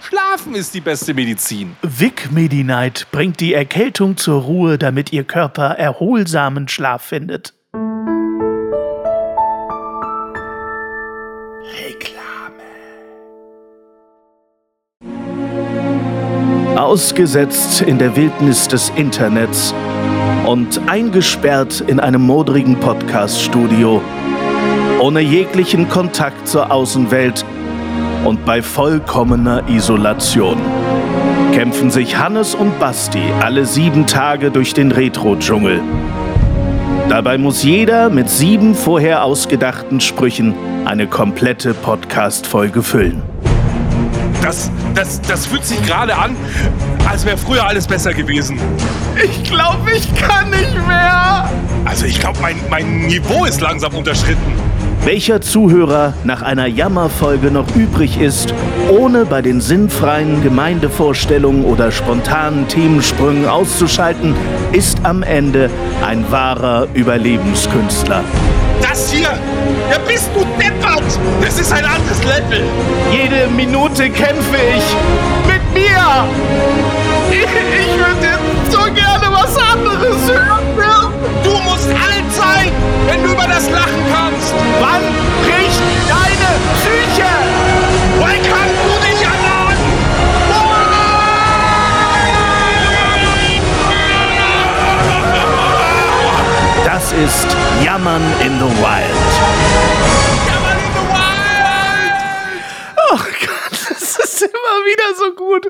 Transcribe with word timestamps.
Schlafen 0.00 0.54
ist 0.54 0.74
die 0.74 0.80
beste 0.80 1.14
Medizin. 1.14 1.76
Vic 1.82 2.30
Medi-Night 2.30 3.08
bringt 3.10 3.40
die 3.40 3.54
Erkältung 3.54 4.16
zur 4.16 4.42
Ruhe, 4.42 4.78
damit 4.78 5.12
Ihr 5.12 5.24
Körper 5.24 5.70
erholsamen 5.70 6.68
Schlaf 6.68 7.02
findet. 7.02 7.54
Reklame. 11.84 12.64
Ausgesetzt 16.76 17.82
in 17.82 17.98
der 17.98 18.14
Wildnis 18.16 18.68
des 18.68 18.90
Internets 18.90 19.74
und 20.46 20.80
eingesperrt 20.88 21.82
in 21.86 22.00
einem 22.00 22.22
modrigen 22.22 22.78
Podcast-Studio, 22.78 24.00
ohne 25.00 25.20
jeglichen 25.20 25.88
Kontakt 25.88 26.46
zur 26.46 26.70
Außenwelt– 26.70 27.44
und 28.28 28.44
bei 28.44 28.60
vollkommener 28.60 29.66
Isolation 29.70 30.58
kämpfen 31.54 31.90
sich 31.90 32.18
Hannes 32.18 32.54
und 32.54 32.78
Basti 32.78 33.22
alle 33.40 33.64
sieben 33.64 34.06
Tage 34.06 34.50
durch 34.50 34.74
den 34.74 34.92
Retro-Dschungel. 34.92 35.80
Dabei 37.08 37.38
muss 37.38 37.62
jeder 37.62 38.10
mit 38.10 38.28
sieben 38.28 38.74
vorher 38.74 39.24
ausgedachten 39.24 39.98
Sprüchen 40.00 40.54
eine 40.84 41.06
komplette 41.06 41.72
Podcast-Folge 41.72 42.82
füllen. 42.82 43.22
Das, 44.42 44.70
das, 44.94 45.22
das 45.22 45.46
fühlt 45.46 45.64
sich 45.64 45.82
gerade 45.82 46.14
an, 46.14 46.36
als 47.08 47.24
wäre 47.24 47.38
früher 47.38 47.66
alles 47.66 47.86
besser 47.86 48.12
gewesen. 48.12 48.60
Ich 49.24 49.42
glaube, 49.44 49.90
ich 49.96 50.14
kann 50.14 50.50
nicht 50.50 50.86
mehr. 50.86 51.48
Also 51.86 52.04
ich 52.04 52.20
glaube, 52.20 52.38
mein, 52.42 52.56
mein 52.68 53.06
Niveau 53.06 53.46
ist 53.46 53.62
langsam 53.62 53.94
unterschritten 53.94 54.52
welcher 55.04 55.40
Zuhörer 55.40 56.14
nach 56.24 56.42
einer 56.42 56.66
Jammerfolge 56.66 57.50
noch 57.50 57.74
übrig 57.76 58.20
ist, 58.20 58.52
ohne 58.90 59.24
bei 59.24 59.42
den 59.42 59.60
sinnfreien 59.60 60.42
Gemeindevorstellungen 60.42 61.64
oder 61.64 61.90
spontanen 61.90 62.68
Themensprüngen 62.68 63.46
auszuschalten, 63.48 64.34
ist 64.72 65.04
am 65.04 65.22
Ende 65.22 65.70
ein 66.06 66.30
wahrer 66.30 66.88
Überlebenskünstler. 66.94 68.22
Das 68.80 69.10
hier, 69.10 69.30
ja 69.90 69.98
bist 70.06 70.30
du 70.34 70.40
deppert! 70.60 71.02
Das 71.40 71.58
ist 71.58 71.72
ein 71.72 71.84
anderes 71.84 72.22
Level! 72.24 72.62
Jede 73.10 73.48
Minute 73.48 74.10
kämpfe 74.10 74.56
ich 74.76 75.52
mit 75.52 75.74
mir! 75.74 76.24
Ich, 77.30 77.38
ich 77.38 77.98
würde 77.98 78.38
so 78.70 78.78
gerne 78.92 79.26
was 79.32 79.56
anderes 79.56 80.28
hören! 80.28 81.12
Du 81.42 81.50
musst 81.50 81.88
alt 81.88 82.32
sein, 82.36 82.72
wenn 83.06 83.22
du 83.22 83.32
über 83.32 83.46
das 83.46 83.70
Lachen 83.70 84.02
kannst! 84.12 84.27
Wann 84.80 85.02
bricht 85.42 85.82
deine 86.08 86.50
Psyche? 86.74 87.28
Wann 88.18 88.42
kannst 88.42 88.80
du 88.84 88.92
dich 89.06 89.22
erladen? 89.22 89.88
Das 96.84 97.12
ist 97.12 97.56
Jammern 97.84 98.22
in 98.40 98.58
the 98.58 98.64
Wild. 98.64 99.18
Jammern 100.46 100.78
in 100.78 100.92
the 100.94 101.04
Wild! 101.08 101.38
Oh 103.12 103.16
Gott, 103.16 103.70
das 103.90 104.18
ist 104.18 104.42
immer 104.42 104.78
wieder 104.86 105.14
so 105.16 105.34
gut. 105.34 105.66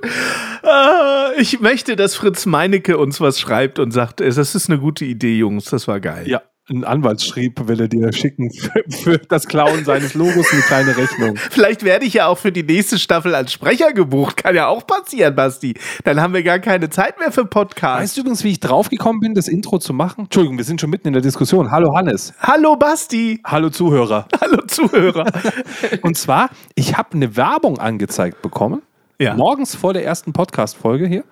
Uh, 0.62 1.40
ich 1.40 1.60
möchte, 1.60 1.96
dass 1.96 2.16
Fritz 2.16 2.46
Meinecke 2.46 2.98
uns 2.98 3.20
was 3.20 3.40
schreibt 3.40 3.78
und 3.78 3.90
sagt, 3.90 4.20
das 4.20 4.36
ist 4.36 4.70
eine 4.70 4.78
gute 4.78 5.04
Idee, 5.04 5.36
Jungs, 5.38 5.66
das 5.66 5.88
war 5.88 6.00
geil. 6.00 6.28
Ja, 6.28 6.42
ein 6.70 6.84
Anwaltsschrieb 6.84 7.66
will 7.66 7.80
er 7.80 7.88
dir 7.88 8.12
schicken 8.12 8.50
für, 8.50 8.84
für, 8.90 9.18
das 9.18 9.46
Klauen 9.46 9.84
seines 9.84 10.14
Logos 10.14 10.52
eine 10.52 10.62
kleine 10.62 10.96
Rechnung. 10.96 11.36
Vielleicht 11.50 11.82
werde 11.82 12.04
ich 12.04 12.14
ja 12.14 12.26
auch 12.26 12.36
für 12.36 12.52
die 12.52 12.62
nächste 12.62 12.98
Staffel 12.98 13.34
als 13.34 13.52
Sprecher 13.52 13.92
gebucht. 13.92 14.36
Kann 14.36 14.54
ja 14.54 14.66
auch 14.68 14.86
passieren, 14.86 15.34
Basti. 15.34 15.74
Dann 16.04 16.20
haben 16.20 16.34
wir 16.34 16.42
gar 16.42 16.58
keine 16.58 16.90
Zeit 16.90 17.18
mehr 17.18 17.32
für 17.32 17.46
Podcasts. 17.46 18.02
Weißt 18.02 18.16
du 18.16 18.20
übrigens, 18.20 18.44
wie 18.44 18.50
ich 18.50 18.60
draufgekommen 18.60 19.20
bin, 19.20 19.34
das 19.34 19.48
Intro 19.48 19.78
zu 19.78 19.94
machen? 19.94 20.24
Entschuldigung, 20.24 20.58
wir 20.58 20.64
sind 20.64 20.80
schon 20.80 20.90
mitten 20.90 21.08
in 21.08 21.14
der 21.14 21.22
Diskussion. 21.22 21.70
Hallo 21.70 21.94
Hannes. 21.96 22.34
Hallo 22.40 22.76
Basti. 22.76 23.40
Hallo 23.44 23.70
Zuhörer. 23.70 24.28
Hallo 24.40 24.58
Zuhörer. 24.66 25.26
Und 26.02 26.18
zwar, 26.18 26.50
ich 26.74 26.96
habe 26.98 27.12
eine 27.14 27.36
Werbung 27.36 27.78
angezeigt 27.78 28.42
bekommen. 28.42 28.82
Ja. 29.18 29.34
Morgens 29.34 29.74
vor 29.74 29.94
der 29.94 30.04
ersten 30.04 30.32
Podcast-Folge 30.32 31.06
hier. 31.06 31.24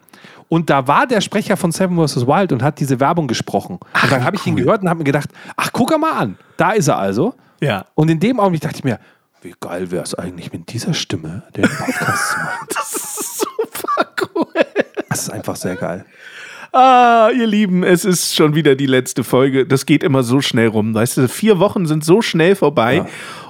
Und 0.48 0.70
da 0.70 0.86
war 0.86 1.06
der 1.06 1.20
Sprecher 1.20 1.56
von 1.56 1.72
Seven 1.72 1.96
vs. 1.96 2.26
Wild 2.26 2.52
und 2.52 2.62
hat 2.62 2.78
diese 2.78 3.00
Werbung 3.00 3.26
gesprochen. 3.26 3.78
Ach, 3.92 4.04
und 4.04 4.12
dann 4.12 4.24
habe 4.24 4.36
ich 4.36 4.46
ihn 4.46 4.56
gehört 4.56 4.82
und 4.82 4.88
habe 4.88 4.98
mir 4.98 5.04
gedacht, 5.04 5.30
ach, 5.56 5.70
guck 5.72 5.90
er 5.90 5.98
mal 5.98 6.12
an. 6.12 6.38
Da 6.56 6.72
ist 6.72 6.88
er 6.88 6.98
also. 6.98 7.34
Ja. 7.60 7.86
Und 7.94 8.10
in 8.10 8.20
dem 8.20 8.38
Augenblick 8.38 8.62
dachte 8.62 8.76
ich 8.76 8.84
mir, 8.84 9.00
wie 9.42 9.54
geil 9.60 9.90
wäre 9.90 10.04
es 10.04 10.14
eigentlich 10.14 10.52
mit 10.52 10.72
dieser 10.72 10.94
Stimme 10.94 11.42
den 11.56 11.64
Podcast 11.68 12.32
zu 12.32 12.38
machen. 12.38 12.66
Das 12.74 12.92
ist 12.94 13.38
super 13.38 14.06
cool. 14.34 14.46
Das 15.08 15.22
ist 15.22 15.30
einfach 15.30 15.56
sehr 15.56 15.76
geil. 15.76 16.04
Ah, 16.72 17.30
ihr 17.34 17.46
Lieben, 17.46 17.84
es 17.84 18.04
ist 18.04 18.34
schon 18.34 18.54
wieder 18.54 18.74
die 18.74 18.86
letzte 18.86 19.24
Folge. 19.24 19.66
Das 19.66 19.86
geht 19.86 20.02
immer 20.02 20.22
so 20.22 20.42
schnell 20.42 20.68
rum. 20.68 20.94
Weißt 20.94 21.16
du, 21.16 21.28
vier 21.28 21.58
Wochen 21.58 21.86
sind 21.86 22.04
so 22.04 22.20
schnell 22.20 22.54
vorbei. 22.54 22.96
Ja. 22.96 23.06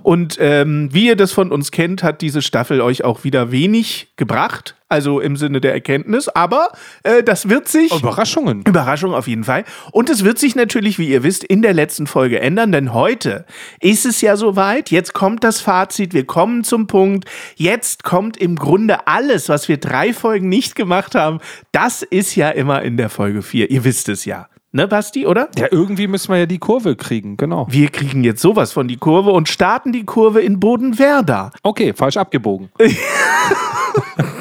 Und 0.06 0.36
ähm, 0.38 0.88
wie 0.92 1.08
ihr 1.08 1.16
das 1.16 1.32
von 1.32 1.50
uns 1.50 1.72
kennt, 1.72 2.04
hat 2.04 2.20
diese 2.20 2.40
Staffel 2.40 2.80
euch 2.80 3.02
auch 3.02 3.24
wieder 3.24 3.50
wenig 3.50 4.12
gebracht. 4.14 4.76
Also 4.88 5.18
im 5.18 5.34
Sinne 5.34 5.60
der 5.60 5.72
Erkenntnis. 5.72 6.28
Aber 6.28 6.68
äh, 7.02 7.24
das 7.24 7.48
wird 7.48 7.66
sich. 7.66 7.92
Überraschungen. 7.92 8.62
Überraschung 8.62 9.14
auf 9.14 9.26
jeden 9.26 9.42
Fall. 9.42 9.64
Und 9.90 10.08
es 10.08 10.22
wird 10.22 10.38
sich 10.38 10.54
natürlich, 10.54 11.00
wie 11.00 11.08
ihr 11.08 11.24
wisst, 11.24 11.42
in 11.42 11.60
der 11.60 11.74
letzten 11.74 12.06
Folge 12.06 12.38
ändern. 12.38 12.70
Denn 12.70 12.94
heute 12.94 13.46
ist 13.80 14.06
es 14.06 14.20
ja 14.20 14.36
soweit. 14.36 14.92
Jetzt 14.92 15.12
kommt 15.12 15.42
das 15.42 15.60
Fazit. 15.60 16.14
Wir 16.14 16.24
kommen 16.24 16.62
zum 16.62 16.86
Punkt. 16.86 17.28
Jetzt 17.56 18.04
kommt 18.04 18.36
im 18.36 18.54
Grunde 18.54 19.08
alles, 19.08 19.48
was 19.48 19.66
wir 19.68 19.78
drei 19.78 20.12
Folgen 20.12 20.48
nicht 20.48 20.76
gemacht 20.76 21.16
haben. 21.16 21.40
Das 21.72 22.02
ist 22.02 22.36
ja 22.36 22.50
immer 22.50 22.82
in 22.82 22.96
der 22.96 23.08
Folge 23.08 23.42
4. 23.42 23.72
Ihr 23.72 23.82
wisst 23.82 24.08
es 24.08 24.24
ja. 24.24 24.46
Ne, 24.72 24.88
Basti, 24.88 25.26
oder? 25.26 25.48
Ja, 25.56 25.68
irgendwie 25.70 26.06
müssen 26.06 26.30
wir 26.32 26.38
ja 26.38 26.46
die 26.46 26.58
Kurve 26.58 26.96
kriegen, 26.96 27.36
genau. 27.36 27.66
Wir 27.70 27.88
kriegen 27.88 28.24
jetzt 28.24 28.42
sowas 28.42 28.72
von 28.72 28.88
die 28.88 28.96
Kurve 28.96 29.30
und 29.30 29.48
starten 29.48 29.92
die 29.92 30.04
Kurve 30.04 30.42
in 30.42 30.60
Bodenwerder. 30.60 31.52
Okay, 31.62 31.92
falsch 31.94 32.16
abgebogen. 32.16 32.70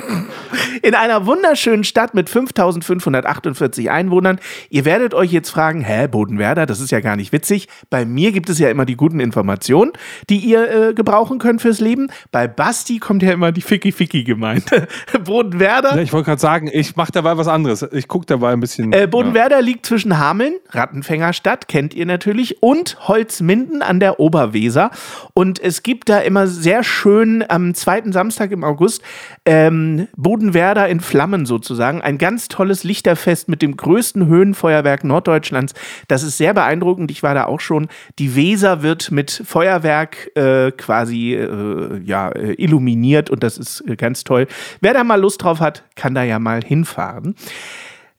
in 0.82 0.96
einer 0.96 1.26
wunderschönen 1.26 1.84
Stadt 1.84 2.14
mit 2.14 2.30
5548 2.30 3.90
Einwohnern. 3.90 4.40
Ihr 4.70 4.86
werdet 4.86 5.14
euch 5.14 5.32
jetzt 5.32 5.50
fragen, 5.50 5.82
hä, 5.82 6.08
Bodenwerder, 6.08 6.66
das 6.66 6.80
ist 6.80 6.92
ja 6.92 7.00
gar 7.00 7.16
nicht 7.16 7.32
witzig. 7.32 7.68
Bei 7.90 8.06
mir 8.06 8.32
gibt 8.32 8.50
es 8.50 8.60
ja 8.60 8.70
immer 8.70 8.86
die 8.86 8.96
guten 8.96 9.20
Informationen, 9.20 9.92
die 10.30 10.38
ihr 10.38 10.90
äh, 10.90 10.94
gebrauchen 10.94 11.40
könnt 11.40 11.62
fürs 11.62 11.80
Leben. 11.80 12.10
Bei 12.32 12.48
Basti 12.48 13.00
kommt 13.00 13.24
ja 13.24 13.32
immer 13.32 13.52
die 13.52 13.62
Ficky-Ficky-Gemeinde. 13.62 14.88
Bodenwerder. 15.26 15.96
Ja, 15.96 16.02
ich 16.02 16.14
wollte 16.14 16.26
gerade 16.26 16.42
sagen, 16.42 16.70
ich 16.72 16.96
mache 16.96 17.12
dabei 17.12 17.38
was 17.38 17.48
anderes. 17.48 17.86
Ich 17.92 18.08
gucke 18.08 18.26
dabei 18.26 18.54
ein 18.54 18.60
bisschen. 18.60 18.92
Äh, 18.94 19.08
Bodenwerder 19.08 19.58
ja. 19.58 19.62
liegt 19.62 19.86
zwischen 19.86 20.18
Hameln, 20.18 20.56
Rattenfängerstadt, 20.70 21.68
kennt 21.68 21.94
ihr 21.94 22.06
natürlich, 22.06 22.62
und 22.62 23.08
Holzminden 23.08 23.82
an 23.82 24.00
der 24.00 24.20
Oberweser. 24.20 24.92
Und 25.34 25.60
es 25.60 25.84
gibt 25.84 26.10
da 26.10 26.20
immer 26.20 26.48
sehr 26.48 26.84
schön 26.84 27.44
am 27.48 27.74
zweiten 27.74 28.12
Samstag 28.12 28.52
im 28.52 28.64
August 28.64 29.02
ähm, 29.46 30.08
Bodenwerder 30.16 30.65
Werder 30.66 30.90
in 30.90 31.00
Flammen 31.00 31.46
sozusagen. 31.46 32.02
Ein 32.02 32.18
ganz 32.18 32.48
tolles 32.48 32.84
Lichterfest 32.84 33.48
mit 33.50 33.62
dem 33.62 33.78
größten 33.78 34.26
Höhenfeuerwerk 34.26 35.04
Norddeutschlands. 35.04 35.76
Das 36.08 36.24
ist 36.24 36.40
sehr 36.40 36.56
beeindruckend. 36.56 37.12
Ich 37.12 37.22
war 37.22 37.36
da 37.36 37.46
auch 37.46 37.60
schon. 37.60 37.88
Die 38.18 38.36
Weser 38.36 38.82
wird 38.82 39.12
mit 39.12 39.44
Feuerwerk 39.46 40.36
äh, 40.36 40.72
quasi 40.72 41.36
äh, 41.36 42.02
ja, 42.04 42.30
äh, 42.30 42.54
illuminiert 42.54 43.30
und 43.30 43.44
das 43.44 43.60
ist 43.60 43.84
äh, 43.88 43.96
ganz 43.96 44.24
toll. 44.24 44.48
Wer 44.82 44.96
da 44.96 45.04
mal 45.04 45.22
Lust 45.22 45.44
drauf 45.44 45.60
hat, 45.60 45.84
kann 45.96 46.16
da 46.16 46.24
ja 46.24 46.40
mal 46.40 46.64
hinfahren. 46.64 47.36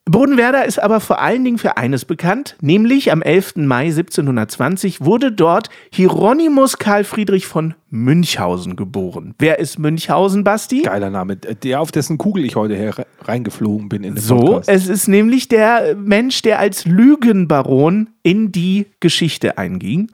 Bodenwerder 0.09 0.65
ist 0.65 0.81
aber 0.81 1.01
vor 1.01 1.21
allen 1.21 1.45
Dingen 1.45 1.59
für 1.59 1.77
eines 1.77 2.05
bekannt, 2.05 2.57
nämlich 2.61 3.11
am 3.11 3.23
11. 3.23 3.57
Mai 3.57 3.87
1720 3.87 5.05
wurde 5.05 5.33
dort 5.33 5.69
Hieronymus 5.91 6.79
Karl 6.79 7.03
Friedrich 7.03 7.49
von 7.49 7.75
Münchhausen 7.91 8.77
geboren. 8.77 9.35
Wer 9.41 9.59
ist 9.59 9.81
Münchhausen, 9.81 10.45
Basti? 10.45 10.83
Geiler 10.83 11.11
Name. 11.11 11.37
Der, 11.37 11.81
auf 11.81 11.91
dessen 11.91 12.19
Kugel 12.19 12.45
ich 12.45 12.55
heute 12.55 12.77
her 12.77 13.05
reingeflogen 13.23 13.89
bin 13.89 14.05
in 14.05 14.15
den 14.15 14.23
So, 14.23 14.39
Podcast. 14.39 14.69
es 14.69 14.87
ist 14.89 15.09
nämlich 15.09 15.49
der 15.49 15.97
Mensch, 15.97 16.41
der 16.43 16.61
als 16.61 16.85
Lügenbaron 16.85 18.11
in 18.23 18.53
die 18.53 18.87
Geschichte 19.01 19.59
einging. 19.59 20.11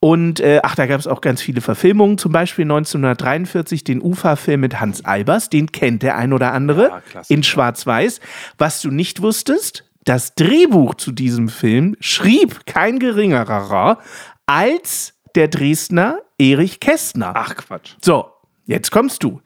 Und 0.00 0.40
äh, 0.40 0.60
ach, 0.62 0.74
da 0.74 0.86
gab 0.86 1.00
es 1.00 1.06
auch 1.06 1.20
ganz 1.20 1.40
viele 1.40 1.60
Verfilmungen, 1.60 2.18
zum 2.18 2.30
Beispiel 2.32 2.64
1943 2.64 3.82
den 3.82 4.02
Ufa-Film 4.02 4.60
mit 4.60 4.78
Hans 4.80 5.04
Albers, 5.04 5.48
den 5.48 5.72
kennt 5.72 6.02
der 6.02 6.16
ein 6.16 6.32
oder 6.32 6.52
andere, 6.52 7.02
ja, 7.14 7.22
in 7.28 7.42
Schwarz-Weiß. 7.42 8.20
Was 8.58 8.82
du 8.82 8.90
nicht 8.90 9.22
wusstest, 9.22 9.84
das 10.04 10.34
Drehbuch 10.34 10.94
zu 10.94 11.12
diesem 11.12 11.48
Film 11.48 11.96
schrieb 12.00 12.66
kein 12.66 12.98
geringerer 12.98 13.98
als 14.46 15.14
der 15.34 15.48
Dresdner 15.48 16.20
Erich 16.38 16.80
Kästner. 16.80 17.32
Ach 17.34 17.56
Quatsch. 17.56 17.94
So, 18.04 18.26
jetzt 18.66 18.90
kommst 18.90 19.22
du. 19.22 19.40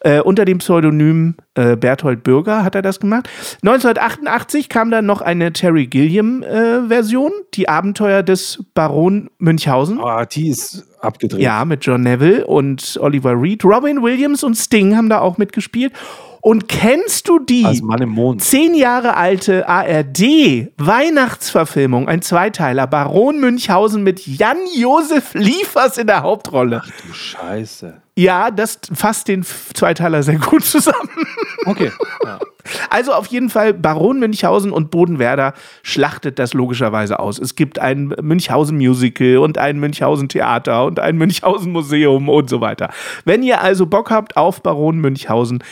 Äh, 0.00 0.20
unter 0.20 0.44
dem 0.44 0.58
Pseudonym 0.58 1.34
äh, 1.54 1.76
Berthold 1.76 2.22
Bürger 2.22 2.64
hat 2.64 2.74
er 2.74 2.82
das 2.82 3.00
gemacht. 3.00 3.28
1988 3.62 4.68
kam 4.68 4.90
dann 4.90 5.06
noch 5.06 5.20
eine 5.20 5.52
Terry 5.52 5.86
Gilliam-Version, 5.86 7.32
die 7.54 7.68
Abenteuer 7.68 8.22
des 8.22 8.64
Baron 8.74 9.30
Münchhausen. 9.38 10.00
Ah, 10.00 10.24
die 10.26 10.48
ist 10.48 10.84
abgedreht. 11.00 11.40
Ja, 11.40 11.64
mit 11.64 11.84
John 11.84 12.02
Neville 12.02 12.46
und 12.46 12.98
Oliver 13.00 13.40
Reed. 13.40 13.64
Robin 13.64 14.02
Williams 14.02 14.44
und 14.44 14.54
Sting 14.54 14.96
haben 14.96 15.08
da 15.08 15.20
auch 15.20 15.38
mitgespielt. 15.38 15.92
Und 16.46 16.68
kennst 16.68 17.28
du 17.28 17.40
die 17.40 17.66
zehn 18.38 18.76
Jahre 18.76 19.16
alte 19.16 19.68
ARD-Weihnachtsverfilmung, 19.68 22.06
ein 22.06 22.22
Zweiteiler, 22.22 22.86
Baron 22.86 23.40
Münchhausen 23.40 24.04
mit 24.04 24.24
Jan-Josef 24.24 25.34
Liefers 25.34 25.98
in 25.98 26.06
der 26.06 26.22
Hauptrolle? 26.22 26.82
Du 27.04 27.12
Scheiße. 27.12 28.00
Ja, 28.14 28.52
das 28.52 28.78
fasst 28.94 29.26
den 29.26 29.42
Zweiteiler 29.42 30.22
sehr 30.22 30.38
gut 30.38 30.64
zusammen. 30.64 31.10
Okay. 31.64 31.90
Ja. 32.24 32.38
Also 32.90 33.12
auf 33.12 33.26
jeden 33.26 33.50
Fall 33.50 33.74
Baron 33.74 34.18
Münchhausen 34.18 34.72
und 34.72 34.90
Bodenwerder 34.90 35.54
schlachtet 35.82 36.38
das 36.38 36.54
logischerweise 36.54 37.18
aus. 37.18 37.38
Es 37.38 37.54
gibt 37.54 37.78
ein 37.78 38.14
Münchhausen 38.20 38.76
Musical 38.76 39.38
und 39.38 39.58
ein 39.58 39.78
Münchhausen 39.78 40.28
Theater 40.28 40.84
und 40.84 41.00
ein 41.00 41.16
Münchhausen 41.16 41.72
Museum 41.72 42.28
und 42.28 42.50
so 42.50 42.60
weiter. 42.60 42.90
Wenn 43.24 43.42
ihr 43.42 43.60
also 43.60 43.86
Bock 43.86 44.10
habt 44.10 44.36
auf 44.36 44.62
Baron 44.62 44.98
Münchhausen, 44.98 45.62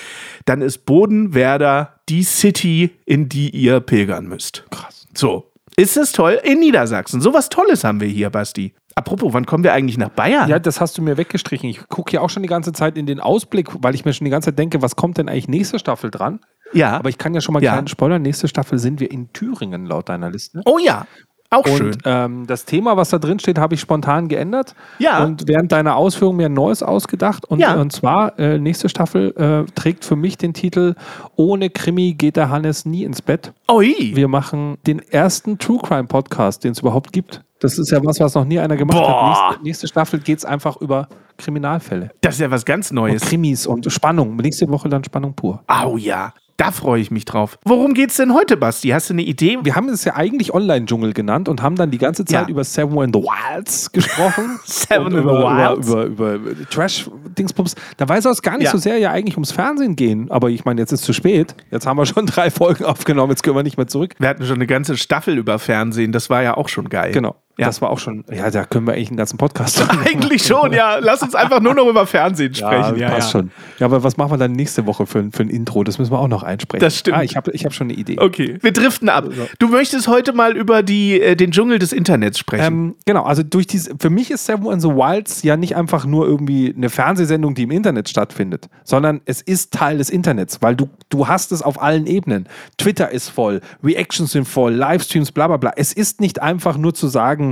dann 0.44 0.62
ist 0.62 0.86
Bodenwerder 0.86 1.94
die 2.08 2.22
City, 2.22 2.90
in 3.06 3.28
die 3.28 3.50
ihr 3.50 3.80
pilgern 3.80 4.26
müsst. 4.26 4.64
Krass. 4.70 5.06
So. 5.14 5.50
Ist 5.76 5.96
das 5.96 6.12
toll? 6.12 6.38
In 6.44 6.60
Niedersachsen. 6.60 7.20
Sowas 7.20 7.48
Tolles 7.48 7.82
haben 7.82 8.00
wir 8.00 8.06
hier, 8.06 8.30
Basti. 8.30 8.74
Apropos, 8.94 9.32
wann 9.32 9.44
kommen 9.44 9.64
wir 9.64 9.72
eigentlich 9.72 9.98
nach 9.98 10.10
Bayern? 10.10 10.48
Ja, 10.48 10.60
das 10.60 10.80
hast 10.80 10.96
du 10.96 11.02
mir 11.02 11.16
weggestrichen. 11.16 11.68
Ich 11.68 11.88
gucke 11.88 12.12
ja 12.12 12.20
auch 12.20 12.30
schon 12.30 12.44
die 12.44 12.48
ganze 12.48 12.72
Zeit 12.72 12.96
in 12.96 13.06
den 13.06 13.18
Ausblick, 13.18 13.68
weil 13.80 13.94
ich 13.94 14.04
mir 14.04 14.12
schon 14.12 14.24
die 14.24 14.30
ganze 14.30 14.50
Zeit 14.50 14.58
denke, 14.58 14.82
was 14.82 14.94
kommt 14.94 15.18
denn 15.18 15.28
eigentlich 15.28 15.48
nächste 15.48 15.80
Staffel 15.80 16.12
dran? 16.12 16.38
Ja. 16.72 16.96
Aber 16.96 17.08
ich 17.08 17.18
kann 17.18 17.34
ja 17.34 17.40
schon 17.40 17.52
mal 17.52 17.62
Ja. 17.62 17.72
kleinen 17.72 17.88
Spoiler. 17.88 18.18
Nächste 18.18 18.48
Staffel 18.48 18.78
sind 18.78 19.00
wir 19.00 19.10
in 19.10 19.32
Thüringen 19.32 19.86
laut 19.86 20.08
deiner 20.08 20.30
Liste. 20.30 20.62
oh 20.64 20.78
ja. 20.78 21.06
Auch 21.50 21.64
schön. 21.68 21.88
Und 21.92 21.98
ähm, 22.04 22.46
das 22.48 22.64
Thema, 22.64 22.96
was 22.96 23.10
da 23.10 23.18
drin 23.20 23.38
steht, 23.38 23.58
habe 23.58 23.74
ich 23.74 23.80
spontan 23.80 24.26
geändert. 24.26 24.74
Ja. 24.98 25.22
Und 25.22 25.46
während 25.46 25.70
deiner 25.70 25.94
Ausführung 25.94 26.34
mir 26.34 26.46
ein 26.46 26.52
neues 26.54 26.82
ausgedacht. 26.82 27.44
Und, 27.44 27.60
Ja. 27.60 27.74
und 27.74 27.92
zwar, 27.92 28.36
äh, 28.40 28.58
nächste 28.58 28.88
Staffel 28.88 29.30
äh, 29.36 29.70
trägt 29.72 30.04
für 30.04 30.16
mich 30.16 30.36
den 30.36 30.52
Titel 30.52 30.96
Ohne 31.36 31.70
Krimi 31.70 32.14
geht 32.14 32.34
der 32.36 32.48
Hannes 32.50 32.86
nie 32.86 33.04
ins 33.04 33.22
Bett. 33.22 33.52
Ui. 33.70 33.94
Wir 34.16 34.26
machen 34.26 34.78
den 34.88 34.98
ersten 34.98 35.58
True 35.58 35.78
Crime 35.80 36.04
Podcast, 36.08 36.64
den 36.64 36.72
es 36.72 36.80
überhaupt 36.80 37.12
gibt. 37.12 37.42
Das 37.60 37.78
ist 37.78 37.90
ja 37.92 38.04
was, 38.04 38.18
was 38.18 38.34
noch 38.34 38.44
nie 38.46 38.58
einer 38.58 38.76
gemacht 38.76 38.98
Boah. 38.98 39.22
hat. 39.22 39.48
Nächste, 39.50 39.62
nächste 39.64 39.88
Staffel 39.88 40.18
geht 40.20 40.38
es 40.38 40.44
einfach 40.44 40.78
über 40.78 41.06
Kriminalfälle. 41.38 42.10
Das 42.20 42.34
ist 42.34 42.40
ja 42.40 42.50
was 42.50 42.64
ganz 42.64 42.90
Und 42.90 42.96
Neues. 42.96 43.22
Krimis 43.22 43.66
und 43.68 43.92
Spannung. 43.92 44.34
Nächste 44.36 44.68
Woche 44.70 44.88
dann 44.88 45.04
Spannung 45.04 45.34
pur. 45.34 45.62
Au 45.68 45.96
ja. 45.96 46.32
Da 46.56 46.70
freue 46.70 47.00
ich 47.00 47.10
mich 47.10 47.24
drauf. 47.24 47.58
Worum 47.64 47.94
geht's 47.94 48.16
denn 48.16 48.32
heute, 48.32 48.56
Basti? 48.56 48.88
Hast 48.90 49.10
du 49.10 49.14
eine 49.14 49.22
Idee? 49.22 49.58
Wir 49.64 49.74
haben 49.74 49.88
es 49.88 50.04
ja 50.04 50.14
eigentlich 50.14 50.54
Online-Dschungel 50.54 51.12
genannt 51.12 51.48
und 51.48 51.62
haben 51.62 51.74
dann 51.74 51.90
die 51.90 51.98
ganze 51.98 52.24
Zeit 52.24 52.42
Ja. 52.46 52.48
über 52.48 52.62
Seven 52.62 52.96
in 53.02 53.12
the 53.12 53.18
Wilds 53.18 53.90
gesprochen. 53.90 54.60
Seven 54.64 55.06
in 55.12 55.22
the 55.22 55.24
Wilds. 55.24 55.88
Über, 55.88 56.04
über, 56.04 56.32
über 56.34 56.68
Trash-Dingsbums. 56.70 57.74
Dabei 57.96 58.20
soll 58.20 58.32
es 58.32 58.40
gar 58.42 58.56
nicht 58.56 58.66
Ja. 58.66 58.70
so 58.70 58.78
sehr 58.78 58.98
ja 58.98 59.10
eigentlich 59.10 59.34
ums 59.36 59.50
Fernsehen 59.52 59.96
gehen. 59.96 60.30
Aber 60.30 60.48
ich 60.50 60.64
meine, 60.64 60.80
jetzt 60.80 60.92
ist 60.92 61.00
es 61.00 61.06
zu 61.06 61.12
spät. 61.12 61.54
Jetzt 61.72 61.86
haben 61.86 61.96
wir 61.98 62.06
schon 62.06 62.26
drei 62.26 62.50
Folgen 62.50 62.84
aufgenommen. 62.84 63.30
Jetzt 63.30 63.42
können 63.42 63.56
wir 63.56 63.62
nicht 63.64 63.76
mehr 63.76 63.88
zurück. 63.88 64.14
Wir 64.18 64.28
hatten 64.28 64.44
schon 64.46 64.54
eine 64.56 64.66
ganze 64.68 64.96
Staffel 64.96 65.36
über 65.36 65.58
Fernsehen. 65.58 66.12
Das 66.12 66.30
war 66.30 66.42
ja 66.42 66.56
auch 66.56 66.68
schon 66.68 66.88
geil. 66.88 67.12
Genau. 67.12 67.34
Ja. 67.56 67.66
Das 67.66 67.80
war 67.80 67.90
auch 67.90 68.00
schon, 68.00 68.24
ja, 68.32 68.50
da 68.50 68.64
können 68.64 68.86
wir 68.86 68.94
eigentlich 68.94 69.08
einen 69.10 69.16
ganzen 69.16 69.36
Podcast 69.38 69.78
machen. 69.86 70.00
Eigentlich 70.04 70.44
schon, 70.44 70.72
ja. 70.72 70.98
Lass 71.00 71.22
uns 71.22 71.34
einfach 71.36 71.60
nur 71.60 71.74
noch 71.74 71.86
über 71.86 72.04
Fernsehen 72.06 72.52
sprechen. 72.54 72.96
Ja, 72.98 73.10
passt 73.10 73.30
schon. 73.30 73.52
Ja, 73.78 73.86
aber 73.86 74.02
was 74.02 74.16
machen 74.16 74.32
wir 74.32 74.38
dann 74.38 74.52
nächste 74.52 74.86
Woche 74.86 75.06
für, 75.06 75.20
ein- 75.20 75.30
für 75.30 75.42
ein 75.44 75.50
Intro? 75.50 75.84
Das 75.84 75.98
müssen 75.98 76.10
wir 76.10 76.18
auch 76.18 76.26
noch 76.28 76.42
einsprechen. 76.42 76.80
Das 76.84 76.98
stimmt. 76.98 77.16
Ah, 77.18 77.22
ich 77.22 77.36
habe 77.36 77.52
ich 77.52 77.64
hab 77.64 77.72
schon 77.72 77.86
eine 77.88 77.92
Idee. 77.98 78.18
Okay, 78.18 78.58
wir 78.60 78.72
driften 78.72 79.08
ab. 79.08 79.26
Du 79.60 79.68
möchtest 79.68 80.08
heute 80.08 80.32
mal 80.32 80.56
über 80.56 80.82
die, 80.82 81.20
äh, 81.20 81.36
den 81.36 81.52
Dschungel 81.52 81.78
des 81.78 81.92
Internets 81.92 82.38
sprechen. 82.40 82.64
Ähm, 82.66 82.94
genau, 83.06 83.22
also 83.22 83.44
durch 83.44 83.68
diese, 83.68 83.92
für 84.00 84.10
mich 84.10 84.32
ist 84.32 84.46
Seven 84.46 84.72
in 84.72 84.80
the 84.80 84.88
Wilds 84.88 85.42
ja 85.44 85.56
nicht 85.56 85.76
einfach 85.76 86.06
nur 86.06 86.26
irgendwie 86.26 86.74
eine 86.76 86.90
Fernsehsendung, 86.90 87.54
die 87.54 87.62
im 87.62 87.70
Internet 87.70 88.08
stattfindet, 88.08 88.68
sondern 88.82 89.20
es 89.26 89.40
ist 89.42 89.72
Teil 89.72 89.98
des 89.98 90.10
Internets, 90.10 90.58
weil 90.60 90.74
du, 90.74 90.88
du 91.08 91.28
hast 91.28 91.52
es 91.52 91.62
auf 91.62 91.80
allen 91.80 92.06
Ebenen. 92.06 92.48
Twitter 92.78 93.10
ist 93.10 93.28
voll, 93.28 93.60
Reactions 93.84 94.32
sind 94.32 94.48
voll, 94.48 94.72
Livestreams, 94.74 95.30
bla 95.30 95.46
bla 95.46 95.56
bla. 95.56 95.72
Es 95.76 95.92
ist 95.92 96.20
nicht 96.20 96.42
einfach 96.42 96.76
nur 96.76 96.94
zu 96.94 97.06
sagen, 97.06 97.43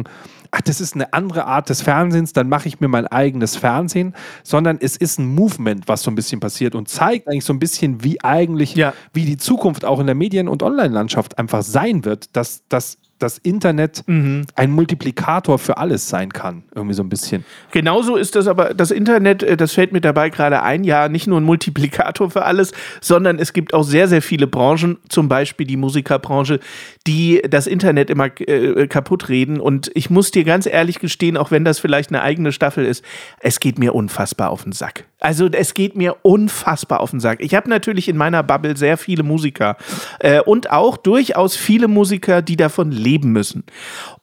ach, 0.51 0.61
das 0.61 0.81
ist 0.81 0.95
eine 0.95 1.13
andere 1.13 1.47
Art 1.47 1.69
des 1.71 1.81
Fernsehens, 1.83 2.33
dann 2.33 2.49
mache 2.49 2.69
ich 2.69 2.79
mir 2.81 2.89
mein 2.89 3.07
eigenes 3.07 3.57
Fernsehen, 3.57 4.15
sondern 4.43 4.79
es 4.81 4.97
ist 4.97 5.19
ein 5.19 5.27
Movement, 5.35 5.89
was 5.89 6.03
so 6.03 6.11
ein 6.11 6.15
bisschen 6.15 6.41
passiert 6.41 6.75
und 6.75 6.89
zeigt 6.89 7.27
eigentlich 7.29 7.45
so 7.45 7.53
ein 7.55 7.59
bisschen, 7.59 8.05
wie 8.05 8.23
eigentlich, 8.23 8.75
Ja. 8.75 8.93
wie 9.13 9.25
die 9.25 9.39
Zukunft 9.39 9.85
auch 9.85 9.99
in 10.01 10.07
der 10.07 10.15
Medien- 10.15 10.49
und 10.49 10.63
Online-Landschaft 10.63 11.39
einfach 11.39 11.63
sein 11.63 12.05
wird, 12.05 12.37
dass, 12.37 12.63
dass 12.69 12.99
das 13.23 13.39
Internet 13.39 14.03
Mhm. 14.07 14.47
ein 14.57 14.71
Multiplikator 14.71 15.59
für 15.59 15.77
alles 15.79 16.09
sein 16.09 16.33
kann. 16.33 16.65
Irgendwie 16.75 16.95
so 16.95 17.03
ein 17.03 17.09
bisschen. 17.09 17.45
Genauso 17.71 18.17
ist 18.17 18.35
das 18.37 18.47
aber, 18.47 18.75
das 18.75 18.91
Internet, 18.91 19.43
äh, 19.43 19.57
das 19.57 19.73
fällt 19.73 19.93
mir 19.93 20.01
dabei 20.01 20.31
gerade 20.31 20.63
ein, 20.63 20.85
ja, 20.85 21.09
nicht 21.09 21.27
nur 21.27 21.41
ein 21.41 21.45
Multiplikator 21.45 22.31
für 22.31 22.45
alles, 22.45 22.73
sondern 23.01 23.39
es 23.39 23.53
gibt 23.53 23.75
auch 23.75 23.85
sehr, 23.85 24.09
sehr 24.09 24.23
viele 24.23 24.47
Branchen, 24.47 24.99
zum 25.09 25.29
Beispiel 25.29 25.67
die 25.67 25.77
Musikerbranche, 25.77 26.61
die 27.07 27.43
das 27.49 27.67
Internet 27.67 28.11
immer 28.11 28.29
äh, 28.41 28.87
kaputt 28.87 29.29
reden. 29.29 29.61
Und 29.61 29.91
ich 29.95 30.11
muss 30.11 30.31
dir 30.31 30.45
ganz 30.45 30.67
ehrlich 30.67 30.99
gestehen, 30.99 31.37
auch 31.37 31.51
wenn 31.51 31.65
das 31.65 31.79
vielleicht 31.79 32.11
eine 32.11 32.23
eigene 32.23 32.53
Staffel 32.53 32.85
ist, 32.85 33.05
es 33.41 33.61
geht 33.61 33.79
mir 33.79 33.95
unfassbar 33.95 34.51
auf 34.51 34.65
den 34.65 34.73
Sack. 34.73 35.05
Also 35.21 35.47
es 35.47 35.75
geht 35.75 35.95
mir 35.95 36.17
unfassbar 36.23 37.01
auf 37.01 37.13
den 37.13 37.21
Sack. 37.21 37.39
Ich 37.41 37.55
habe 37.55 37.71
natürlich 37.71 38.09
in 38.09 38.17
meiner 38.17 38.43
Bubble 38.43 38.77
sehr 38.77 38.97
viele 38.97 39.23
Musiker 39.23 39.77
äh, 40.19 40.41
und 40.41 40.71
auch 40.71 40.97
durchaus 40.97 41.55
viele 41.55 41.87
Musiker, 41.87 42.43
die 42.43 42.57
davon 42.57 42.91
leben 42.91 43.12
müssen. 43.19 43.65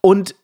Und 0.01 0.35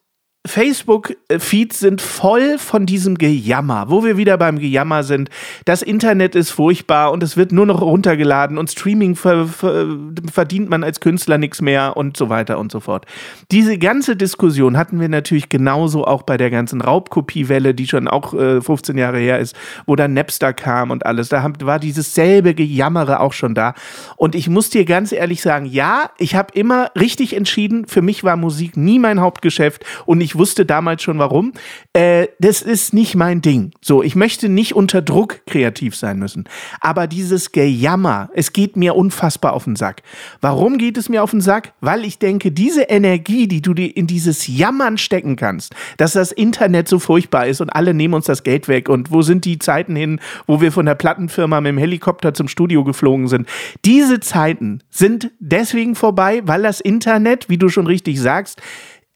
Facebook-Feeds 0.45 1.79
sind 1.79 2.01
voll 2.01 2.57
von 2.59 2.85
diesem 2.85 3.17
Gejammer, 3.17 3.85
wo 3.89 4.03
wir 4.03 4.15
wieder 4.15 4.37
beim 4.37 4.59
Gejammer 4.59 5.03
sind. 5.03 5.29
Das 5.65 5.81
Internet 5.81 6.35
ist 6.35 6.51
furchtbar 6.51 7.11
und 7.11 7.23
es 7.23 7.35
wird 7.35 7.51
nur 7.51 7.65
noch 7.65 7.81
runtergeladen 7.81 8.57
und 8.57 8.69
Streaming 8.69 9.15
ver 9.15 9.47
ver 9.47 9.87
verdient 10.31 10.69
man 10.69 10.83
als 10.83 10.99
Künstler 10.99 11.37
nichts 11.37 11.61
mehr 11.61 11.97
und 11.97 12.15
so 12.15 12.29
weiter 12.29 12.59
und 12.59 12.71
so 12.71 12.79
fort. 12.79 13.05
Diese 13.51 13.77
ganze 13.77 14.15
Diskussion 14.15 14.77
hatten 14.77 14.99
wir 14.99 15.09
natürlich 15.09 15.49
genauso 15.49 16.05
auch 16.05 16.23
bei 16.23 16.37
der 16.37 16.51
ganzen 16.51 16.81
Raubkopiewelle, 16.81 17.73
die 17.73 17.87
schon 17.87 18.07
auch 18.07 18.33
äh, 18.33 18.61
15 18.61 18.97
Jahre 18.97 19.17
her 19.17 19.39
ist, 19.39 19.55
wo 19.87 19.95
dann 19.95 20.13
Napster 20.13 20.53
kam 20.53 20.91
und 20.91 21.05
alles. 21.05 21.29
Da 21.29 21.45
war 21.61 21.79
dieses 21.79 22.13
selbe 22.13 22.53
Gejammere 22.53 23.19
auch 23.19 23.33
schon 23.33 23.55
da. 23.55 23.73
Und 24.15 24.35
ich 24.35 24.47
muss 24.47 24.69
dir 24.69 24.85
ganz 24.85 25.11
ehrlich 25.11 25.41
sagen, 25.41 25.65
ja, 25.65 26.11
ich 26.19 26.35
habe 26.35 26.53
immer 26.53 26.91
richtig 26.99 27.35
entschieden, 27.35 27.87
für 27.87 28.01
mich 28.01 28.23
war 28.23 28.37
Musik 28.37 28.77
nie 28.77 28.99
mein 28.99 29.19
Hauptgeschäft 29.19 29.83
und 30.05 30.21
ich 30.21 30.34
wusste 30.37 30.65
damals 30.65 31.03
schon 31.03 31.19
warum. 31.19 31.53
Äh, 31.93 32.27
das 32.39 32.61
ist 32.61 32.93
nicht 32.93 33.15
mein 33.15 33.41
Ding. 33.41 33.71
So, 33.81 34.03
ich 34.03 34.15
möchte 34.15 34.49
nicht 34.49 34.75
unter 34.75 35.01
Druck 35.01 35.45
kreativ 35.45 35.95
sein 35.95 36.19
müssen. 36.19 36.45
Aber 36.81 37.07
dieses 37.07 37.51
Gejammer, 37.51 38.29
es 38.33 38.53
geht 38.53 38.75
mir 38.75 38.95
unfassbar 38.95 39.53
auf 39.53 39.65
den 39.65 39.75
Sack. 39.75 40.01
Warum 40.41 40.77
geht 40.77 40.97
es 40.97 41.09
mir 41.09 41.23
auf 41.23 41.31
den 41.31 41.41
Sack? 41.41 41.73
Weil 41.81 42.05
ich 42.05 42.19
denke, 42.19 42.51
diese 42.51 42.83
Energie, 42.83 43.47
die 43.47 43.61
du 43.61 43.73
dir 43.73 43.95
in 43.95 44.07
dieses 44.07 44.47
Jammern 44.47 44.97
stecken 44.97 45.35
kannst, 45.35 45.73
dass 45.97 46.13
das 46.13 46.31
Internet 46.31 46.87
so 46.87 46.99
furchtbar 46.99 47.47
ist 47.47 47.61
und 47.61 47.69
alle 47.69 47.93
nehmen 47.93 48.13
uns 48.13 48.25
das 48.25 48.43
Geld 48.43 48.67
weg 48.67 48.89
und 48.89 49.11
wo 49.11 49.21
sind 49.21 49.45
die 49.45 49.59
Zeiten 49.59 49.95
hin, 49.95 50.19
wo 50.47 50.61
wir 50.61 50.71
von 50.71 50.85
der 50.85 50.95
Plattenfirma 50.95 51.61
mit 51.61 51.69
dem 51.69 51.77
Helikopter 51.77 52.33
zum 52.33 52.47
Studio 52.47 52.83
geflogen 52.83 53.27
sind. 53.27 53.47
Diese 53.83 54.19
Zeiten 54.19 54.81
sind 54.89 55.31
deswegen 55.39 55.95
vorbei, 55.95 56.41
weil 56.45 56.63
das 56.63 56.79
Internet, 56.79 57.49
wie 57.49 57.57
du 57.57 57.69
schon 57.69 57.87
richtig 57.87 58.19
sagst, 58.19 58.61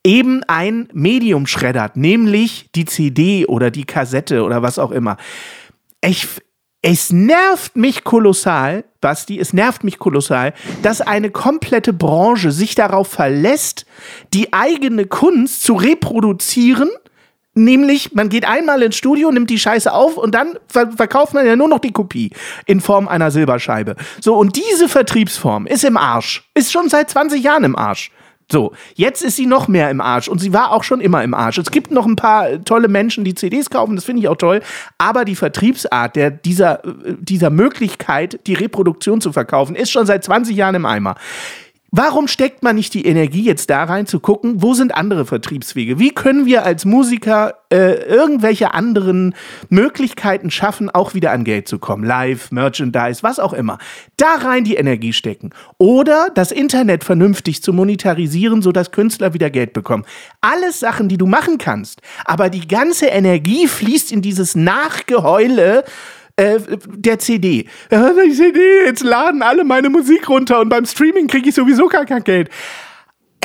eben 0.06 0.44
ein 0.48 0.88
Medium 0.94 1.46
schreddert, 1.48 1.98
nämlich 1.98 2.70
die 2.76 2.86
CD 2.86 3.46
oder 3.46 3.72
die 3.72 3.86
Kassette 3.86 4.44
oder 4.44 4.62
was 4.62 4.80
auch 4.80 4.92
immer. 4.92 5.18
Ich, 6.02 6.28
es 6.82 7.12
nervt 7.12 7.76
mich 7.76 8.04
kolossal, 8.04 8.86
Basti, 9.02 9.40
es 9.40 9.54
nervt 9.54 9.84
mich 9.84 10.00
kolossal, 10.00 10.54
dass 10.82 11.02
eine 11.02 11.30
komplette 11.30 11.92
Branche 11.92 12.52
sich 12.52 12.76
darauf 12.76 13.10
verlässt, 13.10 13.86
die 14.34 14.54
eigene 14.54 15.06
Kunst 15.06 15.64
zu 15.64 15.74
reproduzieren. 15.74 16.90
Nämlich, 17.56 18.14
man 18.14 18.30
geht 18.30 18.48
einmal 18.48 18.82
ins 18.84 18.96
Studio, 18.96 19.32
nimmt 19.32 19.50
die 19.50 19.60
Scheiße 19.60 19.92
auf 19.92 20.16
und 20.16 20.34
dann 20.34 20.58
ver 20.68 20.92
verkauft 20.92 21.34
man 21.34 21.46
ja 21.46 21.58
nur 21.58 21.68
noch 21.68 21.80
die 21.80 21.92
Kopie 21.92 22.32
in 22.66 22.80
Form 22.80 23.10
einer 23.10 23.32
Silberscheibe. 23.32 23.96
So, 24.22 24.36
und 24.36 24.56
diese 24.56 24.88
Vertriebsform 24.88 25.68
ist 25.68 25.84
im 25.84 25.98
Arsch. 25.98 26.50
Ist 26.54 26.72
schon 26.72 26.88
seit 26.88 27.10
20 27.10 27.44
Jahren 27.44 27.66
im 27.66 27.76
Arsch. 27.76 28.12
So, 28.52 28.74
jetzt 28.96 29.22
ist 29.22 29.36
sie 29.36 29.46
noch 29.46 29.68
mehr 29.68 29.92
im 29.92 30.02
Arsch 30.02 30.28
und 30.28 30.40
sie 30.40 30.54
war 30.54 30.72
auch 30.72 30.84
schon 30.84 31.02
immer 31.02 31.24
im 31.24 31.36
Arsch. 31.36 31.60
Es 31.60 31.70
gibt 31.70 31.92
noch 31.92 32.08
ein 32.08 32.16
paar 32.16 32.50
äh, 32.50 32.60
tolle 32.60 32.88
Menschen, 32.88 33.24
die 33.24 33.36
CDs 33.36 33.70
kaufen, 33.70 33.96
das 33.96 34.06
finde 34.06 34.22
ich 34.24 34.28
auch 34.28 34.38
toll, 34.38 34.62
aber 34.98 35.24
die 35.24 35.36
Vertriebsart 35.36 36.16
der, 36.16 36.32
dieser, 36.32 36.84
äh, 36.84 37.16
dieser 37.20 37.52
Möglichkeit, 37.52 38.40
die 38.48 38.56
Reproduktion 38.56 39.22
zu 39.22 39.32
verkaufen, 39.32 39.76
ist 39.76 39.92
schon 39.92 40.08
seit 40.08 40.24
20 40.24 40.56
Jahren 40.56 40.76
im 40.76 40.88
Eimer. 40.88 41.16
Warum 41.92 42.28
steckt 42.28 42.62
man 42.62 42.76
nicht 42.76 42.94
die 42.94 43.06
Energie 43.06 43.44
jetzt 43.44 43.70
da 43.72 43.84
rein 43.84 44.06
zu 44.06 44.20
gucken, 44.20 44.62
wo 44.62 44.76
sind 44.76 44.94
andere 44.94 45.26
Vertriebswege? 45.26 45.98
Wie 45.98 46.12
können 46.12 46.46
wir 46.46 46.64
als 46.64 46.86
Musiker 46.86 47.56
äh, 47.72 48.04
irgendwelche 48.04 48.76
anderen 48.76 49.34
Möglichkeiten 49.70 50.52
schaffen, 50.52 50.92
auch 50.92 51.16
wieder 51.16 51.32
an 51.32 51.44
Geld 51.44 51.68
zu 51.68 51.80
kommen? 51.80 52.04
Live, 52.04 52.52
Merchandise, 52.52 53.24
was 53.24 53.40
auch 53.40 53.54
immer. 53.54 53.80
Da 54.18 54.36
rein 54.36 54.66
die 54.66 54.76
Energie 54.76 55.14
stecken. 55.14 55.50
Oder 55.80 56.30
das 56.36 56.52
Internet 56.52 57.04
vernünftig 57.04 57.64
zu 57.64 57.74
monetarisieren, 57.74 58.62
sodass 58.62 58.92
Künstler 58.92 59.34
wieder 59.34 59.50
Geld 59.50 59.74
bekommen. 59.74 60.06
Alles 60.42 60.80
Sachen, 60.80 61.10
die 61.10 61.18
du 61.18 61.26
machen 61.26 61.58
kannst. 61.58 62.02
Aber 62.26 62.52
die 62.52 62.68
ganze 62.68 63.08
Energie 63.08 63.68
fließt 63.68 64.12
in 64.12 64.22
dieses 64.22 64.56
Nachgeheule 64.56 65.84
äh, 66.40 66.60
der 66.88 67.20
CD. 67.20 67.66
Die 67.92 68.34
CD, 68.34 68.86
jetzt 68.86 69.04
laden 69.04 69.42
alle 69.42 69.64
meine 69.64 69.90
Musik 69.90 70.30
runter 70.30 70.60
und 70.60 70.70
beim 70.70 70.86
Streaming 70.86 71.28
kriege 71.28 71.50
ich 71.50 71.56
sowieso 71.56 71.88
gar 71.88 72.06
kein 72.06 72.24
Geld. 72.24 72.50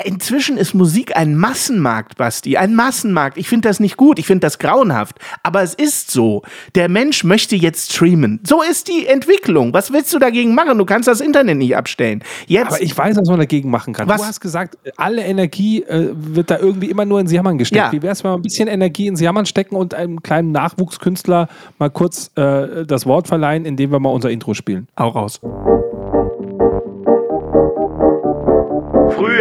Inzwischen 0.02 0.56
ist 0.56 0.74
Musik 0.74 1.16
ein 1.16 1.36
Massenmarkt, 1.36 2.16
Basti, 2.16 2.56
ein 2.56 2.74
Massenmarkt. 2.74 3.38
Ich 3.38 3.48
finde 3.48 3.68
das 3.68 3.78
nicht 3.78 3.96
gut, 3.96 4.18
ich 4.18 4.26
finde 4.26 4.40
das 4.40 4.58
grauenhaft. 4.58 5.18
Aber 5.44 5.62
es 5.62 5.72
ist 5.74 6.10
so. 6.10 6.42
Der 6.74 6.88
Mensch 6.88 7.22
möchte 7.22 7.54
jetzt 7.54 7.92
streamen. 7.92 8.40
So 8.44 8.60
ist 8.62 8.88
die 8.88 9.06
Entwicklung. 9.06 9.72
Was 9.72 9.92
willst 9.92 10.12
du 10.12 10.18
dagegen 10.18 10.54
machen? 10.54 10.76
Du 10.78 10.84
kannst 10.84 11.06
das 11.06 11.20
Internet 11.20 11.58
nicht 11.58 11.76
abstellen. 11.76 12.24
Jetzt, 12.46 12.66
Aber 12.66 12.82
ich 12.82 12.96
weiß, 12.96 13.16
was 13.16 13.28
man 13.28 13.38
dagegen 13.38 13.70
machen 13.70 13.94
kann. 13.94 14.08
Was? 14.08 14.20
Du 14.20 14.26
hast 14.26 14.40
gesagt, 14.40 14.76
alle 14.96 15.22
Energie 15.22 15.82
äh, 15.82 16.10
wird 16.12 16.50
da 16.50 16.58
irgendwie 16.58 16.90
immer 16.90 17.04
nur 17.04 17.20
ins 17.20 17.30
Jammern 17.30 17.56
gesteckt. 17.56 17.86
Ja. 17.86 17.92
Wie 17.92 18.02
wäre 18.02 18.12
es, 18.12 18.24
wenn 18.24 18.32
wir 18.32 18.36
ein 18.36 18.42
bisschen 18.42 18.68
Energie 18.68 19.06
ins 19.06 19.20
Jammern 19.20 19.46
stecken 19.46 19.76
und 19.76 19.94
einem 19.94 20.22
kleinen 20.22 20.50
Nachwuchskünstler 20.50 21.48
mal 21.78 21.90
kurz 21.90 22.32
äh, 22.34 22.84
das 22.84 23.06
Wort 23.06 23.28
verleihen, 23.28 23.64
indem 23.64 23.92
wir 23.92 24.00
mal 24.00 24.10
unser 24.10 24.30
Intro 24.30 24.54
spielen? 24.54 24.88
Hau 24.98 25.08
raus. 25.08 25.40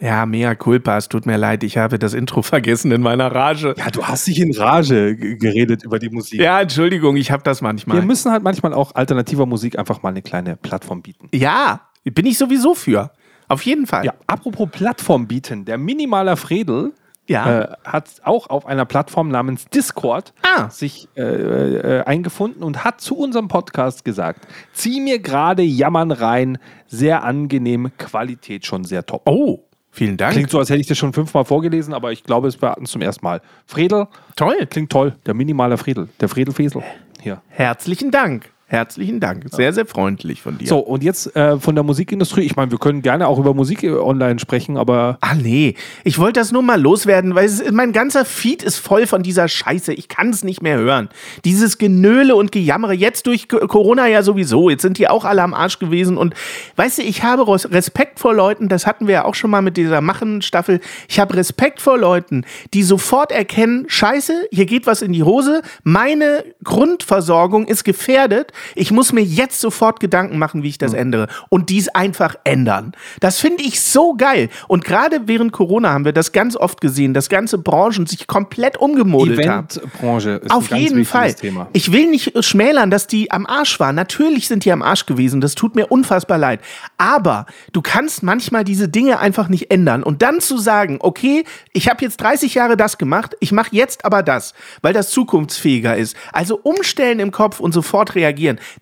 Ja, 0.00 0.26
mea 0.26 0.54
culpa, 0.54 0.96
es 0.96 1.08
tut 1.08 1.26
mir 1.26 1.36
leid, 1.36 1.62
ich 1.64 1.76
habe 1.78 1.98
das 1.98 2.14
Intro 2.14 2.42
vergessen 2.42 2.92
in 2.92 3.00
meiner 3.02 3.32
Rage. 3.32 3.74
Ja, 3.76 3.90
du 3.90 4.04
hast 4.04 4.26
dich 4.26 4.40
in 4.40 4.54
Rage 4.54 5.16
geredet 5.16 5.84
über 5.84 5.98
die 5.98 6.10
Musik. 6.10 6.40
Ja, 6.40 6.60
Entschuldigung, 6.60 7.16
ich 7.16 7.30
habe 7.30 7.42
das 7.42 7.60
Wir 7.62 7.68
manchmal. 7.68 8.02
müssen 8.02 8.30
halt 8.32 8.42
manchmal 8.42 8.74
auch 8.74 8.94
alternativer 8.94 9.46
Musik 9.46 9.78
einfach 9.78 10.02
mal 10.02 10.10
eine 10.10 10.22
kleine 10.22 10.56
Plattform 10.56 11.02
bieten. 11.02 11.28
Ja, 11.32 11.80
bin 12.04 12.26
ich 12.26 12.38
sowieso 12.38 12.74
für. 12.74 13.10
Auf 13.48 13.62
jeden 13.62 13.86
Fall. 13.86 14.04
Ja, 14.04 14.14
apropos 14.26 14.68
Plattform 14.70 15.26
bieten, 15.26 15.64
der 15.64 15.78
Minimaler 15.78 16.36
Fredel 16.36 16.92
Ja. 17.28 17.60
äh, 17.60 17.68
hat 17.84 18.08
auch 18.24 18.50
auf 18.50 18.66
einer 18.66 18.84
Plattform 18.84 19.28
namens 19.28 19.66
Discord 19.66 20.32
Ah. 20.42 20.68
sich 20.68 21.08
äh, 21.16 21.22
äh, 21.22 22.04
eingefunden 22.04 22.62
und 22.62 22.84
hat 22.84 23.00
zu 23.00 23.16
unserem 23.16 23.48
Podcast 23.48 24.04
gesagt, 24.04 24.46
zieh 24.72 25.00
mir 25.00 25.18
gerade 25.20 25.62
Jammern 25.62 26.10
rein, 26.12 26.58
sehr 26.88 27.22
angenehm, 27.24 27.90
Qualität 27.98 28.66
schon 28.66 28.84
sehr 28.84 29.04
top. 29.06 29.22
Oh, 29.28 29.64
vielen 29.96 30.16
Dank. 30.16 30.32
Klingt 30.32 30.50
so, 30.50 30.58
als 30.58 30.70
hätte 30.70 30.80
ich 30.80 30.86
das 30.86 30.98
schon 30.98 31.12
fünfmal 31.12 31.44
vorgelesen, 31.44 31.94
aber 31.94 32.12
ich 32.12 32.22
glaube, 32.22 32.48
es 32.48 32.60
war 32.62 32.76
zum 32.84 33.02
ersten 33.02 33.24
Mal. 33.24 33.40
Fredel, 33.66 34.06
toll. 34.36 34.54
klingt 34.70 34.90
toll, 34.90 35.14
der 35.26 35.34
Minimaler 35.34 35.78
Fredel, 35.78 36.08
der 36.20 36.28
Fredel 36.28 36.54
Fesel. 36.54 36.82
Hier. 37.20 37.42
Herzlichen 37.48 38.10
Dank. 38.10 38.52
Herzlichen 38.68 39.20
Dank. 39.20 39.44
Sehr, 39.52 39.72
sehr 39.72 39.86
freundlich 39.86 40.42
von 40.42 40.58
dir. 40.58 40.66
So, 40.66 40.78
und 40.80 41.04
jetzt 41.04 41.36
äh, 41.36 41.56
von 41.60 41.76
der 41.76 41.84
Musikindustrie. 41.84 42.40
Ich 42.40 42.56
meine, 42.56 42.72
wir 42.72 42.78
können 42.78 43.00
gerne 43.00 43.28
auch 43.28 43.38
über 43.38 43.54
Musik 43.54 43.84
äh, 43.84 43.90
online 43.92 44.40
sprechen, 44.40 44.76
aber 44.76 45.18
Ah 45.20 45.34
nee, 45.36 45.76
ich 46.02 46.18
wollte 46.18 46.40
das 46.40 46.50
nur 46.50 46.62
mal 46.62 46.80
loswerden, 46.80 47.36
weil 47.36 47.44
es, 47.46 47.62
mein 47.70 47.92
ganzer 47.92 48.24
Feed 48.24 48.64
ist 48.64 48.78
voll 48.78 49.06
von 49.06 49.22
dieser 49.22 49.46
Scheiße. 49.46 49.92
Ich 49.94 50.08
kann 50.08 50.30
es 50.30 50.42
nicht 50.42 50.62
mehr 50.62 50.78
hören. 50.78 51.08
Dieses 51.44 51.78
Genöle 51.78 52.34
und 52.34 52.50
Gejammere, 52.50 52.92
jetzt 52.92 53.28
durch 53.28 53.48
Co- 53.48 53.64
Corona 53.68 54.08
ja 54.08 54.24
sowieso. 54.24 54.68
Jetzt 54.68 54.82
sind 54.82 54.98
die 54.98 55.06
auch 55.06 55.24
alle 55.24 55.42
am 55.44 55.54
Arsch 55.54 55.78
gewesen. 55.78 56.16
Und 56.16 56.34
weißt 56.74 56.98
du, 56.98 57.02
ich 57.02 57.22
habe 57.22 57.46
Respekt 57.70 58.18
vor 58.18 58.34
Leuten, 58.34 58.68
das 58.68 58.84
hatten 58.84 59.06
wir 59.06 59.14
ja 59.14 59.24
auch 59.26 59.36
schon 59.36 59.50
mal 59.52 59.62
mit 59.62 59.76
dieser 59.76 60.00
Machen-Staffel. 60.00 60.80
Ich 61.08 61.20
habe 61.20 61.34
Respekt 61.36 61.80
vor 61.80 61.98
Leuten, 61.98 62.44
die 62.74 62.82
sofort 62.82 63.30
erkennen, 63.30 63.84
Scheiße, 63.86 64.48
hier 64.50 64.66
geht 64.66 64.88
was 64.88 65.02
in 65.02 65.12
die 65.12 65.22
Hose. 65.22 65.62
Meine 65.84 66.44
Grundversorgung 66.64 67.66
ist 67.68 67.84
gefährdet. 67.84 68.52
Ich 68.74 68.90
muss 68.90 69.12
mir 69.12 69.22
jetzt 69.22 69.60
sofort 69.60 70.00
Gedanken 70.00 70.38
machen, 70.38 70.62
wie 70.62 70.68
ich 70.68 70.78
das 70.78 70.92
ändere. 70.92 71.28
Und 71.48 71.70
dies 71.70 71.88
einfach 71.88 72.36
ändern. 72.44 72.92
Das 73.20 73.38
finde 73.40 73.62
ich 73.62 73.80
so 73.80 74.14
geil. 74.14 74.48
Und 74.68 74.84
gerade 74.84 75.26
während 75.26 75.52
Corona 75.52 75.90
haben 75.90 76.04
wir 76.04 76.12
das 76.12 76.32
ganz 76.32 76.56
oft 76.56 76.80
gesehen, 76.80 77.14
dass 77.14 77.28
ganze 77.28 77.58
Branchen 77.58 78.06
sich 78.06 78.26
komplett 78.26 78.76
umgemodelt 78.78 79.46
haben. 79.48 79.68
Eventbranche 79.68 80.30
ist 80.30 80.50
Auf 80.50 80.64
ein 80.64 80.78
ganz 80.78 80.82
jeden 80.82 81.04
Fall. 81.04 81.34
Thema. 81.34 81.68
Ich 81.72 81.92
will 81.92 82.08
nicht 82.10 82.44
schmälern, 82.44 82.90
dass 82.90 83.06
die 83.06 83.30
am 83.30 83.46
Arsch 83.46 83.78
waren. 83.80 83.94
Natürlich 83.94 84.48
sind 84.48 84.64
die 84.64 84.72
am 84.72 84.82
Arsch 84.82 85.06
gewesen. 85.06 85.40
Das 85.40 85.54
tut 85.54 85.74
mir 85.74 85.86
unfassbar 85.86 86.38
leid. 86.38 86.60
Aber 86.98 87.46
du 87.72 87.82
kannst 87.82 88.22
manchmal 88.22 88.64
diese 88.64 88.88
Dinge 88.88 89.18
einfach 89.18 89.48
nicht 89.48 89.70
ändern. 89.70 90.02
Und 90.02 90.22
dann 90.22 90.40
zu 90.40 90.58
sagen, 90.58 90.98
okay, 91.00 91.44
ich 91.72 91.88
habe 91.88 92.04
jetzt 92.04 92.18
30 92.18 92.54
Jahre 92.54 92.76
das 92.76 92.98
gemacht, 92.98 93.36
ich 93.40 93.52
mache 93.52 93.70
jetzt 93.72 94.04
aber 94.04 94.22
das, 94.22 94.54
weil 94.82 94.92
das 94.92 95.10
zukunftsfähiger 95.10 95.96
ist. 95.96 96.16
Also 96.32 96.60
umstellen 96.62 97.18
im 97.18 97.32
Kopf 97.32 97.60
und 97.60 97.72
sofort 97.72 98.14
reagieren. 98.14 98.36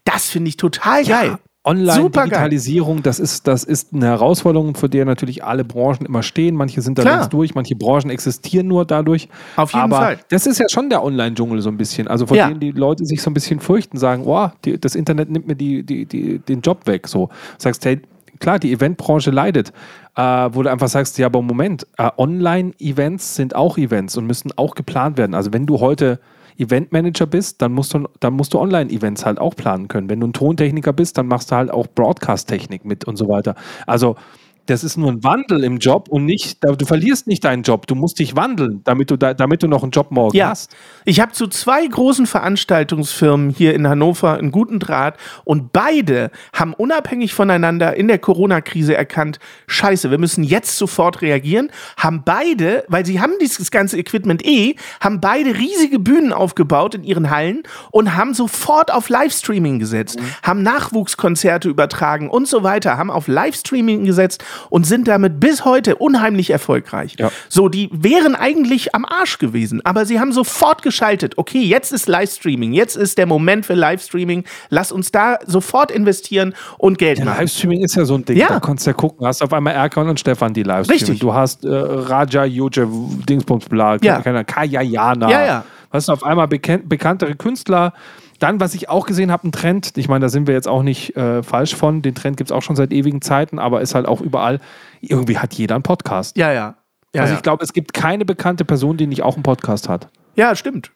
Das 0.04 0.28
finde 0.28 0.49
ich 0.50 0.56
total 0.56 1.04
geil. 1.04 1.26
Supergeil. 1.30 1.38
Online-Digitalisierung, 1.66 3.02
das 3.02 3.18
ist, 3.18 3.47
das 3.47 3.64
ist 3.64 3.94
eine 3.94 4.04
Herausforderung, 4.06 4.75
vor 4.75 4.90
der 4.90 5.06
natürlich 5.06 5.44
alle 5.44 5.64
Branchen 5.64 6.04
immer 6.04 6.23
stehen. 6.23 6.54
Manche 6.56 6.83
sind 6.83 6.99
da 6.99 7.02
Klar. 7.02 7.16
längst 7.16 7.33
durch, 7.33 7.54
manche 7.54 7.75
Branchen 7.75 8.11
existieren 8.11 8.68
nur 8.68 8.85
dadurch. 8.85 9.28
Auf 9.56 9.73
jeden 9.73 9.85
Aber 9.85 9.97
Fall. 9.97 10.18
das 10.28 10.47
ist 10.47 10.59
ja 10.59 10.66
schon 10.68 10.90
der 10.90 11.02
Online-Dschungel 11.02 11.62
so 11.62 11.71
ein 11.71 11.78
bisschen. 11.78 12.06
Also 12.06 12.26
vor 12.26 12.37
Ja. 12.37 12.49
dem 12.49 12.61
die 12.61 12.73
Leute 12.73 13.06
sich 13.06 13.23
so 13.23 13.30
ein 13.30 13.35
bisschen 13.35 13.61
fürchten, 13.61 13.97
sagen, 13.97 14.25
oh, 14.26 14.50
die, 14.66 14.78
das 14.78 14.94
Internet 14.94 15.30
nimmt 15.30 15.47
mir 15.47 15.56
die, 15.56 15.83
die, 15.85 16.04
die, 16.04 16.38
den 16.38 16.61
Job 16.61 16.87
weg. 16.87 17.09
So 17.09 17.30
sagst, 17.56 17.83
hey, 17.87 18.02
klar, 18.40 18.59
die 18.59 18.71
Eventbranche 18.73 19.30
leidet. 19.30 19.73
Äh, 20.16 20.23
wo 20.52 20.62
du 20.62 20.71
einfach 20.71 20.88
sagst, 20.88 21.16
ja, 21.18 21.26
aber 21.26 21.40
Moment, 21.40 21.87
äh, 21.97 22.11
Online-Events 22.18 23.37
sind 23.37 23.56
auch 23.56 23.78
Events 23.78 24.16
und 24.18 24.26
müssen 24.26 24.52
auch 24.56 24.75
geplant 24.75 25.16
werden. 25.16 25.35
Also 25.35 25.52
wenn 25.54 25.64
du 25.64 25.80
heute 25.80 26.21
Eventmanager 26.59 27.27
bist, 27.27 27.63
dann 27.63 27.73
musst 27.73 27.95
du, 27.95 28.09
dann 28.21 28.35
musst 28.35 28.55
du 28.55 28.61
Online-Events 28.61 29.27
halt 29.27 29.39
auch 29.39 29.57
planen 29.57 29.89
können. 29.89 30.09
Wenn 30.09 30.21
du 30.21 30.29
ein 30.29 30.33
Tontechniker 30.33 30.93
bist, 30.93 31.19
dann 31.19 31.27
machst 31.27 31.51
du 31.51 31.57
halt 31.57 31.71
auch 31.71 31.87
Broadcast-Technik 31.95 32.85
mit 32.85 33.05
und 33.05 33.17
so 33.17 33.29
weiter. 33.29 33.55
Also 33.87 34.17
das 34.66 34.83
ist 34.83 34.97
nur 34.97 35.11
ein 35.11 35.23
Wandel 35.23 35.62
im 35.62 35.78
Job 35.78 36.09
und 36.09 36.25
nicht, 36.25 36.59
du 36.62 36.87
verlierst 36.87 37.26
nicht 37.26 37.44
deinen 37.44 37.62
Job, 37.62 37.87
du 37.87 37.94
musst 37.94 38.18
dich 38.18 38.35
wandeln, 38.35 38.80
damit 38.85 39.11
du, 39.11 39.16
da, 39.16 39.35
damit 39.35 39.62
du 39.62 39.68
noch 39.68 39.83
einen 39.83 39.92
Job 39.92 40.11
morgen 40.11 40.37
Ja, 40.37 40.50
hast. 40.50 40.75
ich 41.04 41.21
habe 41.21 41.33
zu 41.33 41.49
zwei 41.49 41.87
großen 41.87 42.26
Veranstaltungsfirmen 42.26 43.50
hier 43.50 43.75
in 43.75 43.87
Hannover 43.87 44.38
einen 44.38 44.50
guten 44.50 44.78
Draht 44.78 45.18
und 45.44 45.73
beide 45.73 46.30
haben 46.54 46.73
unabhängig 46.73 47.35
voneinander 47.35 47.97
in 47.97 48.09
der 48.09 48.18
Corona-Krise 48.18 48.97
erkannt, 48.97 49.38
scheiße, 49.66 50.11
wir 50.11 50.18
müssen 50.18 50.44
jetzt 50.44 50.78
sofort 50.78 51.21
reagieren, 51.21 51.71
haben 51.97 52.23
beide, 52.25 52.85
weil 52.88 53.04
sie 53.04 53.21
haben 53.21 53.35
dieses 53.40 53.71
ganze 53.71 53.99
Equipment 53.99 54.44
eh, 54.47 54.76
haben 55.00 55.21
beide 55.21 55.56
riesige 55.56 55.99
Bühnen 55.99 56.33
aufgebaut 56.33 56.94
in 56.94 57.04
ihren 57.04 57.30
Hallen 57.30 57.62
und 57.90 58.16
haben 58.16 58.33
sofort 58.35 58.92
auf 58.92 59.09
Livestreaming 59.09 59.78
gesetzt, 59.78 60.18
haben 60.42 60.62
Nachwuchskonzerte 60.62 61.68
übertragen 61.68 62.30
und 62.30 62.49
so 62.49 62.62
weiter, 62.62 62.97
haben 62.97 63.11
auf 63.11 63.28
Livestreaming 63.28 64.04
gesetzt 64.04 64.42
und 64.71 64.85
sind 64.87 65.09
damit 65.09 65.41
bis 65.41 65.65
heute 65.65 65.97
unheimlich 65.97 66.51
erfolgreich. 66.51 67.17
Ja. 67.19 67.31
So, 67.49 67.69
die 67.69 67.89
wären 67.93 68.35
eigentlich 68.35 68.95
am 68.95 69.05
Arsch 69.05 69.39
gewesen, 69.39 69.81
aber 69.85 70.07
sie 70.07 70.21
haben 70.21 70.33
sofort 70.33 70.83
geschaltet. 70.83 71.39
Okay, 71.39 71.63
jetzt 71.63 71.93
ist 71.93 72.09
Livestreaming, 72.09 72.73
jetzt 72.73 72.97
ist 72.97 73.19
der 73.19 73.27
Moment 73.27 73.67
für 73.67 73.75
Livestreaming. 73.75 74.45
Lass 74.71 74.93
uns 74.93 75.13
da 75.13 75.39
sofort 75.47 75.91
investieren 75.91 76.55
und 76.79 76.99
Geld 76.99 77.19
Ja, 77.19 77.25
machen. 77.25 77.41
Livestreaming 77.41 77.83
ist 77.85 77.95
ja 77.97 78.05
so 78.05 78.15
ein 78.15 78.25
Ding. 78.25 78.37
Ja. 78.37 78.49
Da 78.49 78.61
kannst 78.61 78.87
du 78.87 78.91
ja 78.91 78.95
gucken. 78.95 79.27
Hast 79.27 79.43
auf 79.43 79.53
einmal 79.53 79.75
Erkan 79.75 80.09
und 80.09 80.21
Stefan, 80.21 80.53
die 80.55 80.63
Livestreamen. 80.63 81.01
Richtig. 81.01 81.21
Du 81.21 81.35
hast 81.35 81.65
äh, 81.65 81.69
Raja, 81.71 82.45
Joje, 82.45 82.89
Dingsbums, 83.29 83.67
bla, 83.67 83.97
Ja. 84.03 84.23
Jana. 84.23 85.31
Ja, 85.31 85.45
ja. 85.47 85.65
Hast 85.91 86.09
du 86.09 86.13
auf 86.13 86.25
einmal 86.25 86.49
bekannt, 86.49 86.89
bekanntere 86.89 87.37
Künstler. 87.37 87.93
Dann, 88.41 88.61
was 88.61 88.75
ich 88.75 88.88
auch 88.88 89.07
gesehen 89.07 89.31
habe, 89.31 89.49
ein 89.49 89.53
Trend. 89.53 89.93
Ich 89.97 90.09
meine, 90.09 90.25
da 90.25 90.29
sind 90.29 90.47
wir 90.47 90.55
jetzt 90.55 90.69
auch 90.69 90.83
nicht 90.83 91.17
äh, 91.17 91.43
falsch 91.43 91.75
von. 91.75 92.03
Den 92.03 92.14
Trend 92.14 92.37
gibt 92.37 92.50
es 92.50 92.53
auch 92.57 92.62
schon 92.62 92.76
seit 92.76 92.93
ewigen 92.93 93.23
Zeiten, 93.23 93.59
aber 93.59 93.81
ist 93.81 93.95
halt 93.95 94.07
auch 94.07 94.21
überall. 94.21 94.61
Irgendwie 95.00 95.38
hat 95.38 95.55
jeder 95.55 95.75
einen 95.76 95.83
Podcast. 95.85 96.37
Ja, 96.37 96.53
ja. 96.53 96.75
Ja, 97.14 97.23
also 97.23 97.35
ich 97.35 97.43
glaube, 97.43 97.62
es 97.62 97.73
gibt 97.73 97.93
keine 97.95 98.25
bekannte 98.25 98.64
Person, 98.64 98.97
die 98.97 99.07
nicht 99.07 99.23
auch 99.23 99.35
einen 99.35 99.45
Podcast 99.45 99.88
hat. 99.88 100.09
ja, 100.35 100.57
stimmt. 100.57 100.91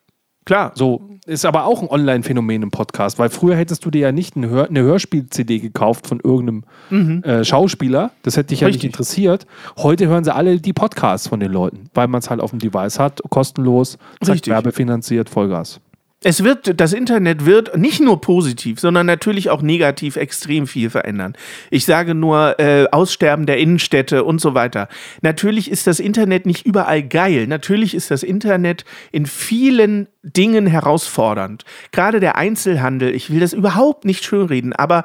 klar. 0.44 0.72
So, 0.74 1.02
ist 1.26 1.44
aber 1.44 1.64
auch 1.66 1.80
ein 1.82 1.88
Online-Phänomen 1.88 2.62
im 2.62 2.70
Podcast, 2.72 3.18
weil 3.20 3.28
früher 3.28 3.54
hättest 3.54 3.84
du 3.84 3.90
dir 3.90 4.00
ja 4.00 4.12
nicht 4.12 4.34
eine, 4.34 4.48
Hör 4.48 4.66
eine 4.68 4.80
Hörspiel-CD 4.80 5.58
gekauft 5.60 6.06
von 6.08 6.18
irgendeinem 6.20 7.22
äh, 7.22 7.44
Schauspieler. 7.44 8.10
Das 8.22 8.36
hätte 8.36 8.48
dich 8.48 8.60
ja 8.60 8.66
Mhm. 8.66 8.68
Richtig. 8.72 8.82
nicht 8.82 8.94
interessiert. 8.94 9.46
Heute 9.76 10.08
hören 10.08 10.24
sie 10.24 10.34
alle 10.34 10.58
die 10.58 10.72
Podcasts 10.72 11.28
von 11.28 11.38
den 11.38 11.52
Leuten, 11.52 11.84
weil 11.94 12.08
man 12.08 12.18
es 12.20 12.30
halt 12.30 12.40
auf 12.40 12.50
dem 12.50 12.58
Device 12.58 12.98
hat, 12.98 13.20
kostenlos, 13.30 13.96
werbefinanziert, 14.22 15.28
Vollgas. 15.30 15.80
Es 16.24 16.42
wird, 16.42 16.80
das 16.80 16.92
Internet 16.92 17.46
wird 17.46 17.76
nicht 17.76 18.00
nur 18.00 18.20
positiv, 18.20 18.80
sondern 18.80 19.06
natürlich 19.06 19.50
auch 19.50 19.62
negativ 19.62 20.16
extrem 20.16 20.66
viel 20.66 20.90
verändern. 20.90 21.34
Ich 21.70 21.84
sage 21.84 22.12
nur 22.12 22.58
äh, 22.58 22.86
Aussterben 22.90 23.46
der 23.46 23.58
Innenstädte 23.58 24.24
und 24.24 24.40
so 24.40 24.52
weiter. 24.52 24.88
Natürlich 25.22 25.70
ist 25.70 25.86
das 25.86 26.00
Internet 26.00 26.44
nicht 26.44 26.66
überall 26.66 27.04
geil. 27.04 27.46
Natürlich 27.46 27.94
ist 27.94 28.10
das 28.10 28.24
Internet 28.24 28.84
in 29.12 29.26
vielen 29.26 30.08
Dingen 30.24 30.66
herausfordernd. 30.66 31.64
Gerade 31.92 32.18
der 32.18 32.34
Einzelhandel, 32.36 33.14
ich 33.14 33.30
will 33.30 33.38
das 33.38 33.52
überhaupt 33.52 34.04
nicht 34.04 34.24
schönreden, 34.24 34.72
aber 34.72 35.04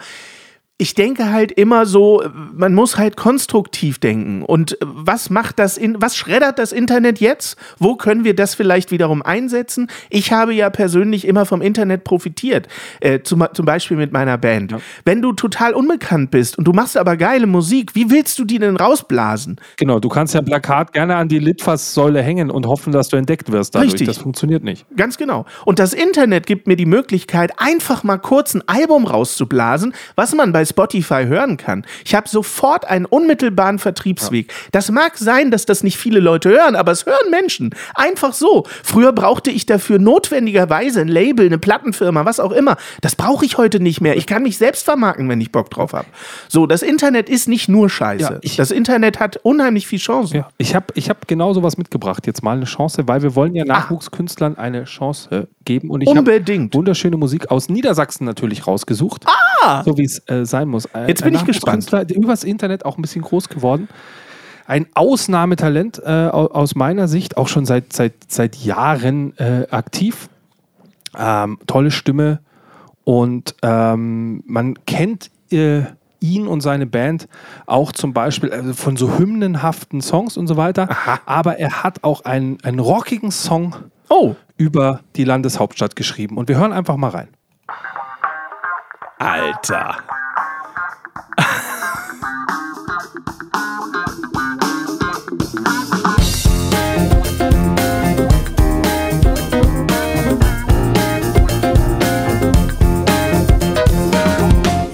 ich 0.83 0.95
denke 0.95 1.31
halt 1.31 1.53
immer 1.53 1.85
so, 1.85 2.21
man 2.53 2.73
muss 2.73 2.97
halt 2.97 3.15
konstruktiv 3.15 3.99
denken. 3.99 4.43
Und 4.43 4.77
was 4.81 5.29
macht 5.29 5.57
das 5.57 5.77
in, 5.77 6.01
was 6.01 6.17
schreddert 6.17 6.59
das 6.59 6.73
Internet 6.73 7.21
jetzt? 7.21 7.57
Wo 7.79 7.95
können 7.95 8.25
wir 8.25 8.35
das 8.35 8.53
vielleicht 8.53 8.91
wiederum 8.91 9.21
einsetzen? 9.21 9.87
Ich 10.09 10.33
habe 10.33 10.53
ja 10.53 10.69
persönlich 10.69 11.25
immer 11.25 11.45
vom 11.45 11.61
Internet 11.61 12.03
profitiert. 12.03 12.67
Äh, 12.99 13.21
zum, 13.21 13.45
zum 13.53 13.65
Beispiel 13.65 13.95
mit 13.95 14.11
meiner 14.11 14.37
Band. 14.37 14.75
Wenn 15.05 15.21
du 15.21 15.31
total 15.31 15.73
unbekannt 15.73 16.31
bist 16.31 16.57
und 16.57 16.65
du 16.65 16.73
machst 16.73 16.97
aber 16.97 17.15
geile 17.15 17.47
Musik, 17.47 17.95
wie 17.95 18.09
willst 18.09 18.37
du 18.37 18.43
die 18.43 18.59
denn 18.59 18.75
rausblasen? 18.75 19.61
Genau, 19.77 20.01
du 20.01 20.09
kannst 20.09 20.33
ja 20.33 20.41
ein 20.41 20.45
Plakat 20.45 20.91
gerne 20.91 21.15
an 21.15 21.29
die 21.29 21.39
Litfaßsäule 21.39 22.21
hängen 22.21 22.51
und 22.51 22.67
hoffen, 22.67 22.91
dass 22.91 23.07
du 23.07 23.15
entdeckt 23.15 23.53
wirst 23.53 23.73
dadurch. 23.73 23.93
Richtig. 23.93 24.07
Das 24.07 24.17
funktioniert 24.17 24.65
nicht. 24.65 24.85
Ganz 24.97 25.15
genau. 25.15 25.45
Und 25.63 25.79
das 25.79 25.93
Internet 25.93 26.45
gibt 26.45 26.67
mir 26.67 26.75
die 26.75 26.85
Möglichkeit, 26.85 27.53
einfach 27.55 28.03
mal 28.03 28.17
kurz 28.17 28.53
ein 28.53 28.67
Album 28.67 29.05
rauszublasen, 29.05 29.93
was 30.17 30.35
man 30.35 30.51
bei 30.51 30.65
Spotify 30.73 31.25
hören 31.25 31.57
kann. 31.57 31.85
Ich 32.03 32.15
habe 32.15 32.27
sofort 32.27 32.85
einen 32.85 33.05
unmittelbaren 33.05 33.77
Vertriebsweg. 33.77 34.51
Das 34.71 34.89
mag 34.89 35.17
sein, 35.17 35.51
dass 35.51 35.67
das 35.67 35.83
nicht 35.83 35.97
viele 35.97 36.19
Leute 36.19 36.49
hören, 36.49 36.75
aber 36.75 36.91
es 36.91 37.05
hören 37.05 37.29
Menschen. 37.29 37.75
Einfach 37.93 38.33
so. 38.33 38.65
Früher 38.83 39.13
brauchte 39.13 39.51
ich 39.51 39.67
dafür 39.67 39.99
notwendigerweise 39.99 41.01
ein 41.01 41.07
Label, 41.07 41.45
eine 41.45 41.59
Plattenfirma, 41.59 42.25
was 42.25 42.39
auch 42.39 42.51
immer. 42.51 42.77
Das 43.01 43.15
brauche 43.15 43.45
ich 43.45 43.57
heute 43.57 43.79
nicht 43.79 44.01
mehr. 44.01 44.17
Ich 44.17 44.25
kann 44.25 44.41
mich 44.41 44.57
selbst 44.57 44.83
vermarkten, 44.83 45.29
wenn 45.29 45.39
ich 45.39 45.51
Bock 45.51 45.69
drauf 45.69 45.93
habe. 45.93 46.07
So, 46.47 46.65
das 46.65 46.81
Internet 46.81 47.29
ist 47.29 47.47
nicht 47.47 47.69
nur 47.69 47.89
Scheiße. 47.89 48.39
Ja, 48.41 48.51
das 48.57 48.71
Internet 48.71 49.19
hat 49.19 49.37
unheimlich 49.43 49.85
viel 49.85 49.99
Chancen. 49.99 50.37
Ja, 50.37 50.49
ich 50.57 50.73
habe 50.73 50.87
ich 50.95 51.09
hab 51.09 51.27
genau 51.27 51.53
sowas 51.53 51.77
mitgebracht. 51.77 52.25
Jetzt 52.25 52.43
mal 52.43 52.57
eine 52.57 52.65
Chance, 52.65 53.07
weil 53.07 53.21
wir 53.21 53.35
wollen 53.35 53.55
ja 53.55 53.65
Nachwuchskünstlern 53.65 54.57
eine 54.57 54.85
Chance 54.85 55.47
geben. 55.65 55.89
Und 55.89 56.01
ich 56.01 56.09
habe 56.15 56.41
wunderschöne 56.73 57.17
Musik 57.17 57.51
aus 57.51 57.69
Niedersachsen 57.69 58.25
natürlich 58.25 58.67
rausgesucht. 58.67 59.25
Ah! 59.61 59.83
So 59.83 59.97
wie 59.97 60.05
es 60.05 60.19
äh, 60.27 60.45
sein 60.53 60.67
muss. 60.69 60.85
Äh, 60.85 61.07
Jetzt 61.07 61.23
bin 61.23 61.33
ich 61.35 61.43
gespannt. 61.45 61.91
Übers 62.11 62.43
Internet 62.43 62.85
auch 62.85 62.97
ein 62.97 63.01
bisschen 63.01 63.21
groß 63.23 63.49
geworden. 63.49 63.89
Ein 64.65 64.85
Ausnahmetalent 64.93 66.01
äh, 66.05 66.09
au- 66.31 66.47
aus 66.47 66.75
meiner 66.75 67.07
Sicht, 67.09 67.35
auch 67.35 67.47
schon 67.49 67.65
seit, 67.65 67.91
seit, 67.91 68.13
seit 68.29 68.55
Jahren 68.55 69.37
äh, 69.37 69.67
aktiv. 69.71 70.29
Ähm, 71.17 71.59
tolle 71.67 71.91
Stimme 71.91 72.39
und 73.03 73.55
ähm, 73.61 74.41
man 74.47 74.73
kennt 74.85 75.29
äh, 75.51 75.81
ihn 76.21 76.47
und 76.47 76.61
seine 76.61 76.85
Band 76.87 77.27
auch 77.67 77.91
zum 77.91 78.13
Beispiel 78.13 78.49
äh, 78.51 78.73
von 78.73 78.95
so 78.97 79.17
hymnenhaften 79.19 80.01
Songs 80.01 80.37
und 80.37 80.47
so 80.47 80.55
weiter. 80.57 80.87
Aber 81.27 81.59
er 81.59 81.83
hat 81.83 82.03
auch 82.03 82.23
einen, 82.25 82.57
einen 82.63 82.79
rockigen 82.79 83.29
Song 83.31 83.75
Oh, 84.09 84.35
über 84.57 85.01
die 85.15 85.23
Landeshauptstadt 85.23 85.95
geschrieben. 85.95 86.37
Und 86.37 86.47
wir 86.47 86.57
hören 86.57 86.71
einfach 86.73 86.95
mal 86.97 87.09
rein. 87.09 87.27
Alter. 89.19 89.97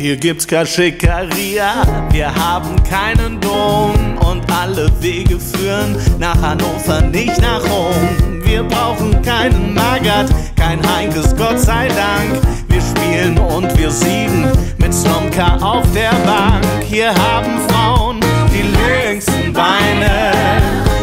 Hier 0.09 0.17
gibt's 0.17 0.47
kein 0.47 0.65
Schickeria, 0.65 1.83
wir 2.11 2.33
haben 2.33 2.81
keinen 2.83 3.39
Dom 3.41 4.17
und 4.17 4.49
alle 4.51 4.89
Wege 5.01 5.37
führen 5.39 5.95
nach 6.17 6.41
Hannover, 6.41 7.01
nicht 7.01 7.39
nach 7.41 7.61
Rom. 7.69 8.41
Wir 8.43 8.63
brauchen 8.63 9.21
keinen 9.21 9.73
Magat, 9.73 10.33
kein 10.55 10.79
Heinkes, 10.95 11.35
Gott 11.35 11.59
sei 11.59 11.89
Dank. 11.89 12.41
Wir 12.69 12.81
spielen 12.81 13.37
und 13.37 13.77
wir 13.77 13.91
siegen 13.91 14.47
mit 14.89 15.63
auf 15.63 15.85
der 15.93 16.11
Bank. 16.25 16.65
Hier 16.83 17.09
haben 17.09 17.59
Frauen 17.69 18.19
die 18.51 18.63
längsten 18.63 19.53
Beine. 19.53 20.31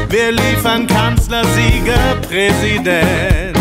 Wir 0.09 0.33
liefern 0.33 0.87
Kanzlersiege, 0.87 1.95
Präsident. 2.29 3.57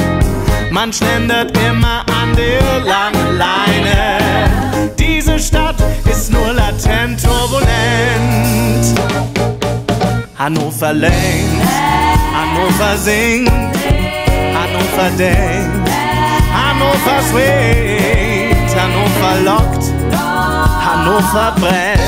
Man 0.71 0.91
schlendert 0.91 1.55
immer 1.67 2.03
an 2.21 2.35
der 2.35 2.79
langen 2.85 3.37
Leine. 3.37 4.89
Diese 4.97 5.39
Stadt 5.39 5.75
ist 6.09 6.31
nur 6.31 6.53
latent 6.53 7.21
turbulent. 7.23 7.65
Hannover 10.37 10.93
lenkt, 10.93 11.63
Hannover 12.33 12.97
singt, 12.97 13.49
Hannover 13.49 15.09
denkt, 15.17 15.89
Hannover 16.53 17.21
swingt, 17.31 18.75
Hannover 18.75 19.41
lockt, 19.43 19.84
Hannover 21.05 21.53
brennt. 21.59 22.01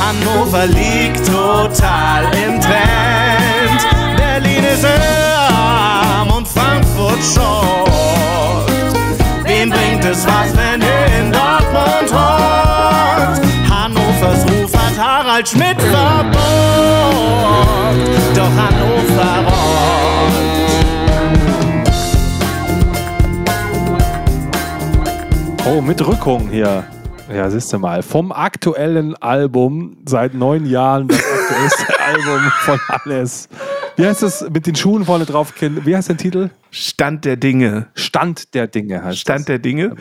Hannover 0.00 0.66
liegt 0.66 1.26
total 1.26 2.24
im 2.32 2.58
Trend. 2.58 3.86
Berlin 4.16 4.64
ist 4.64 4.86
arm 4.86 6.30
und 6.30 6.48
Frankfurt 6.48 7.22
schockt. 7.22 7.90
Wem 9.44 9.68
bringt 9.68 10.02
es 10.06 10.26
was, 10.26 10.56
wenn 10.56 10.80
in 10.80 11.30
Dortmund 11.30 12.10
hockt? 12.10 13.42
Hannovers 13.68 14.46
Ruf 14.50 14.72
hat 14.72 14.98
Harald 14.98 15.46
Schmidt 15.46 15.82
verbockt. 15.82 16.40
Doch 18.34 18.50
Hannover 18.56 19.44
rockt. 19.44 19.60
Oh, 25.66 25.82
mit 25.82 26.00
Rückung 26.06 26.48
hier. 26.48 26.84
Ja, 27.32 27.48
siehst 27.50 27.72
du 27.72 27.78
mal. 27.78 28.02
Vom 28.02 28.32
aktuellen 28.32 29.14
Album, 29.16 29.98
seit 30.06 30.34
neun 30.34 30.66
Jahren 30.66 31.08
das 31.08 31.18
aktuellste 31.18 32.00
Album 32.04 32.52
von 32.64 32.80
alles. 32.88 33.48
Wie 33.96 34.06
heißt 34.06 34.22
es 34.22 34.44
mit 34.52 34.66
den 34.66 34.74
Schuhen 34.74 35.04
vorne 35.04 35.26
drauf? 35.26 35.54
Kind? 35.54 35.86
Wie 35.86 35.94
heißt 35.94 36.08
der 36.08 36.16
Titel? 36.16 36.50
Stand 36.70 37.24
der 37.24 37.36
Dinge. 37.36 37.86
Stand 37.94 38.54
der 38.54 38.66
Dinge 38.66 39.04
heißt 39.04 39.18
Stand 39.18 39.40
das. 39.40 39.46
der 39.46 39.58
Dinge. 39.58 39.94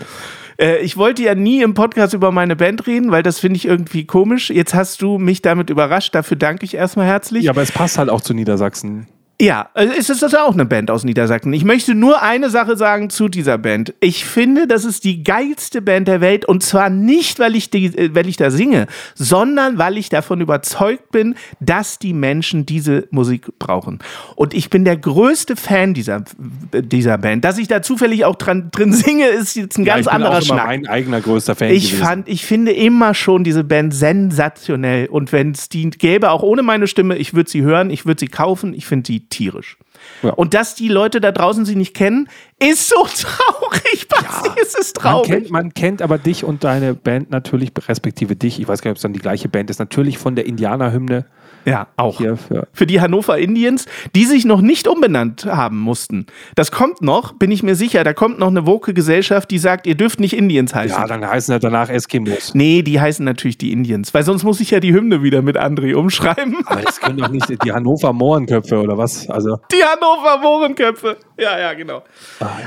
Äh, 0.60 0.78
ich 0.80 0.98
wollte 0.98 1.22
ja 1.24 1.36
nie 1.36 1.62
im 1.62 1.74
Podcast 1.74 2.14
über 2.14 2.32
meine 2.32 2.56
Band 2.56 2.88
reden, 2.88 3.12
weil 3.12 3.24
das 3.24 3.40
finde 3.40 3.58
ich 3.58 3.66
irgendwie 3.66 4.06
komisch. 4.06 4.50
Jetzt 4.50 4.74
hast 4.74 5.02
du 5.02 5.18
mich 5.18 5.42
damit 5.42 5.70
überrascht. 5.70 6.16
Dafür 6.16 6.38
danke 6.38 6.66
ich 6.66 6.76
erstmal 6.76 7.06
herzlich. 7.08 7.44
Ja, 7.46 7.52
aber 7.52 7.62
es 7.62 7.72
passt 7.72 7.98
halt 7.98 8.10
auch 8.10 8.22
zu 8.22 8.34
Niedersachsen. 8.34 9.08
Ja, 9.42 9.70
ist 9.98 10.10
es 10.10 10.20
das 10.20 10.36
auch 10.36 10.52
eine 10.54 10.66
Band 10.66 10.92
aus 10.92 11.06
Niedersachsen. 11.06 11.54
Ich 11.54 11.64
möchte 11.64 11.96
nur 11.96 12.22
eine 12.22 12.50
Sache 12.50 12.76
sagen 12.76 13.10
zu 13.10 13.30
dieser 13.30 13.58
Band. 13.58 13.94
Ich 14.02 14.26
finde, 14.26 14.68
das 14.68 14.84
ist 14.84 15.06
die 15.06 15.24
geilste 15.24 15.82
Band 15.82 16.10
der 16.10 16.20
Welt 16.20 16.44
und 16.44 16.62
zwar 16.62 16.90
nicht, 16.90 17.40
weil 17.40 17.56
ich, 17.56 17.70
die, 17.70 17.86
äh, 17.86 18.14
weil 18.14 18.28
ich 18.28 18.36
da 18.36 18.52
singe, 18.52 18.88
sondern 19.16 19.78
weil 19.78 19.98
ich 19.98 20.10
davon 20.10 20.42
überzeugt 20.42 21.12
bin, 21.12 21.36
dass 21.62 22.00
die 22.00 22.14
Menschen 22.14 22.66
diese 22.66 23.08
Musik 23.12 23.58
brauchen. 23.60 24.00
Und 24.36 24.54
ich 24.54 24.70
bin 24.70 24.84
der 24.84 24.98
größte 24.98 25.56
Fan 25.56 25.94
dieser, 25.94 26.26
dieser 26.74 27.18
Band. 27.18 27.46
Dass 27.46 27.58
ich 27.58 27.70
da 27.70 27.82
zufällig 27.82 28.26
auch 28.26 28.36
dran, 28.36 28.72
drin 28.72 28.92
singe, 28.92 29.28
ist 29.28 29.56
jetzt 29.56 29.78
ein 29.78 29.86
ganz 29.86 30.06
ja, 30.08 30.12
ich 30.12 30.18
bin 30.18 30.26
anderer 30.26 30.32
auch 30.32 30.36
immer 30.42 30.46
Schnack. 30.56 30.68
mein 30.68 30.88
eigener 30.88 31.22
größter 31.22 31.56
Fan 31.56 31.70
Ich 31.72 31.92
gewesen. 31.92 32.04
fand, 32.04 32.28
ich 32.28 32.46
finde 32.46 32.74
immer 32.74 33.14
schon 33.14 33.46
diese 33.46 33.64
Band 33.64 33.94
sensationell. 33.94 35.08
Und 35.08 35.32
wenn 35.32 35.52
es 35.52 35.70
die 35.70 35.90
gäbe, 35.92 36.32
auch 36.32 36.44
ohne 36.44 36.62
meine 36.62 36.88
Stimme, 36.88 37.16
ich 37.16 37.34
würde 37.34 37.50
sie 37.50 37.62
hören, 37.62 37.90
ich 37.90 38.06
würde 38.06 38.20
sie 38.20 38.28
kaufen, 38.28 38.74
ich 38.74 38.86
finde 38.86 39.08
sie 39.08 39.29
tierisch. 39.30 39.78
Ja. 40.24 40.32
Und 40.32 40.54
dass 40.54 40.76
die 40.76 40.88
Leute 40.88 41.22
da 41.22 41.32
draußen 41.32 41.66
sie 41.66 41.76
nicht 41.76 41.94
kennen, 41.94 42.30
ist 42.60 42.90
so 42.90 42.96
traurig. 43.04 44.08
Basti, 44.08 44.50
es 44.62 44.76
ist 44.76 44.96
man, 44.98 45.04
traurig. 45.04 45.30
kennt, 45.30 45.50
man 45.52 45.74
kennt 45.74 46.02
aber 46.02 46.18
dich 46.18 46.44
und 46.44 46.64
deine 46.64 46.94
Band 46.94 47.30
natürlich, 47.30 47.72
respektive 47.88 48.36
dich, 48.36 48.60
ich 48.60 48.68
weiß 48.68 48.82
gar 48.82 48.90
nicht, 48.90 48.94
ob 48.94 48.98
es 48.98 49.04
dann 49.04 49.14
die 49.14 49.20
gleiche 49.20 49.50
Band 49.50 49.70
ist, 49.70 49.80
natürlich 49.80 50.18
von 50.18 50.36
der 50.36 50.46
Indianerhymne 50.46 51.26
ja, 51.66 51.88
auch. 51.98 52.18
hier 52.18 52.38
für. 52.38 52.68
Für 52.74 52.86
die 52.88 53.02
Hannover 53.02 53.38
Indians, 53.38 53.86
die 54.16 54.26
sich 54.26 54.46
noch 54.46 54.62
nicht 54.62 54.88
umbenannt 54.88 55.46
haben 55.46 55.80
mussten. 55.80 56.26
Das 56.56 56.72
kommt 56.72 57.02
noch, 57.02 57.34
bin 57.34 57.52
ich 57.52 57.64
mir 57.64 57.76
sicher. 57.76 58.04
Da 58.04 58.14
kommt 58.14 58.40
noch 58.40 58.48
eine 58.48 58.66
woke 58.66 58.94
Gesellschaft, 58.94 59.52
die 59.52 59.58
sagt, 59.60 59.88
ihr 59.88 59.96
dürft 59.96 60.20
nicht 60.20 60.34
Indians 60.34 60.74
heißen. 60.76 60.98
Ja, 61.00 61.08
dann 61.08 61.28
heißen 61.28 61.52
ja 61.52 61.60
danach 61.60 61.90
Eskimos. 61.90 62.54
nee, 62.54 62.82
die 62.82 63.00
heißen 63.00 63.24
natürlich 63.26 63.58
die 63.58 63.72
Indians, 63.72 64.14
weil 64.14 64.24
sonst 64.24 64.44
muss 64.44 64.60
ich 64.60 64.72
ja 64.72 64.80
die 64.80 64.94
Hymne 64.94 65.24
wieder 65.24 65.42
mit 65.42 65.58
André 65.58 65.94
umschreiben. 65.96 66.58
Aber 66.66 66.82
das 66.82 67.00
können 67.00 67.18
doch 67.18 67.30
nicht 67.30 67.50
die 67.64 67.72
Hannover 67.72 68.14
Mohrenköpfe 68.14 68.80
oder 68.80 68.98
was? 68.98 69.30
Also, 69.30 69.58
Die 69.72 69.84
Hannover 69.84 70.40
Mohrenköpfe. 70.42 71.18
Ja, 71.44 71.58
ja, 71.58 71.74
genau. 71.74 72.04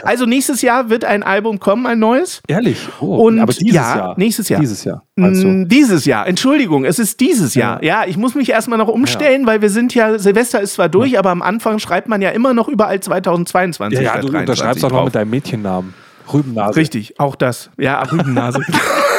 Also 0.03 0.25
nächstes 0.25 0.63
Jahr 0.63 0.89
wird 0.89 1.05
ein 1.05 1.23
Album 1.23 1.61
kommen, 1.61 1.87
ein 1.87 1.99
neues. 1.99 2.41
Ehrlich? 2.49 2.89
Oh, 3.01 3.27
Und 3.27 3.39
aber 3.39 3.53
dieses 3.53 3.75
ja, 3.75 3.97
Jahr. 3.97 4.15
nächstes 4.17 4.49
Jahr. 4.49 4.61
Dieses 4.61 4.85
Jahr. 4.85 5.03
du? 5.17 5.23
Mm, 5.23 5.69
Dieses 5.69 6.05
Jahr, 6.07 6.27
Entschuldigung, 6.27 6.85
es 6.85 6.99
ist 6.99 7.21
dieses 7.21 7.55
Jahr. 7.55 7.83
Ja, 7.85 8.05
ich 8.07 8.17
muss 8.17 8.35
mich 8.35 8.49
erstmal 8.51 8.79
noch 8.79 8.89
umstellen, 8.89 9.47
weil 9.47 9.61
wir 9.61 9.69
sind 9.71 9.95
ja, 9.95 10.19
Silvester 10.19 10.61
ist 10.61 10.75
zwar 10.75 10.89
durch, 10.89 11.19
aber 11.19 11.31
am 11.31 11.43
Anfang 11.43 11.79
schreibt 11.79 12.09
man 12.09 12.23
ja 12.23 12.31
immer 12.31 12.55
noch 12.55 12.69
überall 12.69 13.01
2022. 13.01 13.99
Ja, 13.99 14.05
ja, 14.05 14.21
du 14.21 14.29
23 14.29 14.41
unterschreibst 14.41 14.85
auch 14.85 14.91
noch 14.91 15.05
mit 15.05 15.15
deinem 15.15 15.31
Mädchennamen. 15.31 15.95
Rübennase. 16.33 16.77
Richtig, 16.77 17.19
auch 17.21 17.37
das. 17.37 17.71
Ja, 17.79 18.01
Rübennase. 18.03 18.61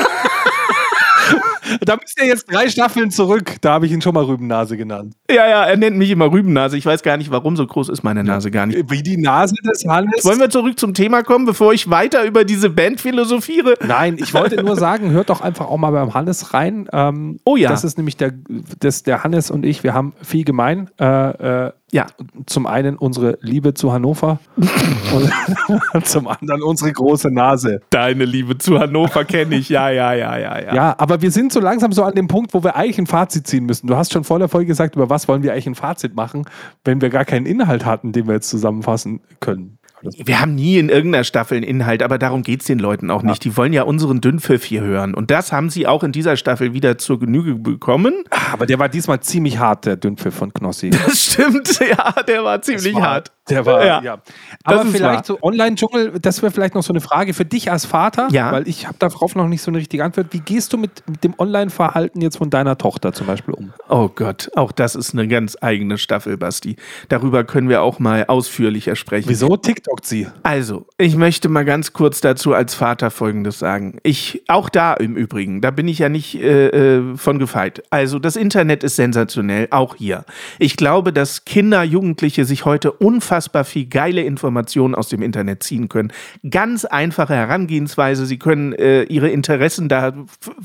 Da 1.81 1.95
bist 1.95 2.19
du 2.19 2.25
jetzt 2.25 2.51
drei 2.51 2.69
Staffeln 2.69 3.11
zurück. 3.11 3.55
Da 3.61 3.73
habe 3.73 3.85
ich 3.85 3.91
ihn 3.91 4.01
schon 4.01 4.13
mal 4.13 4.23
Rübennase 4.23 4.77
genannt. 4.77 5.13
ja, 5.29 5.47
ja, 5.47 5.63
er 5.65 5.77
nennt 5.77 5.97
mich 5.97 6.09
immer 6.09 6.31
Rübennase. 6.31 6.77
Ich 6.77 6.85
weiß 6.85 7.03
gar 7.03 7.17
nicht, 7.17 7.31
warum 7.31 7.55
so 7.55 7.65
groß 7.65 7.89
ist 7.89 8.03
meine 8.03 8.23
Nase 8.23 8.51
gar 8.51 8.65
nicht. 8.65 8.89
Wie 8.89 9.03
die 9.03 9.17
Nase 9.17 9.55
des 9.65 9.85
Hannes. 9.87 10.23
Wollen 10.25 10.39
wir 10.39 10.49
zurück 10.49 10.79
zum 10.79 10.93
Thema 10.93 11.23
kommen, 11.23 11.45
bevor 11.45 11.73
ich 11.73 11.89
weiter 11.89 12.23
über 12.25 12.43
diese 12.45 12.69
Band 12.69 13.01
philosophiere? 13.01 13.75
Nein, 13.85 14.17
ich 14.19 14.33
wollte 14.33 14.63
nur 14.63 14.75
sagen, 14.75 15.11
hört 15.11 15.29
doch 15.29 15.41
einfach 15.41 15.67
auch 15.67 15.77
mal 15.77 15.91
beim 15.91 16.13
Hannes 16.13 16.53
rein. 16.53 16.87
Ähm, 16.91 17.39
Oh 17.45 17.55
ja. 17.55 17.69
Das 17.69 17.83
ist 17.83 17.97
nämlich 17.97 18.17
der, 18.17 18.33
das, 18.79 19.03
der 19.03 19.23
Hannes 19.23 19.51
und 19.51 19.65
ich, 19.65 19.83
wir 19.83 19.93
haben 19.93 20.13
viel 20.21 20.43
gemein. 20.43 20.89
Äh, 20.99 21.65
äh, 21.65 21.71
Ja. 21.93 22.07
zum 22.47 22.65
einen 22.65 22.97
unsere 22.97 23.37
Liebe 23.41 23.75
zu 23.75 23.93
Hannover 23.93 24.39
und 25.93 26.05
zum 26.07 26.27
anderen 26.27 26.63
unsere 26.63 26.91
große 26.91 27.29
Nase. 27.29 27.81
Deine 27.91 28.25
Liebe 28.25 28.57
zu 28.57 28.79
Hannover 28.79 29.25
kenne 29.25 29.55
ich. 29.55 29.69
Ja, 29.69 29.91
ja, 29.91 30.13
ja, 30.13 30.37
ja, 30.37 30.59
ja. 30.59 30.73
Ja, 30.73 30.95
aber 30.97 31.21
wir 31.21 31.29
sind 31.29 31.53
so 31.53 31.59
langsam 31.59 31.91
so 31.91 32.03
an 32.03 32.15
dem 32.15 32.27
Punkt, 32.27 32.55
wo 32.55 32.63
wir 32.63 32.75
eigentlich 32.75 32.97
ein 32.97 33.05
Fazit 33.05 33.45
ziehen 33.45 33.65
müssen. 33.67 33.85
Du 33.85 33.95
hast 33.95 34.11
schon 34.11 34.23
vor 34.23 34.39
der 34.39 34.49
Folge 34.49 34.65
gesagt, 34.65 34.95
über 34.95 35.11
was 35.11 35.27
wollen 35.27 35.43
wir 35.43 35.53
eigentlich 35.53 35.67
ein 35.67 35.75
Fazit 35.75 36.15
machen, 36.15 36.45
wenn 36.83 36.99
wir 36.99 37.09
gar 37.09 37.25
keinen 37.25 37.45
Inhalt 37.45 37.85
hatten, 37.85 38.11
den 38.11 38.25
wir 38.25 38.33
jetzt 38.33 38.49
zusammenfassen 38.49 39.21
können. 39.39 39.77
Wir 40.17 40.41
haben 40.41 40.55
nie 40.55 40.77
in 40.77 40.89
irgendeiner 40.89 41.23
Staffel 41.23 41.55
einen 41.57 41.63
Inhalt, 41.65 42.03
aber 42.03 42.17
darum 42.17 42.43
geht 42.43 42.61
es 42.61 42.67
den 42.67 42.79
Leuten 42.79 43.09
auch 43.09 43.23
nicht. 43.23 43.43
Die 43.43 43.55
wollen 43.55 43.73
ja 43.73 43.83
unseren 43.83 44.19
Dünnpfiff 44.21 44.63
hier 44.63 44.81
hören. 44.81 45.13
Und 45.13 45.31
das 45.31 45.51
haben 45.51 45.69
sie 45.69 45.87
auch 45.87 46.03
in 46.03 46.11
dieser 46.11 46.35
Staffel 46.35 46.73
wieder 46.73 46.97
zur 46.97 47.19
Genüge 47.19 47.55
bekommen. 47.55 48.13
Aber 48.51 48.65
der 48.65 48.79
war 48.79 48.89
diesmal 48.89 49.21
ziemlich 49.21 49.59
hart, 49.59 49.85
der 49.85 49.95
Dünnpfiff 49.95 50.35
von 50.35 50.53
Knossi. 50.53 50.89
Das 51.05 51.23
stimmt, 51.23 51.79
ja, 51.89 52.11
der 52.27 52.43
war 52.43 52.61
ziemlich 52.61 52.93
war- 52.95 53.01
hart. 53.01 53.31
Der 53.49 53.65
war, 53.65 53.85
ja. 53.85 54.01
Ja. 54.01 54.21
Aber 54.63 54.85
vielleicht 54.85 55.03
wahr. 55.03 55.23
so 55.25 55.37
Online-Dschungel, 55.41 56.13
das 56.21 56.41
wäre 56.41 56.49
vielleicht 56.53 56.75
noch 56.75 56.83
so 56.83 56.93
eine 56.93 57.01
Frage 57.01 57.33
für 57.33 57.43
dich 57.43 57.69
als 57.69 57.85
Vater, 57.85 58.29
Ja. 58.31 58.53
weil 58.53 58.69
ich 58.69 58.87
habe 58.87 58.95
darauf 58.99 59.35
noch 59.35 59.49
nicht 59.49 59.61
so 59.61 59.69
eine 59.69 59.79
richtige 59.79 60.01
Antwort. 60.05 60.27
Wie 60.31 60.39
gehst 60.39 60.71
du 60.71 60.77
mit, 60.77 61.03
mit 61.09 61.25
dem 61.25 61.33
Online-Verhalten 61.37 62.21
jetzt 62.21 62.37
von 62.37 62.49
deiner 62.49 62.77
Tochter 62.77 63.11
zum 63.11 63.27
Beispiel 63.27 63.53
um? 63.53 63.73
Oh 63.89 64.07
Gott, 64.07 64.49
auch 64.55 64.71
das 64.71 64.95
ist 64.95 65.11
eine 65.11 65.27
ganz 65.27 65.57
eigene 65.59 65.97
Staffel, 65.97 66.37
Basti. 66.37 66.77
Darüber 67.09 67.43
können 67.43 67.67
wir 67.67 67.81
auch 67.81 67.99
mal 67.99 68.23
ausführlicher 68.27 68.95
sprechen. 68.95 69.27
Wieso 69.27 69.57
TikTokt 69.93 70.05
sie? 70.05 70.27
Also, 70.43 70.87
ich 70.97 71.15
möchte 71.15 71.49
mal 71.49 71.65
ganz 71.65 71.93
kurz 71.93 72.21
dazu 72.21 72.53
als 72.53 72.73
Vater 72.73 73.11
Folgendes 73.11 73.59
sagen. 73.59 73.99
Ich, 74.03 74.43
auch 74.47 74.69
da 74.69 74.93
im 74.93 75.15
Übrigen, 75.15 75.61
da 75.61 75.71
bin 75.71 75.87
ich 75.87 75.99
ja 75.99 76.09
nicht 76.09 76.35
äh, 76.35 76.67
äh, 76.67 77.17
von 77.17 77.39
gefeit. 77.39 77.83
Also, 77.89 78.19
das 78.19 78.35
Internet 78.35 78.83
ist 78.83 78.95
sensationell, 78.95 79.67
auch 79.71 79.95
hier. 79.95 80.25
Ich 80.59 80.77
glaube, 80.77 81.13
dass 81.13 81.45
Kinder, 81.45 81.83
Jugendliche 81.83 82.45
sich 82.45 82.65
heute 82.65 82.91
unfassbar 82.91 83.63
viel 83.65 83.85
geile 83.85 84.23
Informationen 84.23 84.95
aus 84.95 85.09
dem 85.09 85.21
Internet 85.21 85.63
ziehen 85.63 85.89
können. 85.89 86.11
Ganz 86.49 86.85
einfache 86.85 87.35
Herangehensweise. 87.35 88.25
Sie 88.25 88.39
können 88.39 88.73
äh, 88.73 89.03
ihre 89.03 89.29
Interessen 89.29 89.89
da 89.89 90.13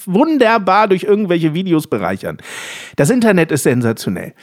wunderbar 0.06 0.88
durch 0.88 1.04
irgendwelche 1.04 1.54
Videos 1.54 1.86
bereichern. 1.86 2.38
Das 2.96 3.10
Internet 3.10 3.52
ist 3.52 3.64
sensationell. 3.64 4.34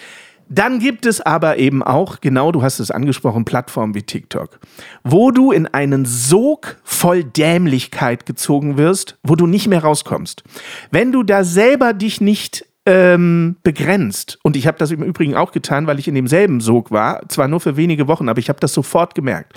Dann 0.47 0.79
gibt 0.79 1.05
es 1.05 1.21
aber 1.21 1.57
eben 1.57 1.81
auch, 1.81 2.21
genau, 2.21 2.51
du 2.51 2.61
hast 2.61 2.79
es 2.79 2.91
angesprochen, 2.91 3.45
Plattformen 3.45 3.95
wie 3.95 4.03
TikTok, 4.03 4.59
wo 5.03 5.31
du 5.31 5.51
in 5.51 5.67
einen 5.67 6.05
Sog 6.05 6.77
voll 6.83 7.23
Dämlichkeit 7.23 8.25
gezogen 8.25 8.77
wirst, 8.77 9.17
wo 9.23 9.35
du 9.35 9.47
nicht 9.47 9.67
mehr 9.67 9.83
rauskommst. 9.83 10.43
Wenn 10.91 11.11
du 11.11 11.23
da 11.23 11.43
selber 11.43 11.93
dich 11.93 12.21
nicht 12.21 12.65
ähm, 12.87 13.55
begrenzt, 13.63 14.37
und 14.43 14.55
ich 14.55 14.67
habe 14.67 14.77
das 14.77 14.91
im 14.91 15.01
Übrigen 15.01 15.35
auch 15.35 15.51
getan, 15.51 15.87
weil 15.87 15.97
ich 15.97 16.07
in 16.07 16.13
demselben 16.13 16.61
Sog 16.61 16.91
war, 16.91 17.27
zwar 17.29 17.47
nur 17.47 17.59
für 17.59 17.77
wenige 17.77 18.07
Wochen, 18.07 18.29
aber 18.29 18.39
ich 18.39 18.49
habe 18.49 18.59
das 18.59 18.73
sofort 18.73 19.15
gemerkt. 19.15 19.53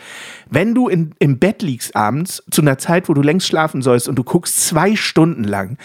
Wenn 0.48 0.74
du 0.74 0.88
in, 0.88 1.14
im 1.18 1.38
Bett 1.38 1.60
liegst 1.60 1.94
abends, 1.94 2.42
zu 2.50 2.62
einer 2.62 2.78
Zeit, 2.78 3.10
wo 3.10 3.14
du 3.14 3.20
längst 3.20 3.46
schlafen 3.46 3.82
sollst 3.82 4.08
und 4.08 4.16
du 4.16 4.24
guckst 4.24 4.66
zwei 4.66 4.96
Stunden 4.96 5.44
lang 5.44 5.76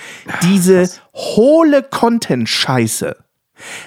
diese 0.42 0.90
hohle 1.14 1.84
Content-Scheiße, 1.84 3.18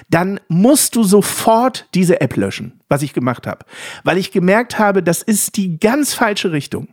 dann 0.09 0.39
musst 0.47 0.95
du 0.95 1.03
sofort 1.03 1.87
diese 1.93 2.21
App 2.21 2.35
löschen, 2.35 2.81
was 2.89 3.01
ich 3.01 3.13
gemacht 3.13 3.47
habe. 3.47 3.65
Weil 4.03 4.17
ich 4.17 4.31
gemerkt 4.31 4.79
habe, 4.79 5.03
das 5.03 5.21
ist 5.21 5.57
die 5.57 5.79
ganz 5.79 6.13
falsche 6.13 6.51
Richtung. 6.51 6.89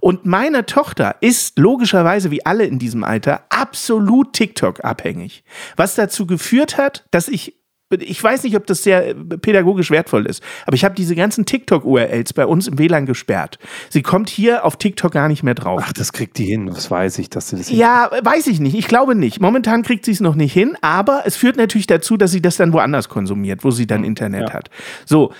Und 0.00 0.26
meine 0.26 0.66
Tochter 0.66 1.16
ist 1.20 1.58
logischerweise, 1.58 2.30
wie 2.30 2.44
alle 2.44 2.64
in 2.64 2.78
diesem 2.78 3.04
Alter, 3.04 3.44
absolut 3.48 4.32
TikTok-abhängig. 4.32 5.44
Was 5.76 5.94
dazu 5.94 6.26
geführt 6.26 6.76
hat, 6.76 7.06
dass 7.10 7.28
ich 7.28 7.63
ich 7.90 8.22
weiß 8.22 8.42
nicht, 8.44 8.56
ob 8.56 8.66
das 8.66 8.82
sehr 8.82 9.08
äh, 9.08 9.14
pädagogisch 9.14 9.90
wertvoll 9.90 10.26
ist, 10.26 10.42
aber 10.66 10.74
ich 10.74 10.84
habe 10.84 10.94
diese 10.94 11.14
ganzen 11.14 11.44
TikTok-URLs 11.44 12.32
bei 12.32 12.46
uns 12.46 12.66
im 12.66 12.78
WLAN 12.78 13.06
gesperrt. 13.06 13.58
Sie 13.90 14.02
kommt 14.02 14.30
hier 14.30 14.64
auf 14.64 14.76
TikTok 14.76 15.12
gar 15.12 15.28
nicht 15.28 15.42
mehr 15.42 15.54
drauf. 15.54 15.82
Ach, 15.84 15.92
das 15.92 16.12
kriegt 16.12 16.38
die 16.38 16.44
hin, 16.44 16.66
das 16.66 16.90
weiß 16.90 17.18
ich, 17.18 17.30
dass 17.30 17.50
sie 17.50 17.56
das 17.56 17.70
Ja, 17.70 18.10
weiß 18.22 18.46
ich 18.46 18.60
nicht. 18.60 18.74
Ich 18.74 18.88
glaube 18.88 19.14
nicht. 19.14 19.40
Momentan 19.40 19.82
kriegt 19.82 20.04
sie 20.04 20.12
es 20.12 20.20
noch 20.20 20.34
nicht 20.34 20.52
hin, 20.52 20.76
aber 20.80 21.22
es 21.26 21.36
führt 21.36 21.56
natürlich 21.56 21.86
dazu, 21.86 22.16
dass 22.16 22.32
sie 22.32 22.42
das 22.42 22.56
dann 22.56 22.72
woanders 22.72 23.08
konsumiert, 23.08 23.64
wo 23.64 23.70
sie 23.70 23.86
dann 23.86 24.04
Internet 24.04 24.48
ja. 24.48 24.54
hat. 24.54 24.70
So. 25.04 25.32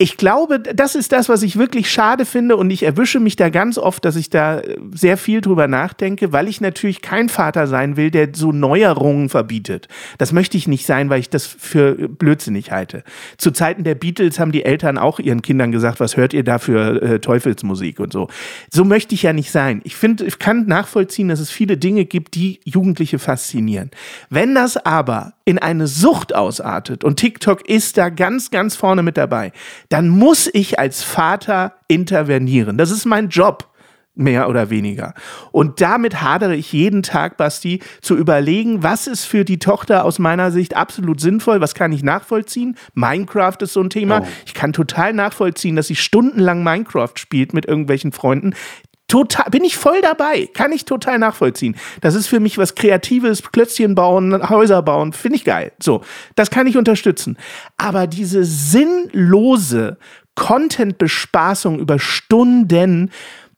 Ich 0.00 0.16
glaube, 0.16 0.60
das 0.60 0.94
ist 0.94 1.10
das, 1.10 1.28
was 1.28 1.42
ich 1.42 1.58
wirklich 1.58 1.90
schade 1.90 2.24
finde 2.24 2.56
und 2.56 2.70
ich 2.70 2.84
erwische 2.84 3.18
mich 3.18 3.34
da 3.34 3.48
ganz 3.48 3.78
oft, 3.78 4.04
dass 4.04 4.14
ich 4.14 4.30
da 4.30 4.60
äh, 4.60 4.78
sehr 4.92 5.16
viel 5.16 5.40
drüber 5.40 5.66
nachdenke, 5.66 6.32
weil 6.32 6.46
ich 6.46 6.60
natürlich 6.60 7.02
kein 7.02 7.28
Vater 7.28 7.66
sein 7.66 7.96
will, 7.96 8.12
der 8.12 8.28
so 8.32 8.52
Neuerungen 8.52 9.28
verbietet. 9.28 9.88
Das 10.16 10.30
möchte 10.30 10.56
ich 10.56 10.68
nicht 10.68 10.86
sein, 10.86 11.10
weil 11.10 11.18
ich 11.18 11.30
das 11.30 11.46
für 11.46 11.96
blödsinnig 11.96 12.70
halte. 12.70 13.02
Zu 13.38 13.50
Zeiten 13.50 13.82
der 13.82 13.96
Beatles 13.96 14.38
haben 14.38 14.52
die 14.52 14.64
Eltern 14.64 14.98
auch 14.98 15.18
ihren 15.18 15.42
Kindern 15.42 15.72
gesagt, 15.72 15.98
was 15.98 16.16
hört 16.16 16.32
ihr 16.32 16.44
da 16.44 16.60
für 16.60 17.02
äh, 17.02 17.18
Teufelsmusik 17.18 17.98
und 17.98 18.12
so. 18.12 18.28
So 18.70 18.84
möchte 18.84 19.16
ich 19.16 19.24
ja 19.24 19.32
nicht 19.32 19.50
sein. 19.50 19.80
Ich 19.82 19.96
finde, 19.96 20.26
ich 20.26 20.38
kann 20.38 20.66
nachvollziehen, 20.66 21.26
dass 21.26 21.40
es 21.40 21.50
viele 21.50 21.76
Dinge 21.76 22.04
gibt, 22.04 22.36
die 22.36 22.60
Jugendliche 22.64 23.18
faszinieren. 23.18 23.90
Wenn 24.30 24.54
das 24.54 24.76
aber 24.76 25.32
in 25.44 25.58
eine 25.58 25.88
Sucht 25.88 26.36
ausartet 26.36 27.02
und 27.02 27.16
TikTok 27.16 27.68
ist 27.68 27.96
da 27.96 28.10
ganz, 28.10 28.50
ganz 28.50 28.76
vorne 28.76 29.02
mit 29.02 29.16
dabei, 29.16 29.50
dann 29.88 30.08
muss 30.08 30.50
ich 30.52 30.78
als 30.78 31.02
Vater 31.02 31.74
intervenieren. 31.88 32.76
Das 32.78 32.90
ist 32.90 33.06
mein 33.06 33.28
Job 33.28 33.68
mehr 34.18 34.48
oder 34.48 34.68
weniger. 34.68 35.14
Und 35.52 35.80
damit 35.80 36.20
hadere 36.20 36.56
ich 36.56 36.72
jeden 36.72 37.02
Tag, 37.02 37.36
Basti, 37.36 37.80
zu 38.02 38.16
überlegen, 38.16 38.82
was 38.82 39.06
ist 39.06 39.24
für 39.24 39.44
die 39.44 39.60
Tochter 39.60 40.04
aus 40.04 40.18
meiner 40.18 40.50
Sicht 40.50 40.76
absolut 40.76 41.20
sinnvoll, 41.20 41.60
was 41.60 41.74
kann 41.74 41.92
ich 41.92 42.02
nachvollziehen. 42.02 42.76
Minecraft 42.94 43.56
ist 43.60 43.72
so 43.72 43.80
ein 43.80 43.90
Thema. 43.90 44.26
Ich 44.44 44.54
kann 44.54 44.72
total 44.72 45.12
nachvollziehen, 45.12 45.76
dass 45.76 45.86
sie 45.86 45.96
stundenlang 45.96 46.64
Minecraft 46.64 47.12
spielt 47.14 47.54
mit 47.54 47.66
irgendwelchen 47.66 48.10
Freunden. 48.10 48.54
Total, 49.08 49.50
bin 49.50 49.64
ich 49.64 49.78
voll 49.78 50.02
dabei, 50.02 50.50
kann 50.52 50.70
ich 50.70 50.84
total 50.84 51.18
nachvollziehen. 51.18 51.76
Das 52.02 52.14
ist 52.14 52.26
für 52.26 52.40
mich 52.40 52.58
was 52.58 52.74
Kreatives, 52.74 53.42
Klötzchen 53.42 53.94
bauen, 53.94 54.50
Häuser 54.50 54.82
bauen, 54.82 55.14
finde 55.14 55.36
ich 55.36 55.44
geil. 55.44 55.72
So, 55.82 56.02
das 56.36 56.50
kann 56.50 56.66
ich 56.66 56.76
unterstützen. 56.76 57.38
Aber 57.78 58.06
diese 58.06 58.44
sinnlose 58.44 59.96
Content-Bespaßung 60.34 61.80
über 61.80 61.98
Stunden, 61.98 63.10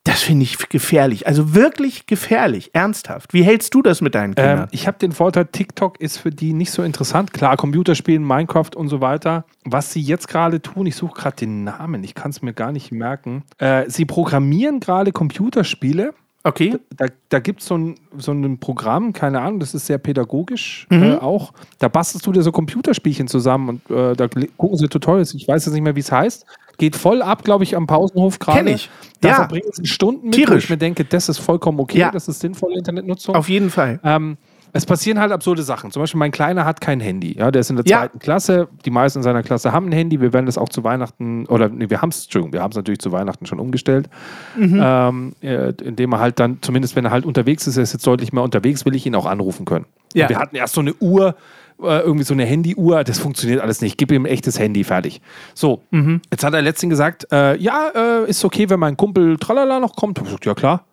das 0.05 0.23
finde 0.23 0.45
ich 0.45 0.57
gefährlich. 0.71 1.27
Also 1.27 1.55
wirklich 1.55 2.07
gefährlich, 2.07 2.71
ernsthaft. 2.73 3.35
Wie 3.35 3.43
hältst 3.43 3.75
du 3.75 3.83
das 3.83 4.01
mit 4.01 4.15
deinen 4.15 4.31
Ähm, 4.37 4.47
Kindern? 4.47 4.69
ich 4.71 4.87
habe 4.87 4.99
den 4.99 5.13
Vorteil, 5.13 5.47
TikTok 5.47 6.01
ist 6.01 6.17
für 6.17 6.31
die 6.31 6.53
nicht 6.55 6.71
so 6.71 6.83
interessant. 6.83 7.33
Klar, 7.35 7.57
Computerspielen, 7.59 8.25
Minecraft 8.27 8.71
und 8.77 8.89
so 8.89 9.01
weiter. 9.01 9.45
Was 9.65 9.93
sie 9.93 10.01
jetzt 10.01 10.29
gerade 10.29 10.63
tun, 10.63 10.87
ich 10.87 10.97
suche 10.97 11.21
gerade 11.21 11.37
den 11.37 11.65
Namen, 11.65 12.03
ich 12.03 12.15
kann 12.15 12.31
es 12.31 12.41
mir 12.41 12.55
gar 12.55 12.73
nicht 12.73 12.93
merken. 12.93 13.45
Äh, 13.59 13.85
sie 13.91 14.07
programmieren 14.07 14.81
gerade 14.81 15.13
Computerspiele. 15.13 16.15
okay. 16.45 16.79
Da, 16.97 17.07
da 17.29 17.39
gibt 17.39 17.63
so 17.63 17.77
es 18.17 18.25
so 18.25 18.33
ein 18.33 18.59
Programm, 18.59 19.13
keine 19.13 19.43
Ahnung, 19.43 19.61
das 19.61 19.75
ist 19.75 19.85
sehr 19.87 19.99
pädagogisch 19.99 20.87
Mhm. 20.91 21.03
äh, 21.03 21.15
auch. 21.17 21.53
Da 21.79 21.89
bastelst 21.89 22.27
du 22.27 22.33
dir 22.33 22.41
so 22.43 22.53
Computerspielchen 22.53 23.29
zusammen 23.29 23.69
und 23.69 23.91
äh, 23.95 24.15
da 24.15 24.29
gucken 24.57 24.79
sie 24.79 24.89
Tutorials. 24.89 25.35
Ich 25.35 25.47
weiß 25.47 25.67
jetzt 25.67 25.75
nicht 25.75 25.83
mehr, 25.83 25.95
wie 25.97 26.01
es 26.01 26.11
heißt. 26.11 26.47
Geht 26.81 26.97
voll 26.97 27.21
ab, 27.21 27.45
glaube 27.45 27.63
ich, 27.65 27.77
am 27.77 27.87
Pausenhof 27.87 28.39
gerade. 28.39 28.65
Kenn 28.65 28.75
ich. 28.75 28.89
Da 29.21 29.29
Ja. 29.29 29.35
verbringen 29.35 29.69
sie 29.71 29.87
Stunden 29.87 30.29
mit, 30.29 30.35
wo 30.35 30.39
Tierisch. 30.39 30.65
ich 30.65 30.71
mir 30.71 30.79
denke, 30.79 31.05
das 31.05 31.29
ist 31.29 31.37
vollkommen 31.39 31.79
okay, 31.79 31.99
Ja. 31.99 32.11
das 32.11 32.27
ist 32.27 32.41
sinnvolle 32.41 32.79
Internetnutzung. 32.79 33.35
Auf 33.35 33.51
jeden 33.51 33.69
Fall. 33.69 34.01
Ähm, 34.03 34.39
es 34.73 34.87
passieren 34.87 35.19
halt 35.19 35.31
absurde 35.31 35.63
Sachen. 35.63 35.91
Zum 35.91 36.01
Beispiel, 36.01 36.19
mein 36.19 36.31
Kleiner 36.31 36.65
hat 36.65 36.81
kein 36.81 37.01
Handy. 37.01 37.37
Ja, 37.37 37.51
der 37.51 37.61
ist 37.61 37.69
in 37.71 37.77
der 37.77 37.85
Ja. 37.87 37.99
zweiten 37.99 38.19
Klasse. 38.19 38.69
Die 38.87 38.91
meisten 38.91 39.19
in 39.19 39.23
seiner 39.25 39.43
Klasse 39.43 39.73
haben 39.73 39.87
ein 39.89 39.93
Handy. 39.93 40.21
Wir 40.23 40.33
werden 40.33 40.47
das 40.47 40.57
auch 40.57 40.71
zu 40.71 40.83
Weihnachten, 40.83 41.45
oder 41.47 41.69
nee, 41.69 41.91
wir 41.91 42.01
haben 42.01 42.09
es, 42.09 42.23
Entschuldigung, 42.25 42.55
wir 42.55 42.63
haben 42.63 42.71
es 42.71 42.77
natürlich 42.77 43.01
zu 43.01 43.13
Weihnachten 43.13 43.45
schon 43.45 43.61
umgestellt. 43.61 44.09
Mhm. 44.57 44.81
Ähm, 44.83 45.33
äh, 45.43 45.73
indem 45.83 46.13
er 46.15 46.21
halt 46.21 46.41
dann, 46.41 46.59
zumindest 46.63 46.97
wenn 46.97 47.05
er 47.05 47.11
halt 47.11 47.27
unterwegs 47.27 47.67
ist, 47.67 47.77
er 47.77 47.83
ist 47.83 47.93
jetzt 47.93 48.07
deutlich 48.07 48.33
mehr 48.33 48.43
unterwegs, 48.43 48.87
will 48.87 48.95
ich 48.95 49.05
ihn 49.05 49.15
auch 49.17 49.27
anrufen 49.27 49.67
können. 49.67 49.85
Ja. 50.15 50.29
Wir 50.31 50.39
hatten 50.39 50.57
erst 50.57 50.75
so 50.75 50.81
eine 50.81 50.95
Uhr, 50.95 51.35
äh, 51.83 52.01
irgendwie 52.01 52.25
so 52.25 52.35
eine 52.35 52.45
Handyuhr, 52.45 53.05
das 53.05 53.19
funktioniert 53.19 53.61
alles 53.61 53.81
nicht. 53.81 53.97
Gib 53.99 54.13
ihm 54.13 54.23
ein 54.23 54.27
echtes 54.27 54.59
Handy, 54.59 54.85
fertig. 54.85 55.21
So, 55.55 55.83
Mhm. 55.91 56.21
jetzt 56.31 56.45
hat 56.45 56.55
er 56.55 56.63
letztens 56.63 56.91
gesagt, 56.91 57.27
äh, 57.33 57.57
ja, 57.57 57.91
äh, 58.25 58.29
ist 58.31 58.45
okay, 58.45 58.69
wenn 58.71 58.81
mein 58.81 58.97
Kumpel 58.97 59.37
Tralala 59.39 59.81
noch 59.81 59.97
kommt. 59.97 60.23
Gesagt, 60.23 60.47
ja 60.47 60.55
klar. 60.55 60.85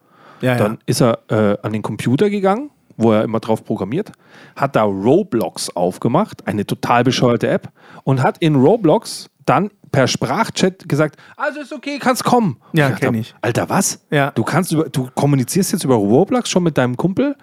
Ja, 0.41 0.55
Dann 0.55 0.77
ist 0.85 1.01
er 1.01 1.19
äh, 1.29 1.57
an 1.63 1.73
den 1.73 1.81
Computer 1.81 2.29
gegangen, 2.29 2.69
wo 2.95 3.11
er 3.11 3.23
immer 3.23 3.39
drauf 3.39 3.63
programmiert, 3.63 4.11
hat 4.55 4.75
da 4.75 4.83
Roblox 4.83 5.75
aufgemacht, 5.75 6.47
eine 6.47 6.65
total 6.65 7.03
bescheuerte 7.03 7.47
App, 7.47 7.69
und 8.03 8.21
hat 8.23 8.37
in 8.39 8.55
Roblox 8.55 9.29
dann 9.45 9.71
per 9.91 10.07
Sprachchat 10.07 10.87
gesagt, 10.89 11.15
also 11.37 11.61
ist 11.61 11.71
okay, 11.73 11.97
kannst 11.99 12.23
kommen. 12.23 12.57
Ja, 12.73 12.89
dachte, 12.89 13.05
kenn 13.05 13.15
ich. 13.15 13.33
Alter, 13.41 13.69
was? 13.69 14.05
Ja. 14.11 14.31
Du 14.31 14.43
kannst 14.43 14.71
über, 14.73 14.89
du 14.89 15.09
kommunizierst 15.15 15.71
jetzt 15.71 15.83
über 15.85 15.95
Roblox 15.95 16.49
schon 16.49 16.63
mit 16.63 16.77
deinem 16.77 16.97
Kumpel? 16.97 17.35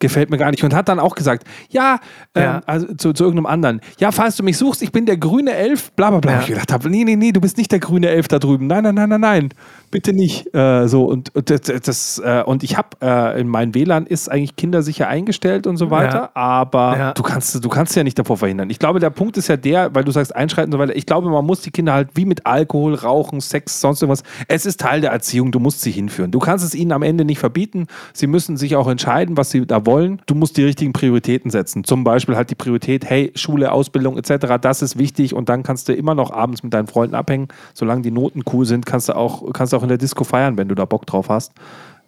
Gefällt 0.00 0.30
mir 0.30 0.38
gar 0.38 0.50
nicht. 0.50 0.64
Und 0.64 0.74
hat 0.74 0.88
dann 0.88 0.98
auch 0.98 1.14
gesagt, 1.14 1.46
ja, 1.68 2.00
ähm, 2.34 2.42
Ja. 2.42 2.62
also 2.66 2.86
zu, 2.94 3.12
zu 3.12 3.24
irgendeinem 3.24 3.46
anderen, 3.46 3.80
ja, 3.98 4.10
falls 4.12 4.34
du 4.36 4.42
mich 4.42 4.56
suchst, 4.56 4.82
ich 4.82 4.90
bin 4.92 5.06
der 5.06 5.16
grüne 5.18 5.52
Elf, 5.52 5.92
bla 5.92 6.10
bla 6.10 6.18
bla. 6.20 6.32
Ja. 6.32 6.40
Ich 6.40 6.46
gedacht 6.48 6.72
habe, 6.72 6.90
nee, 6.90 7.04
nee, 7.04 7.16
nee, 7.16 7.32
du 7.32 7.40
bist 7.40 7.56
nicht 7.58 7.70
der 7.70 7.78
grüne 7.80 8.08
Elf 8.08 8.26
da 8.26 8.38
drüben. 8.38 8.66
Nein, 8.66 8.82
nein, 8.82 8.94
nein, 8.94 9.08
nein, 9.10 9.20
nein. 9.20 9.48
Bitte 9.90 10.12
nicht. 10.12 10.54
Äh, 10.54 10.86
so, 10.86 11.04
und, 11.04 11.34
und, 11.34 11.50
das, 11.50 12.18
äh, 12.24 12.42
und 12.46 12.62
ich 12.62 12.76
habe 12.76 12.88
äh, 13.02 13.40
in 13.40 13.48
meinem 13.48 13.74
WLAN 13.74 14.06
ist 14.06 14.30
eigentlich 14.30 14.54
kindersicher 14.54 15.08
eingestellt 15.08 15.66
und 15.66 15.78
so 15.78 15.90
weiter, 15.90 16.30
aber 16.36 16.96
Ja. 16.96 17.12
du 17.12 17.22
kannst 17.24 17.64
du 17.64 17.68
kannst 17.68 17.96
ja 17.96 18.04
nicht 18.04 18.16
davor 18.18 18.36
verhindern. 18.36 18.70
Ich 18.70 18.78
glaube, 18.78 19.00
der 19.00 19.10
Punkt 19.10 19.36
ist 19.36 19.48
ja 19.48 19.56
der, 19.56 19.92
weil 19.94 20.04
du 20.04 20.12
sagst 20.12 20.34
einschreiten 20.34 20.72
und 20.72 20.78
so 20.78 20.78
weiter. 20.78 20.94
Ich 20.94 21.06
glaube, 21.06 21.28
man 21.28 21.44
muss 21.44 21.62
die 21.62 21.72
Kinder 21.72 21.92
halt 21.92 22.10
wie 22.14 22.24
mit 22.24 22.46
Alkohol, 22.46 22.94
Rauchen, 22.94 23.40
Sex, 23.40 23.80
sonst 23.80 24.00
irgendwas. 24.02 24.22
Es 24.46 24.64
ist 24.64 24.80
Teil 24.80 25.00
der 25.00 25.10
Erziehung. 25.10 25.50
Du 25.50 25.58
musst 25.58 25.80
sie 25.80 25.90
hinführen. 25.90 26.30
Du 26.30 26.38
kannst 26.38 26.64
es 26.64 26.74
ihnen 26.74 26.92
am 26.92 27.02
Ende 27.02 27.24
nicht 27.24 27.40
verbieten. 27.40 27.88
Sie 28.12 28.28
müssen 28.28 28.56
sich 28.56 28.76
auch 28.76 28.86
entscheiden, 28.88 29.36
was 29.36 29.50
sie 29.50 29.66
da 29.66 29.86
wollen. 29.86 30.22
Du 30.26 30.36
musst 30.36 30.56
die 30.56 30.62
richtigen 30.64 30.92
Prioritäten 30.92 31.50
setzen. 31.50 31.82
Zum 31.82 32.04
Beispiel 32.04 32.36
halt 32.36 32.50
die 32.50 32.54
Priorität, 32.54 33.04
hey, 33.10 33.32
Schule, 33.34 33.72
Ausbildung 33.72 34.16
etc. 34.16 34.54
Das 34.60 34.82
ist 34.82 34.98
wichtig 34.98 35.34
und 35.34 35.48
dann 35.48 35.64
kannst 35.64 35.88
du 35.88 35.94
immer 35.94 36.14
noch 36.14 36.30
abends 36.30 36.62
mit 36.62 36.72
deinen 36.72 36.86
Freunden 36.86 37.16
abhängen. 37.16 37.48
Solange 37.74 38.02
die 38.02 38.12
Noten 38.12 38.42
cool 38.52 38.66
sind, 38.66 38.86
kannst 38.86 39.08
du 39.08 39.16
auch 39.16 39.52
kannst 39.52 39.72
du 39.72 39.76
auch 39.78 39.79
in 39.82 39.88
der 39.88 39.98
Disco 39.98 40.24
feiern, 40.24 40.56
wenn 40.56 40.68
du 40.68 40.74
da 40.74 40.84
Bock 40.84 41.06
drauf 41.06 41.28
hast. 41.28 41.52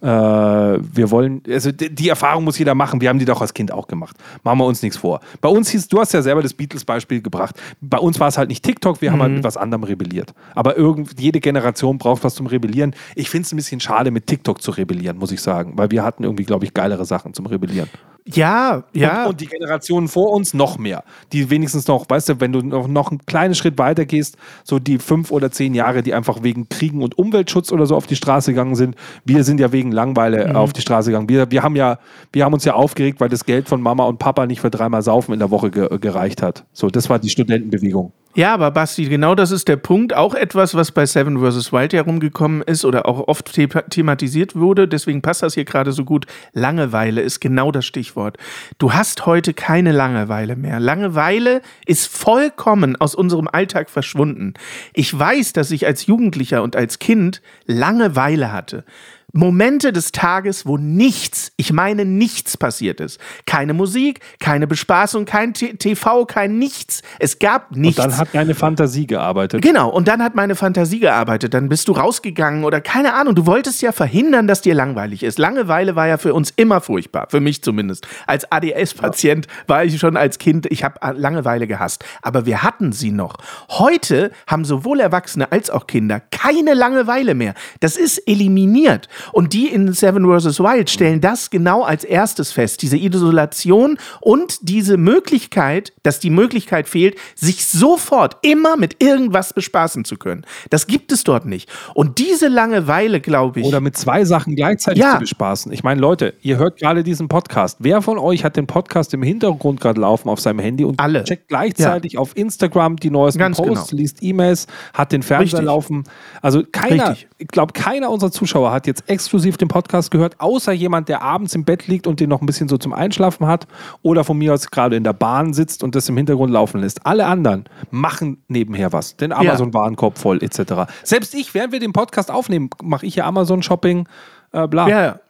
Äh, 0.03 0.07
wir 0.07 1.13
wollen, 1.13 1.43
also 1.49 1.71
die, 1.71 2.09
Erfahrung 2.09 2.43
muss 2.43 2.59
jeder 2.59 2.75
machen. 2.75 3.01
Wir 3.01 3.09
haben 3.09 3.21
die 3.21 3.25
doch 3.25 3.41
als 3.41 3.55
Kind 3.55 3.73
auch 3.73 3.87
gemacht. 3.87 4.17
Machen 4.43 4.59
wir 4.59 4.67
uns 4.67 4.83
nichts 4.83 4.99
vor. 4.99 5.21
Bei 5.41 5.49
uns 5.49 5.69
hieß, 5.69 5.87
du 5.87 6.01
hast 6.01 6.13
ja 6.13 6.23
selber 6.23 6.43
das 6.43 6.55
Beatles-Beispiel 6.55 7.23
gebracht. 7.23 7.55
Bei 7.81 7.99
uns 7.99 8.19
war 8.19 8.27
es 8.27 8.37
halt 8.37 8.49
nicht 8.49 8.65
TikTok, 8.65 9.01
wir 9.01 9.13
haben 9.13 9.23
halt 9.23 9.33
mit 9.33 9.45
was 9.45 9.57
anderem 9.57 9.85
rebelliert. 9.85 10.35
Aber 10.57 10.77
irgend, 10.77 11.21
jede 11.21 11.39
Generation 11.39 11.99
braucht 11.99 12.25
was 12.25 12.35
zum 12.35 12.49
Rebellieren. 12.49 12.97
Ich 13.15 13.31
finde 13.31 13.47
es 13.47 13.53
ein 13.53 13.57
bisschen 13.57 13.79
schade, 13.79 14.11
mit 14.11 14.27
TikTok 14.27 14.61
zu 14.61 14.73
rebellieren, 14.73 15.19
muss 15.19 15.31
ich 15.31 15.41
sagen. 15.41 15.75
Weil 15.77 15.93
wir 15.93 16.03
hatten 16.03 16.25
irgendwie, 16.25 16.45
glaube 16.45 16.65
ich, 16.65 16.75
geilere 16.75 17.05
Sachen 17.05 17.33
zum 17.33 17.47
Rebellieren. 17.47 17.89
Ja, 18.25 18.85
ja. 18.93 19.25
Und, 19.25 19.31
und 19.31 19.41
die 19.41 19.47
Generationen 19.47 20.07
vor 20.07 20.31
uns 20.31 20.55
noch 20.55 20.79
mehr. 20.79 21.03
Die 21.33 21.51
wenigstens 21.51 21.89
noch, 21.89 22.09
weißt 22.09 22.29
du, 22.29 22.41
wenn 22.41 22.53
du 22.53 22.61
noch, 22.61 22.87
noch 22.87 23.11
einen 23.11 23.27
kleinen 23.27 23.55
Schritt 23.55 23.79
weiter 23.79 24.05
gehst, 24.05 24.37
so 24.63 24.79
die 24.79 24.99
fünf 24.99 25.31
oder 25.33 25.51
zehn 25.51 25.75
Jahre, 25.75 26.03
die 26.03 26.15
einfach 26.15 26.43
wegen 26.43 26.69
Kriegen 26.69 27.03
und 27.03 27.19
Umweltschutz 27.19 27.73
oder 27.73 27.87
so 27.87 27.97
auf 27.97 28.07
die 28.07 28.17
Straße 28.17 28.53
gegangen 28.53 28.77
sind. 28.77 28.95
Wir 29.25 29.43
sind 29.43 29.59
ja 29.59 29.73
wegen 29.73 29.91
Langeweile 29.91 30.49
Mhm. 30.49 30.57
auf 30.57 30.73
die 30.73 30.83
Straße 30.83 31.11
gegangen. 31.11 31.29
Wir, 31.29 31.51
wir, 31.51 31.63
haben 31.63 31.75
ja, 31.77 31.99
wir 32.33 32.45
haben 32.45 32.55
uns 32.55 32.65
ja 32.65 32.75
aufgeregt, 32.75 33.21
weil 33.21 33.29
das 33.29 33.45
Geld 33.45 33.69
von 33.69 33.81
Mama 33.83 34.05
und 34.05 34.19
Papa 34.19 34.47
nicht 34.47 34.61
für 34.61 34.71
dreimal 34.71 35.03
Saufen 35.03 35.33
in 35.33 35.39
der 35.41 35.51
Woche 35.51 35.71
ge 35.71 35.99
gereicht 35.99 36.43
hat. 36.43 36.65
So, 36.73 36.89
das 36.91 37.11
war 37.11 37.19
die 37.19 37.29
Studentenbewegung. 37.29 38.13
Ja, 38.35 38.55
aber 38.55 38.71
Basti, 38.71 39.05
genau 39.05 39.35
das 39.35 39.51
ist 39.51 39.69
der 39.69 39.77
Punkt. 39.77 40.15
Auch 40.15 40.35
etwas, 40.35 40.75
was 40.75 40.91
bei 40.91 41.05
Seven 41.05 41.39
vs. 41.39 41.71
Wild 41.71 41.93
herumgekommen 41.93 42.63
ist 42.63 42.87
oder 42.87 43.05
auch 43.05 43.29
oft 43.29 43.53
the 43.53 43.67
thematisiert 43.67 44.57
wurde. 44.57 44.89
Deswegen 44.89 45.21
passt 45.21 45.43
das 45.43 45.53
hier 45.53 45.67
gerade 45.67 45.93
so 45.93 46.07
gut. 46.07 46.25
Langeweile 46.55 47.21
ist 47.21 47.41
genau 47.41 47.71
das 47.71 47.85
Stichwort. 47.85 48.39
Du 48.79 48.95
hast 48.95 49.27
heute 49.27 49.53
keine 49.53 49.93
Langeweile 49.93 50.57
mehr. 50.57 50.81
Langeweile 50.81 51.61
ist 51.85 52.07
vollkommen 52.11 52.97
aus 52.97 53.15
unserem 53.15 53.49
Alltag 53.49 53.91
verschwunden. 53.91 54.55
Ich 54.95 55.17
weiß, 55.17 55.53
dass 55.53 55.71
ich 55.71 55.85
als 55.85 56.07
Jugendlicher 56.07 56.63
und 56.63 56.75
als 56.75 56.99
Kind 56.99 57.43
Langeweile 57.67 58.51
hatte. 58.51 58.85
Momente 59.33 59.93
des 59.93 60.13
Tages, 60.13 60.67
wo 60.67 60.77
nichts, 60.77 61.53
ich 61.57 61.73
meine 61.73 62.05
nichts 62.05 62.57
passiert 62.57 63.01
ist. 63.01 63.19
Keine 63.47 63.73
Musik, 63.73 64.21
keine 64.41 64.67
Bespaßung, 64.67 65.25
kein 65.25 65.55
T 65.55 65.75
TV, 65.75 66.27
kein 66.27 66.59
nichts. 66.59 67.03
Es 67.19 67.39
gab 67.39 67.75
nichts. 67.75 67.99
Und 67.99 68.13
dann 68.13 68.19
hat 68.19 68.29
deine 68.35 68.55
Fantasie 68.55 69.07
gearbeitet. 69.07 69.63
Genau, 69.63 69.89
und 69.89 70.07
dann 70.07 70.23
hat 70.23 70.35
meine 70.35 70.55
Fantasie 70.55 71.01
gearbeitet. 71.01 71.55
Dann 71.55 71.71
bist 71.71 71.89
du 71.89 71.93
rausgegangen 71.93 72.65
oder 72.65 72.83
keine 72.83 73.15
Ahnung. 73.15 73.35
Du 73.35 73.47
wolltest 73.47 73.81
ja 73.81 73.93
verhindern, 73.93 74.47
dass 74.47 74.61
dir 74.61 74.75
langweilig 74.75 75.23
ist. 75.23 75.39
Langeweile 75.39 75.97
war 75.97 76.07
ja 76.07 76.19
für 76.19 76.35
uns 76.35 76.53
immer 76.57 76.83
furchtbar, 76.83 77.27
für 77.31 77.41
mich 77.41 77.63
zumindest. 77.63 78.07
Als 78.27 78.51
ADS-Patient 78.53 79.47
war 79.67 79.85
ich 79.85 79.99
schon 79.99 80.19
als 80.19 80.39
Kind, 80.39 80.67
ich 80.71 80.85
habe 80.85 80.99
Langeweile 81.19 81.67
gehasst. 81.67 82.05
Aber 82.21 82.45
wir 82.45 82.63
hatten 82.63 82.93
sie 82.93 83.13
noch. 83.13 83.39
Heute 83.71 84.31
haben 84.47 84.67
sowohl 84.67 85.01
Erwachsene 85.01 85.51
als 85.53 85.71
auch 85.71 85.87
Kinder 85.87 86.21
keine 86.21 86.75
Langeweile 86.75 87.35
mehr. 87.35 87.55
Das 87.81 87.97
ist 87.97 88.19
eliminiert. 88.29 89.09
Und 89.33 89.53
die 89.53 89.69
in 89.69 89.93
Seven 89.93 90.25
vs. 90.27 90.59
Wild 90.61 90.91
stellen 90.91 91.21
das 91.21 91.51
genau 91.51 91.83
als 91.83 92.05
erstes 92.05 92.53
fest. 92.53 92.83
Diese 92.83 92.97
Isolation 92.97 93.99
und 94.21 94.59
diese 94.69 94.97
Möglichkeit, 94.97 95.93
dass 96.03 96.19
die 96.21 96.31
Möglichkeit 96.31 96.89
fehlt, 96.89 97.17
sich 97.35 97.67
sofort 97.67 98.37
immer 98.43 98.77
mit 98.77 99.03
irgendwas 99.03 99.53
bespaßen 99.53 100.05
zu 100.05 100.17
können. 100.17 100.45
Das 100.71 100.87
gibt 100.87 101.13
es 101.13 101.25
dort 101.25 101.47
nicht. 101.47 101.69
Und 101.95 102.19
diese 102.19 102.49
Langeweile, 102.49 103.21
glaube 103.21 103.61
ich. 103.61 103.67
Oder 103.67 103.81
mit 103.81 103.97
zwei 103.97 104.25
Sachen 104.25 104.57
gleichzeitig 104.57 105.03
Ja. 105.03 105.15
zu 105.15 105.21
bespaßen. 105.21 105.73
Ich 105.73 105.83
meine, 105.85 106.01
Leute, 106.01 106.35
ihr 106.43 106.57
hört 106.59 106.79
gerade 106.79 107.03
diesen 107.03 107.29
Podcast. 107.29 107.79
Wer 107.81 108.03
von 108.03 108.19
euch 108.19 108.45
hat 108.45 108.57
den 108.57 108.67
Podcast 108.67 109.15
im 109.15 109.23
Hintergrund 109.23 109.81
gerade 109.81 110.01
laufen 110.01 110.29
auf 110.29 110.41
seinem 110.41 110.59
Handy 110.59 110.85
und 110.85 110.99
Alle. 111.01 111.25
checkt 111.25 111.49
gleichzeitig 111.49 112.19
auf 112.19 112.37
Instagram 112.37 112.97
die 112.97 113.11
neuesten 113.11 113.39
Ganz 113.39 113.57
Posts, 113.59 113.91
genau. 113.91 114.01
liest 114.01 114.23
E-Mails, 114.23 114.67
hat 114.95 115.13
den 115.13 115.23
Fernseher 115.23 115.43
Richtig. 115.61 115.65
laufen. 115.67 116.05
Also 116.41 116.63
keiner, 116.71 117.11
Richtig. 117.11 117.29
ich 117.39 117.49
glaube, 117.49 117.73
keiner 117.73 118.11
unserer 118.11 118.31
Zuschauer 118.33 118.73
hat 118.73 118.87
jetzt 118.87 119.05
exklusiv 119.13 119.57
den 119.57 119.69
Podcast 119.69 120.11
gehört, 120.11 120.41
außer 120.41 120.73
jemand, 120.73 121.09
der 121.09 121.23
abends 121.23 121.55
im 121.55 121.65
Bett 121.65 121.87
liegt 121.87 122.07
und 122.07 122.21
den 122.21 122.29
noch 122.29 122.41
ein 122.41 122.47
bisschen 122.47 122.69
so 122.69 122.79
zum 122.79 122.93
Einschlafen 122.93 123.47
hat 123.47 123.67
oder 124.03 124.25
von 124.25 124.39
mir 124.39 124.55
aus 124.55 124.71
gerade 124.71 124.97
in 124.97 125.05
der 125.05 125.13
Bahn 125.13 125.53
sitzt 125.53 125.83
und 125.85 125.95
das 125.95 126.09
im 126.09 126.17
Hintergrund 126.17 126.53
laufen 126.53 126.81
lässt. 126.81 127.07
Alle 127.07 127.27
anderen 127.27 127.65
machen 127.91 128.43
nebenher 128.49 128.93
was. 128.93 129.17
Den 129.17 129.33
Amazon-Warenkorb 129.33 130.19
voll 130.19 130.43
etc. 130.43 130.91
Selbst 131.05 131.35
ich, 131.35 131.55
während 131.55 131.73
wir 131.73 131.81
den 131.81 131.93
Podcast 131.93 132.31
aufnehmen, 132.31 132.71
mache 132.83 133.07
ich 133.07 133.17
ja 133.17 133.27
Amazon-Shopping, 133.27 134.09
äh, 134.53 134.67
bla. 134.67 134.89
Ja. 134.89 135.03
Ja, 135.03 135.21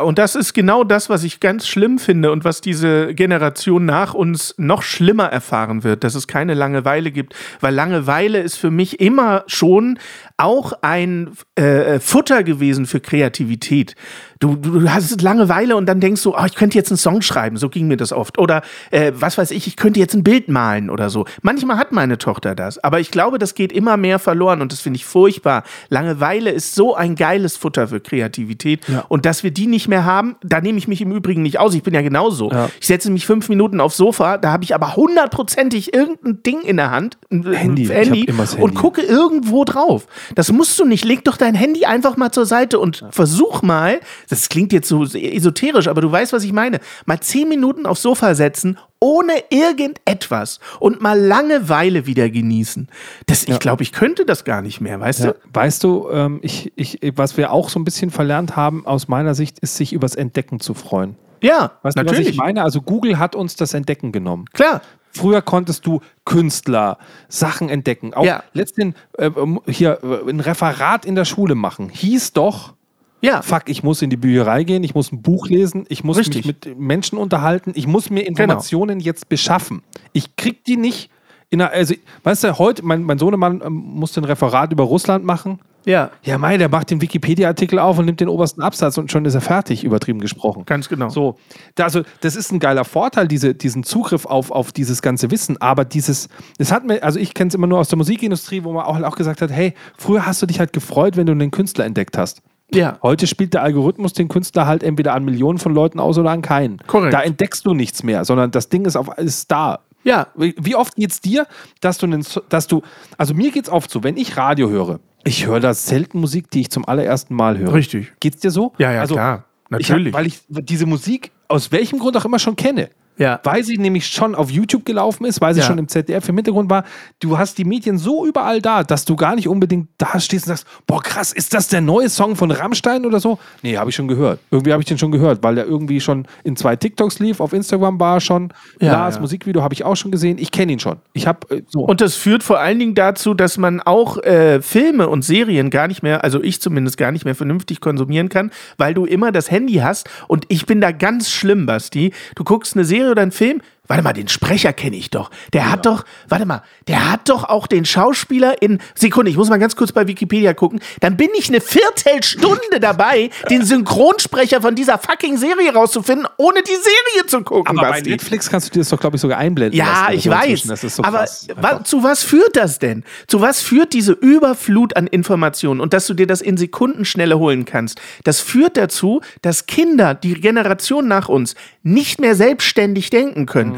und 0.00 0.18
das 0.18 0.34
ist 0.34 0.54
genau 0.54 0.82
das, 0.82 1.10
was 1.10 1.24
ich 1.24 1.40
ganz 1.40 1.68
schlimm 1.68 1.98
finde 1.98 2.32
und 2.32 2.42
was 2.42 2.62
diese 2.62 3.14
Generation 3.14 3.84
nach 3.84 4.14
uns 4.14 4.54
noch 4.56 4.80
schlimmer 4.80 5.26
erfahren 5.26 5.84
wird, 5.84 6.04
dass 6.04 6.14
es 6.14 6.26
keine 6.26 6.54
Langeweile 6.54 7.10
gibt, 7.10 7.34
weil 7.60 7.74
Langeweile 7.74 8.40
ist 8.40 8.56
für 8.56 8.70
mich 8.70 8.98
immer 8.98 9.44
schon 9.46 9.98
auch 10.38 10.72
ein 10.80 11.32
äh, 11.56 12.00
Futter 12.00 12.44
gewesen 12.44 12.86
für 12.86 13.00
Kreativität. 13.00 13.94
Du, 14.40 14.54
du, 14.54 14.88
hast 14.88 15.20
Langeweile 15.20 15.76
und 15.76 15.86
dann 15.86 16.00
denkst 16.00 16.22
du, 16.22 16.34
oh, 16.34 16.44
ich 16.46 16.54
könnte 16.54 16.76
jetzt 16.76 16.90
einen 16.90 16.98
Song 16.98 17.22
schreiben, 17.22 17.56
so 17.56 17.68
ging 17.68 17.88
mir 17.88 17.96
das 17.96 18.12
oft. 18.12 18.38
Oder 18.38 18.62
äh, 18.90 19.12
was 19.14 19.36
weiß 19.36 19.50
ich, 19.50 19.66
ich 19.66 19.76
könnte 19.76 19.98
jetzt 19.98 20.14
ein 20.14 20.22
Bild 20.22 20.48
malen 20.48 20.90
oder 20.90 21.10
so. 21.10 21.24
Manchmal 21.42 21.76
hat 21.76 21.92
meine 21.92 22.18
Tochter 22.18 22.54
das, 22.54 22.82
aber 22.82 23.00
ich 23.00 23.10
glaube, 23.10 23.38
das 23.38 23.54
geht 23.54 23.72
immer 23.72 23.96
mehr 23.96 24.18
verloren 24.18 24.62
und 24.62 24.72
das 24.72 24.80
finde 24.80 24.98
ich 24.98 25.04
furchtbar. 25.04 25.64
Langeweile 25.88 26.50
ist 26.50 26.74
so 26.74 26.94
ein 26.94 27.16
geiles 27.16 27.56
Futter 27.56 27.88
für 27.88 28.00
Kreativität 28.00 28.86
und 29.08 29.26
dass 29.26 29.42
wir 29.42 29.50
die 29.50 29.66
nicht 29.66 29.88
mehr 29.88 30.04
haben, 30.04 30.36
da 30.42 30.60
nehme 30.60 30.78
ich 30.78 30.88
mich 30.88 31.00
im 31.00 31.12
Übrigen 31.12 31.42
nicht 31.42 31.58
aus. 31.58 31.74
Ich 31.74 31.82
bin 31.82 31.94
ja 31.94 32.02
genauso. 32.02 32.50
Ja. 32.50 32.70
Ich 32.80 32.86
setze 32.86 33.10
mich 33.10 33.26
fünf 33.26 33.48
Minuten 33.48 33.80
aufs 33.80 33.96
Sofa, 33.96 34.38
da 34.38 34.52
habe 34.52 34.64
ich 34.64 34.74
aber 34.74 34.96
hundertprozentig 34.96 35.94
irgendein 35.94 36.42
Ding 36.42 36.62
in 36.62 36.76
der 36.76 36.90
Hand, 36.90 37.18
Handy. 37.30 37.86
Handy, 37.86 38.26
das 38.26 38.54
und 38.54 38.60
Handy. 38.60 38.74
gucke 38.74 39.02
irgendwo 39.02 39.64
drauf. 39.64 40.06
Das 40.34 40.52
musst 40.52 40.78
du 40.78 40.84
nicht. 40.84 41.04
Leg 41.04 41.24
doch 41.24 41.36
dein 41.36 41.54
Handy 41.54 41.84
einfach 41.84 42.16
mal 42.16 42.30
zur 42.30 42.46
Seite 42.46 42.78
und 42.78 43.04
versuch 43.10 43.62
mal, 43.62 44.00
das 44.28 44.48
klingt 44.48 44.72
jetzt 44.72 44.88
so 44.88 45.04
esoterisch, 45.04 45.88
aber 45.88 46.00
du 46.00 46.10
weißt, 46.12 46.32
was 46.32 46.44
ich 46.44 46.52
meine, 46.52 46.80
mal 47.06 47.18
zehn 47.20 47.48
Minuten 47.48 47.86
aufs 47.86 48.02
Sofa 48.02 48.34
setzen, 48.34 48.78
ohne 49.00 49.32
irgendetwas 49.50 50.60
und 50.80 51.00
mal 51.00 51.18
Langeweile 51.18 52.06
wieder 52.06 52.28
genießen. 52.30 52.88
Das, 53.26 53.44
Ich 53.48 53.58
glaube, 53.58 53.82
ich 53.82 53.92
könnte 53.92 54.24
das 54.24 54.44
gar 54.44 54.62
nicht 54.62 54.80
mehr, 54.80 54.98
weißt 55.00 55.20
Ja, 55.24 55.32
du? 55.32 55.38
weißt 55.52 55.84
du, 55.84 56.08
ähm, 56.10 56.38
ich, 56.42 56.72
ich, 56.76 56.98
was 57.14 57.36
wir 57.36 57.52
auch 57.52 57.68
so 57.68 57.78
ein 57.78 57.84
bisschen 57.84 58.10
verlernt 58.10 58.56
haben, 58.56 58.86
aus 58.86 59.08
meiner 59.08 59.34
Sicht, 59.34 59.58
ist, 59.60 59.76
sich 59.76 59.92
übers 59.92 60.14
Entdecken 60.14 60.60
zu 60.60 60.74
freuen. 60.74 61.16
Ja, 61.40 61.72
Weißt 61.82 61.96
du, 61.96 62.00
was 62.00 62.06
natürlich. 62.06 62.28
ich 62.30 62.36
meine? 62.36 62.62
Also 62.64 62.82
Google 62.82 63.18
hat 63.18 63.36
uns 63.36 63.54
das 63.54 63.72
Entdecken 63.74 64.10
genommen. 64.12 64.46
Klar. 64.52 64.80
Früher 65.12 65.40
konntest 65.40 65.86
du 65.86 66.00
Künstler, 66.24 66.98
Sachen 67.28 67.68
entdecken. 67.68 68.12
Auch 68.12 68.24
Ja. 68.24 68.42
letztens 68.52 68.94
äh, 69.16 69.30
hier 69.66 69.98
äh, 70.02 70.28
ein 70.30 70.40
Referat 70.40 71.04
in 71.06 71.14
der 71.14 71.24
Schule 71.24 71.54
machen. 71.54 71.88
Hieß 71.88 72.32
doch, 72.34 72.74
Ja. 73.20 73.42
fuck, 73.42 73.64
ich 73.66 73.82
muss 73.82 74.00
in 74.02 74.10
die 74.10 74.16
Bücherei 74.16 74.62
gehen, 74.64 74.84
ich 74.84 74.94
muss 74.94 75.10
ein 75.12 75.22
Buch 75.22 75.48
lesen, 75.48 75.84
ich 75.88 76.04
muss 76.04 76.18
Richtig. 76.18 76.46
mich 76.46 76.46
mit 76.66 76.78
Menschen 76.78 77.18
unterhalten, 77.18 77.72
ich 77.74 77.86
muss 77.86 78.10
mir 78.10 78.20
Informationen 78.26 79.00
jetzt 79.00 79.28
beschaffen. 79.28 79.82
Ich 80.12 80.36
krieg 80.36 80.64
die 80.64 80.76
nicht 80.76 81.10
in 81.50 81.60
einer, 81.62 81.72
also, 81.72 81.94
weißt 82.24 82.44
du, 82.44 82.58
heute, 82.58 82.84
mein, 82.84 83.02
mein 83.02 83.18
Sohnemann 83.18 83.62
ähm, 83.64 83.72
musste 83.72 84.20
ein 84.20 84.24
Referat 84.24 84.70
über 84.72 84.84
Russland 84.84 85.24
machen. 85.24 85.58
Ja. 85.86 86.10
Ja, 86.22 86.36
Mai, 86.36 86.58
der 86.58 86.68
macht 86.68 86.90
den 86.90 87.00
Wikipedia-Artikel 87.00 87.78
auf 87.78 87.98
und 87.98 88.04
nimmt 88.04 88.20
den 88.20 88.28
obersten 88.28 88.60
Absatz 88.60 88.98
und 88.98 89.10
schon 89.10 89.24
ist 89.24 89.34
er 89.34 89.40
fertig, 89.40 89.82
übertrieben 89.84 90.20
gesprochen. 90.20 90.64
Ganz 90.66 90.90
genau. 90.90 91.08
So, 91.08 91.36
da- 91.76 91.84
also 91.84 92.02
das 92.20 92.36
ist 92.36 92.52
ein 92.52 92.58
geiler 92.58 92.84
Vorteil, 92.84 93.26
diese, 93.26 93.54
diesen 93.54 93.82
Zugriff 93.84 94.26
auf, 94.26 94.50
auf 94.50 94.72
dieses 94.72 95.00
ganze 95.00 95.30
Wissen. 95.30 95.56
Aber 95.62 95.86
dieses, 95.86 96.28
das 96.58 96.70
hat 96.70 96.84
mir, 96.84 97.02
also 97.02 97.18
ich 97.18 97.32
kenne 97.32 97.48
es 97.48 97.54
immer 97.54 97.66
nur 97.66 97.78
aus 97.78 97.88
der 97.88 97.96
Musikindustrie, 97.96 98.64
wo 98.64 98.72
man 98.72 98.84
auch, 98.84 99.00
auch 99.02 99.16
gesagt 99.16 99.40
hat, 99.40 99.50
hey, 99.50 99.72
früher 99.96 100.26
hast 100.26 100.42
du 100.42 100.46
dich 100.46 100.60
halt 100.60 100.74
gefreut, 100.74 101.16
wenn 101.16 101.24
du 101.26 101.32
einen 101.32 101.50
Künstler 101.50 101.86
entdeckt 101.86 102.18
hast. 102.18 102.42
Ja. 102.72 102.98
Heute 103.02 103.26
spielt 103.26 103.54
der 103.54 103.62
Algorithmus 103.62 104.12
den 104.12 104.28
Künstler 104.28 104.66
halt 104.66 104.82
entweder 104.82 105.14
an 105.14 105.24
Millionen 105.24 105.58
von 105.58 105.74
Leuten 105.74 106.00
aus 106.00 106.18
oder 106.18 106.30
an 106.30 106.42
keinen. 106.42 106.78
Korrekt. 106.86 107.14
Da 107.14 107.22
entdeckst 107.22 107.64
du 107.64 107.74
nichts 107.74 108.02
mehr, 108.02 108.24
sondern 108.24 108.50
das 108.50 108.68
Ding 108.68 108.84
ist, 108.84 108.96
auf, 108.96 109.16
ist 109.18 109.50
da. 109.50 109.80
Ja. 110.04 110.28
Wie 110.36 110.74
oft 110.74 110.96
geht's 110.96 111.20
dir, 111.20 111.46
dass 111.80 111.98
du, 111.98 112.06
einen, 112.06 112.24
dass 112.48 112.66
du, 112.66 112.82
also 113.16 113.34
mir 113.34 113.50
geht's 113.50 113.68
oft 113.68 113.90
so, 113.90 114.04
wenn 114.04 114.16
ich 114.16 114.36
Radio 114.36 114.68
höre, 114.68 115.00
ich 115.24 115.46
höre 115.46 115.60
da 115.60 115.74
selten 115.74 116.20
Musik, 116.20 116.50
die 116.50 116.60
ich 116.60 116.70
zum 116.70 116.86
allerersten 116.86 117.34
Mal 117.34 117.58
höre. 117.58 117.74
Richtig. 117.74 118.12
Geht's 118.20 118.40
dir 118.40 118.50
so? 118.50 118.72
Ja, 118.78 118.92
ja, 118.92 119.00
also, 119.00 119.14
klar. 119.14 119.44
Ich 119.78 119.90
hab, 119.90 119.98
Natürlich. 119.98 120.14
weil 120.14 120.26
ich 120.26 120.40
diese 120.48 120.86
Musik 120.86 121.30
aus 121.48 121.72
welchem 121.72 121.98
Grund 121.98 122.16
auch 122.16 122.24
immer 122.24 122.38
schon 122.38 122.56
kenne. 122.56 122.88
Ja. 123.18 123.40
Weil 123.44 123.64
sie 123.64 123.76
nämlich 123.78 124.06
schon 124.06 124.34
auf 124.34 124.50
YouTube 124.50 124.84
gelaufen 124.84 125.24
ist, 125.24 125.40
weil 125.40 125.54
sie 125.54 125.60
Ja. 125.60 125.66
schon 125.66 125.78
im 125.78 125.88
ZDF 125.88 126.28
im 126.28 126.36
Hintergrund 126.36 126.70
war. 126.70 126.84
Du 127.20 127.36
hast 127.38 127.58
die 127.58 127.64
Medien 127.64 127.98
so 127.98 128.24
überall 128.26 128.62
da, 128.62 128.84
dass 128.84 129.04
du 129.04 129.16
gar 129.16 129.34
nicht 129.34 129.48
unbedingt 129.48 129.88
da 129.98 130.18
stehst 130.20 130.46
und 130.46 130.50
sagst, 130.56 130.66
boah 130.86 131.02
krass, 131.02 131.32
ist 131.32 131.52
das 131.54 131.68
der 131.68 131.80
neue 131.80 132.08
Song 132.08 132.36
von 132.36 132.50
Rammstein 132.50 133.04
oder 133.04 133.20
so? 133.20 133.38
Nee, 133.62 133.76
habe 133.76 133.90
ich 133.90 133.96
schon 133.96 134.08
gehört. 134.08 134.40
Irgendwie 134.50 134.72
habe 134.72 134.82
ich 134.82 134.88
den 134.88 134.98
schon 134.98 135.10
gehört, 135.12 135.42
weil 135.42 135.56
der 135.56 135.66
irgendwie 135.66 136.00
schon 136.00 136.26
in 136.44 136.56
zwei 136.56 136.76
TikToks 136.76 137.18
lief, 137.18 137.40
auf 137.40 137.52
Instagram 137.52 137.98
war 138.00 138.16
er 138.16 138.20
schon. 138.20 138.52
Ja, 138.80 138.92
Lars 138.92 139.16
ja. 139.16 139.20
Musikvideo 139.20 139.62
habe 139.62 139.74
ich 139.74 139.84
auch 139.84 139.96
schon 139.96 140.10
gesehen. 140.10 140.38
Ich 140.38 140.50
kenne 140.52 140.72
ihn 140.72 140.78
schon. 140.78 140.98
Ich 141.12 141.26
habe 141.26 141.56
äh, 141.56 141.62
so. 141.68 141.80
Und 141.80 142.00
das 142.00 142.14
führt 142.14 142.42
vor 142.42 142.60
allen 142.60 142.78
Dingen 142.78 142.94
dazu, 142.94 143.34
dass 143.34 143.58
man 143.58 143.80
auch 143.80 144.18
äh, 144.22 144.62
Filme 144.62 145.08
und 145.08 145.22
Serien 145.22 145.70
gar 145.70 145.88
nicht 145.88 146.02
mehr, 146.02 146.22
also 146.24 146.42
ich 146.42 146.60
zumindest 146.60 146.96
gar 146.96 147.10
nicht 147.12 147.24
mehr 147.24 147.34
vernünftig 147.34 147.80
konsumieren 147.80 148.28
kann, 148.28 148.50
weil 148.76 148.94
du 148.94 149.04
immer 149.04 149.32
das 149.32 149.50
Handy 149.50 149.74
hast. 149.74 150.08
Und 150.28 150.44
ich 150.48 150.66
bin 150.66 150.80
da 150.80 150.92
ganz 150.92 151.30
schlimm, 151.30 151.66
Basti. 151.66 152.12
Du 152.36 152.44
guckst 152.44 152.74
eine 152.76 152.84
Serie 152.84 153.07
oder 153.10 153.22
einen 153.22 153.32
Film. 153.32 153.62
Warte 153.88 154.02
mal, 154.02 154.12
den 154.12 154.28
Sprecher 154.28 154.74
kenne 154.74 154.96
ich 154.96 155.10
doch. 155.10 155.30
Der 155.54 155.72
hat 155.72 155.86
doch, 155.86 156.04
warte 156.28 156.44
mal, 156.44 156.62
der 156.88 157.10
hat 157.10 157.28
doch 157.30 157.44
auch 157.44 157.66
den 157.66 157.86
Schauspieler 157.86 158.60
in 158.60 158.80
Sekunde, 158.94 159.30
ich 159.30 159.36
muss 159.38 159.48
mal 159.48 159.58
ganz 159.58 159.76
kurz 159.76 159.92
bei 159.92 160.06
Wikipedia 160.06 160.52
gucken. 160.52 160.80
Dann 161.00 161.16
bin 161.16 161.30
ich 161.36 161.48
eine 161.48 161.62
Viertelstunde 161.62 162.80
dabei, 162.80 163.30
den 163.48 163.64
Synchronsprecher 163.64 164.60
von 164.60 164.74
dieser 164.74 164.98
fucking 164.98 165.38
Serie 165.38 165.72
rauszufinden, 165.72 166.28
ohne 166.36 166.62
die 166.62 166.70
Serie 166.70 167.26
zu 167.26 167.42
gucken, 167.42 167.78
aber 167.78 167.88
bei 167.88 167.96
Basti. 167.96 168.10
Netflix 168.10 168.50
kannst 168.50 168.68
du 168.68 168.72
dir 168.72 168.80
das 168.80 168.90
doch, 168.90 169.00
glaube 169.00 169.16
ich, 169.16 169.22
sogar 169.22 169.38
einblenden. 169.38 169.78
Ja, 169.78 170.02
lassen, 170.02 170.18
ich 170.18 170.24
so 170.24 170.30
weiß. 170.30 170.40
inzwischen. 170.40 170.68
Das 170.68 170.84
ist 170.84 170.96
so 170.96 171.04
aber 171.04 171.18
krass. 171.18 171.48
wa 171.56 171.82
zu 171.82 172.02
was 172.02 172.22
führt 172.22 172.56
das 172.56 172.78
denn? 172.78 173.04
Zu 173.26 173.40
was 173.40 173.62
führt 173.62 173.94
diese 173.94 174.12
Überflut 174.12 174.96
an 174.96 175.06
Informationen 175.06 175.80
und 175.80 175.94
dass 175.94 176.06
du 176.06 176.12
dir 176.12 176.26
das 176.26 176.42
in 176.42 176.58
Sekundenschnelle 176.58 177.38
holen 177.38 177.64
kannst? 177.64 178.00
Das 178.24 178.40
führt 178.40 178.76
dazu, 178.76 179.22
dass 179.40 179.64
Kinder, 179.64 180.14
die 180.14 180.34
Generation 180.34 181.08
nach 181.08 181.30
uns, 181.30 181.54
nicht 181.82 182.20
mehr 182.20 182.34
selbstständig 182.34 183.08
denken 183.08 183.46
können. 183.46 183.77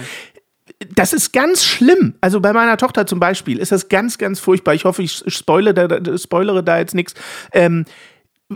Das 0.95 1.13
ist 1.13 1.33
ganz 1.33 1.65
schlimm. 1.65 2.15
Also 2.21 2.41
bei 2.41 2.53
meiner 2.53 2.77
Tochter 2.77 3.07
zum 3.07 3.21
Beispiel 3.21 3.59
ist 3.59 3.73
das 3.73 3.89
ganz, 3.89 4.19
ganz 4.19 4.41
furchtbar. 4.41 4.75
Ich 4.75 4.85
hoffe, 4.85 5.03
ich 5.03 5.23
spoilere 5.27 5.89
da, 5.89 6.19
spoilere 6.19 6.63
da 6.63 6.79
jetzt 6.79 6.95
nichts. 6.95 7.15
Ähm, 7.53 7.85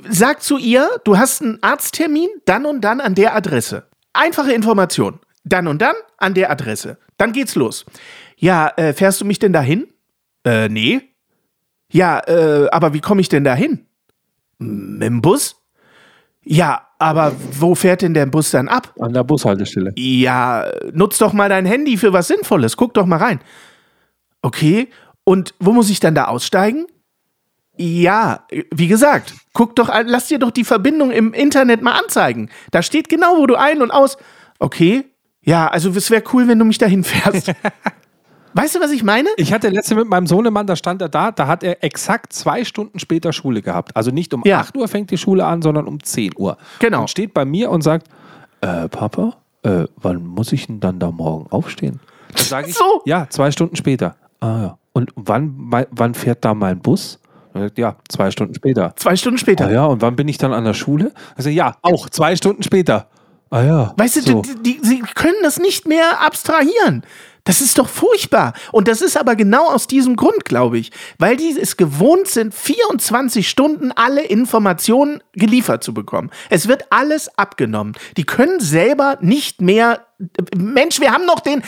sag 0.08 0.42
zu 0.42 0.56
ihr, 0.56 0.88
du 1.04 1.18
hast 1.18 1.42
einen 1.42 1.62
Arzttermin, 1.62 2.28
dann 2.46 2.66
und 2.66 2.80
dann 2.80 3.00
an 3.00 3.14
der 3.14 3.34
Adresse. 3.34 3.86
Einfache 4.12 4.52
Information. 4.52 5.20
Dann 5.44 5.66
und 5.66 5.82
dann 5.82 5.94
an 6.16 6.34
der 6.34 6.50
Adresse. 6.50 6.98
Dann 7.18 7.32
geht's 7.32 7.54
los. 7.54 7.84
Ja, 8.36 8.72
äh, 8.76 8.92
fährst 8.94 9.20
du 9.20 9.24
mich 9.24 9.38
denn 9.38 9.52
dahin? 9.52 9.88
Äh, 10.44 10.68
nee. 10.68 11.02
Ja, 11.92 12.20
äh, 12.26 12.68
aber 12.70 12.94
wie 12.94 13.00
komme 13.00 13.20
ich 13.20 13.28
denn 13.28 13.44
dahin? 13.44 13.86
Mit 14.58 15.02
dem 15.02 15.20
Bus? 15.20 15.56
Ja, 16.44 16.88
aber 16.98 17.32
wo 17.58 17.74
fährt 17.74 18.02
denn 18.02 18.14
der 18.14 18.26
Bus 18.26 18.50
dann 18.50 18.68
ab? 18.68 18.92
An 19.00 19.12
der 19.12 19.24
Bushaltestelle. 19.24 19.92
Ja, 19.96 20.70
nutz 20.92 21.18
doch 21.18 21.32
mal 21.32 21.48
dein 21.48 21.66
Handy 21.66 21.96
für 21.96 22.12
was 22.12 22.28
Sinnvolles. 22.28 22.76
Guck 22.76 22.94
doch 22.94 23.06
mal 23.06 23.16
rein. 23.18 23.40
Okay, 24.42 24.88
und 25.24 25.54
wo 25.58 25.72
muss 25.72 25.88
ich 25.90 26.00
dann 26.00 26.14
da 26.14 26.26
aussteigen? 26.26 26.86
Ja, 27.76 28.46
wie 28.72 28.86
gesagt, 28.88 29.34
guck 29.52 29.74
doch, 29.74 29.88
an- 29.88 30.06
lass 30.06 30.28
dir 30.28 30.38
doch 30.38 30.50
die 30.50 30.64
Verbindung 30.64 31.10
im 31.10 31.32
Internet 31.32 31.82
mal 31.82 31.92
anzeigen. 31.98 32.50
Da 32.70 32.82
steht 32.82 33.08
genau, 33.08 33.38
wo 33.38 33.46
du 33.46 33.56
ein- 33.56 33.82
und 33.82 33.90
aus. 33.90 34.16
Okay, 34.58 35.04
ja, 35.42 35.66
also 35.68 35.90
es 35.90 36.10
wäre 36.10 36.22
cool, 36.32 36.46
wenn 36.46 36.58
du 36.58 36.64
mich 36.64 36.78
dahin 36.78 37.04
fährst. 37.04 37.52
weißt 38.54 38.74
du, 38.76 38.80
was 38.80 38.90
ich 38.90 39.02
meine? 39.04 39.28
Ich 39.36 39.52
hatte 39.52 39.68
letzte 39.68 39.94
mit 39.94 40.08
meinem 40.08 40.26
Sohnemann, 40.26 40.66
da 40.66 40.76
stand 40.76 41.02
er 41.02 41.08
da, 41.08 41.30
da 41.32 41.46
hat 41.46 41.62
er 41.62 41.84
exakt 41.84 42.32
zwei 42.32 42.64
Stunden 42.64 42.98
später 42.98 43.32
Schule 43.32 43.62
gehabt. 43.62 43.94
Also 43.96 44.10
nicht 44.10 44.32
um 44.34 44.42
Ja. 44.44 44.60
8 44.60 44.76
Uhr 44.76 44.88
fängt 44.88 45.10
die 45.10 45.18
Schule 45.18 45.44
an, 45.44 45.62
sondern 45.62 45.86
um 45.86 46.02
10 46.02 46.32
Uhr. 46.36 46.56
Genau. 46.78 47.02
Und 47.02 47.10
steht 47.10 47.34
bei 47.34 47.44
mir 47.44 47.70
und 47.70 47.82
sagt, 47.82 48.08
äh, 48.60 48.88
Papa, 48.88 49.34
äh, 49.62 49.84
wann 49.96 50.24
muss 50.26 50.52
ich 50.52 50.66
denn 50.66 50.80
dann 50.80 50.98
da 50.98 51.10
morgen 51.10 51.50
aufstehen? 51.50 52.00
Dann 52.34 52.44
sage 52.44 52.68
ich, 52.68 52.74
So. 52.74 53.02
ja, 53.04 53.26
zwei 53.28 53.50
Stunden 53.50 53.76
später. 53.76 54.16
Ah 54.40 54.60
ja. 54.62 54.78
Und 54.92 55.10
wann, 55.16 55.54
wann 55.90 56.14
fährt 56.14 56.44
da 56.44 56.54
mein 56.54 56.78
Bus? 56.80 57.18
Ja, 57.76 57.96
zwei 58.08 58.30
Stunden 58.32 58.54
später. 58.54 58.92
Zwei 58.96 59.14
Stunden 59.14 59.38
später. 59.38 59.66
Ah 59.66 59.70
ja, 59.70 59.84
und 59.86 60.02
wann 60.02 60.16
bin 60.16 60.26
ich 60.26 60.38
dann 60.38 60.52
an 60.52 60.64
der 60.64 60.74
Schule? 60.74 61.12
Also 61.36 61.50
ja, 61.50 61.76
auch 61.82 62.08
zwei 62.10 62.34
Stunden 62.34 62.64
später. 62.64 63.06
Ah 63.50 63.62
ja. 63.62 63.94
Weißt 63.96 64.16
du, 64.16 64.20
so. 64.22 64.42
die, 64.42 64.62
die, 64.62 64.80
sie 64.82 65.00
können 65.14 65.36
das 65.42 65.58
nicht 65.58 65.86
mehr 65.86 66.20
abstrahieren. 66.20 67.04
Das 67.44 67.60
ist 67.60 67.78
doch 67.78 67.88
furchtbar. 67.88 68.54
Und 68.72 68.88
das 68.88 69.02
ist 69.02 69.18
aber 69.18 69.36
genau 69.36 69.68
aus 69.68 69.86
diesem 69.86 70.16
Grund, 70.16 70.46
glaube 70.46 70.78
ich. 70.78 70.90
Weil 71.18 71.36
die 71.36 71.56
es 71.60 71.76
gewohnt 71.76 72.26
sind, 72.26 72.54
24 72.54 73.48
Stunden 73.48 73.92
alle 73.92 74.24
Informationen 74.24 75.22
geliefert 75.34 75.84
zu 75.84 75.92
bekommen. 75.92 76.30
Es 76.48 76.68
wird 76.68 76.86
alles 76.90 77.28
abgenommen. 77.38 77.94
Die 78.16 78.24
können 78.24 78.60
selber 78.60 79.18
nicht 79.20 79.60
mehr. 79.60 80.06
Mensch, 80.56 81.00
wir 81.00 81.12
haben 81.12 81.26
noch 81.26 81.40
den. 81.40 81.62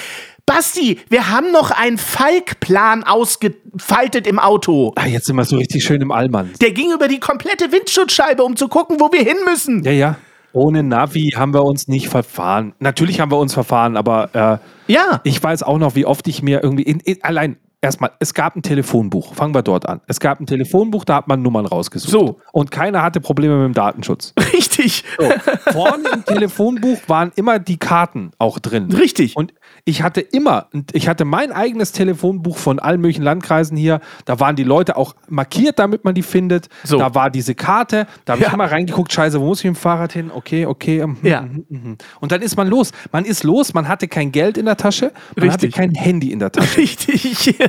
Basti, 0.47 1.01
wir 1.09 1.29
haben 1.29 1.51
noch 1.51 1.73
einen 1.73 1.99
Falkplan 1.99 3.03
ausgefaltet 3.03 4.29
im 4.29 4.39
Auto. 4.39 4.93
Ah, 4.95 5.07
jetzt 5.07 5.27
sind 5.27 5.35
wir 5.35 5.45
so 5.45 5.57
richtig 5.57 5.85
schön 5.85 6.01
im 6.01 6.13
Allmann. 6.13 6.53
Der 6.61 6.71
ging 6.71 6.93
über 6.93 7.09
die 7.09 7.19
komplette 7.19 7.73
Windschutzscheibe, 7.73 8.45
um 8.45 8.55
zu 8.55 8.69
gucken, 8.69 9.01
wo 9.01 9.11
wir 9.11 9.25
hin 9.25 9.39
müssen. 9.45 9.83
Ja, 9.83 9.91
ja. 9.91 10.19
Ohne 10.53 10.83
Navi 10.83 11.33
haben 11.37 11.53
wir 11.53 11.65
uns 11.65 11.89
nicht 11.89 12.09
verfahren. 12.09 12.73
Natürlich 12.79 13.21
haben 13.21 13.31
wir 13.31 13.39
uns 13.39 13.55
verfahren, 13.55 13.97
aber 13.97 14.61
äh, 14.89 14.93
Ja. 14.93 15.21
ich 15.25 15.43
weiß 15.43 15.63
auch 15.63 15.79
noch, 15.79 15.95
wie 15.95 16.07
oft 16.07 16.27
ich 16.29 16.43
mir 16.43 16.63
irgendwie 16.63 16.85
in, 16.85 17.01
in, 17.01 17.23
allein 17.23 17.57
erstmal, 17.83 18.11
es 18.21 18.35
gab 18.35 18.57
ein 18.57 18.63
Telefonbuch. 18.63 19.35
Fangen 19.35 19.55
wir 19.55 19.63
dort 19.63 19.89
an. 19.89 20.01
Es 20.07 20.19
gab 20.19 20.41
ein 20.41 20.47
Telefonbuch, 20.47 21.05
da 21.05 21.17
hat 21.17 21.29
man 21.29 21.43
Nummern 21.43 21.67
rausgesucht. 21.67 22.11
So. 22.11 22.41
Und 22.53 22.71
keiner 22.71 23.03
hatte 23.03 23.21
Probleme 23.21 23.57
mit 23.57 23.65
dem 23.67 23.75
Datenschutz. 23.75 24.33
Richtig. 24.53 25.05
So. 25.19 25.29
Vorne 25.73 26.09
im 26.15 26.25
Telefonbuch 26.25 26.99
waren 27.07 27.33
immer 27.37 27.59
die 27.59 27.77
Karten 27.77 28.31
auch 28.39 28.59
drin. 28.59 28.91
Richtig. 28.93 29.37
Und 29.37 29.53
ich 29.89 30.03
hatte 30.03 30.21
immer, 30.21 30.67
ich 30.93 31.07
hatte 31.09 31.25
mein 31.25 31.53
eigenes 31.53 31.93
Telefonbuch 31.93 32.59
von 32.59 32.81
allen 32.81 33.01
möglichen 33.01 33.23
Landkreisen 33.23 33.77
hier. 33.77 34.01
Da 34.25 34.41
waren 34.41 34.57
die 34.57 34.65
Leute 34.65 34.97
auch 34.97 35.15
markiert, 35.29 35.79
damit 35.79 36.05
man 36.05 36.13
die 36.13 36.23
findet. 36.25 36.69
So. 36.83 36.99
Da 36.99 37.15
war 37.15 37.31
diese 37.31 37.55
Karte. 37.55 38.09
Da 38.25 38.33
habe 38.33 38.43
Ja. 38.43 38.49
ich 38.49 38.55
immer 38.55 38.69
reingeguckt, 38.69 39.13
scheiße, 39.13 39.41
wo 39.41 39.47
muss 39.47 39.61
ich 39.61 39.65
mit 39.67 39.77
dem 39.77 39.81
Fahrrad 39.81 40.13
hin? 40.13 40.33
Okay, 40.35 40.67
okay. 40.67 41.07
mhm, 41.07 41.17
Ja. 41.23 41.43
mhm, 41.43 41.65
mhm. 41.69 41.97
Und 42.21 42.33
dann 42.33 42.43
ist 42.43 42.57
man 42.57 42.67
los. 42.67 42.91
Man 43.13 43.25
ist 43.25 43.45
los, 43.45 43.75
man 43.75 43.87
hatte 43.87 44.09
kein 44.09 44.33
Geld 44.33 44.59
in 44.59 44.67
der 44.67 44.77
Tasche, 44.77 45.13
man 45.37 45.53
hatte 45.53 45.67
Richtig. 45.67 45.75
kein 45.77 45.95
Handy 45.95 46.33
in 46.33 46.41
der 46.41 46.51
Tasche. 46.51 46.79
Richtig. 46.79 47.57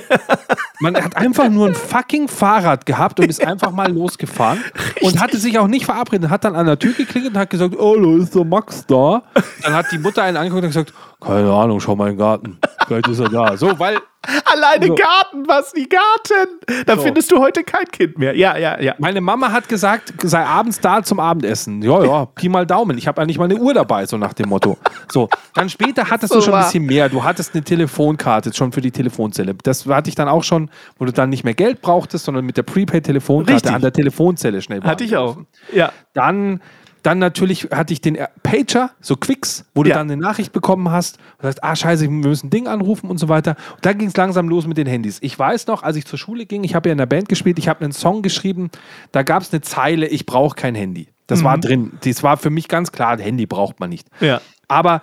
Man 0.80 0.96
hat 0.96 1.18
einfach 1.18 1.50
nur 1.50 1.70
ein 1.70 1.74
fucking 1.74 2.28
Fahrrad 2.28 2.86
gehabt 2.86 3.20
und 3.20 3.28
ist 3.28 3.44
einfach 3.44 3.72
mal 3.72 3.92
losgefahren 3.92 4.60
und 5.02 5.20
hatte 5.20 5.38
sich 5.40 5.58
auch 5.58 5.66
nicht 5.68 5.86
verabredet. 5.86 6.30
Hat 6.30 6.44
dann 6.44 6.56
an 6.56 6.68
der 6.68 6.78
Tür 6.78 6.94
geklingelt 6.94 7.34
und 7.34 7.40
hat 7.40 7.50
gesagt, 7.50 7.76
oh, 7.80 7.96
da 8.00 8.22
ist 8.24 8.36
der 8.36 8.46
Max 8.46 8.86
da. 8.86 9.24
Dann 9.64 9.74
hat 9.74 9.88
die 9.92 9.98
Mutter 9.98 10.22
einen 10.22 10.38
angeguckt 10.38 10.62
und 10.64 10.70
gesagt, 10.70 10.94
keine 11.20 11.52
Ahnung, 11.52 11.80
schau 11.80 11.96
mal 11.96 12.06
in 12.10 12.14
den 12.14 12.20
Garten. 12.20 12.60
Vielleicht 12.88 13.08
ist 13.08 13.20
er 13.20 13.30
da. 13.30 13.58
So, 13.58 13.78
weil 13.80 13.98
Alleine 14.46 14.88
So. 14.88 14.96
Garten, 14.96 15.48
was 15.48 15.72
die 15.72 15.88
Garten. 15.88 16.60
Da 16.86 16.96
So. 16.96 17.02
findest 17.04 17.32
du 17.32 17.40
heute 17.40 17.64
kein 17.64 17.86
Kind 17.86 18.18
mehr. 18.18 18.36
Ja, 18.36 18.58
ja, 18.58 18.80
ja. 18.82 18.94
meine 18.98 19.22
Mama 19.22 19.52
hat 19.52 19.70
gesagt, 19.70 20.14
sei 20.24 20.44
abends 20.46 20.82
da 20.82 21.02
zum 21.02 21.20
Abendessen. 21.20 21.82
Ja, 21.82 22.04
ja, 22.04 22.26
Pi 22.26 22.50
mal 22.50 22.66
Daumen. 22.66 22.98
Ich 22.98 23.08
habe 23.08 23.22
eigentlich 23.22 23.38
mal 23.38 23.46
eine 23.46 23.56
Uhr 23.56 23.74
dabei, 23.74 24.06
so 24.06 24.18
nach 24.18 24.34
dem 24.34 24.50
Motto. 24.50 24.78
So, 25.12 25.30
dann 25.54 25.70
später 25.70 26.06
hattest 26.10 26.34
So 26.34 26.40
du 26.40 26.46
schon 26.46 26.54
ein 26.54 26.60
wahr. 26.60 26.66
bisschen 26.66 26.86
mehr. 26.86 27.08
Du 27.08 27.24
hattest 27.24 27.54
eine 27.56 27.64
Telefonkarte 27.64 28.54
schon 28.54 28.72
für 28.74 28.82
die 28.82 28.92
Telefonzelle. 28.92 29.56
Das 29.64 29.86
hatte 29.86 30.10
ich 30.10 30.16
dann 30.16 30.28
auch 30.28 30.44
schon, 30.44 30.70
wo 30.98 31.06
du 31.06 31.14
dann 31.14 31.30
nicht 31.30 31.44
mehr 31.46 31.54
Geld 31.54 31.82
brauchtest, 31.82 32.26
sondern 32.26 32.44
mit 32.46 32.58
der 32.58 32.64
Prepaid-Telefonkarte 32.64 33.74
an 33.74 33.82
der 33.82 33.94
Telefonzelle 33.94 34.62
schnell 34.62 34.82
Hatte 34.84 35.04
ich 35.06 35.16
auch. 35.16 35.38
Ja. 35.72 35.92
Dann, 36.14 36.62
dann 37.08 37.20
natürlich 37.20 37.70
hatte 37.74 37.94
ich 37.94 38.02
den 38.02 38.18
Pager, 38.44 38.92
so 39.00 39.16
Quicks, 39.16 39.64
wo 39.74 39.84
du 39.84 39.90
Ja. 39.90 39.96
dann 39.96 40.12
eine 40.12 40.22
Nachricht 40.22 40.52
bekommen 40.52 40.92
hast 40.92 41.20
und 41.38 41.44
sagst, 41.44 41.64
ah 41.64 41.74
scheiße, 41.74 42.04
wir 42.04 42.10
müssen 42.10 42.48
ein 42.48 42.50
Ding 42.50 42.68
anrufen 42.68 43.10
und 43.10 43.18
so 43.18 43.30
weiter. 43.30 43.56
Und 43.76 43.86
dann 43.86 43.98
ging 43.98 44.10
es 44.10 44.18
langsam 44.18 44.50
los 44.50 44.68
mit 44.68 44.78
den 44.78 44.88
Handys. 44.88 45.18
Ich 45.22 45.40
weiß 45.40 45.68
noch, 45.68 45.84
als 45.84 45.96
ich 45.96 46.06
zur 46.06 46.20
Schule 46.20 46.46
ging, 46.46 46.66
ich 46.66 46.76
habe 46.76 46.90
ja 46.90 46.92
in 46.92 46.98
der 46.98 47.06
Band 47.06 47.30
gespielt, 47.30 47.60
ich 47.60 47.70
habe 47.70 47.82
einen 47.86 47.94
Song 47.94 48.24
geschrieben, 48.24 48.70
da 49.14 49.24
gab 49.24 49.42
es 49.42 49.54
eine 49.54 49.62
Zeile, 49.62 50.08
ich 50.08 50.26
brauche 50.26 50.56
kein 50.56 50.76
Handy. 50.76 51.08
Das 51.28 51.44
war 51.46 51.58
drin. 51.58 51.94
Das 52.04 52.24
war 52.24 52.36
für 52.36 52.50
mich 52.50 52.68
ganz 52.68 52.92
klar, 52.92 53.12
ein 53.12 53.20
Handy 53.20 53.46
braucht 53.46 53.80
man 53.80 53.90
nicht. 53.90 54.08
Ja. 54.20 54.42
Aber 54.68 55.02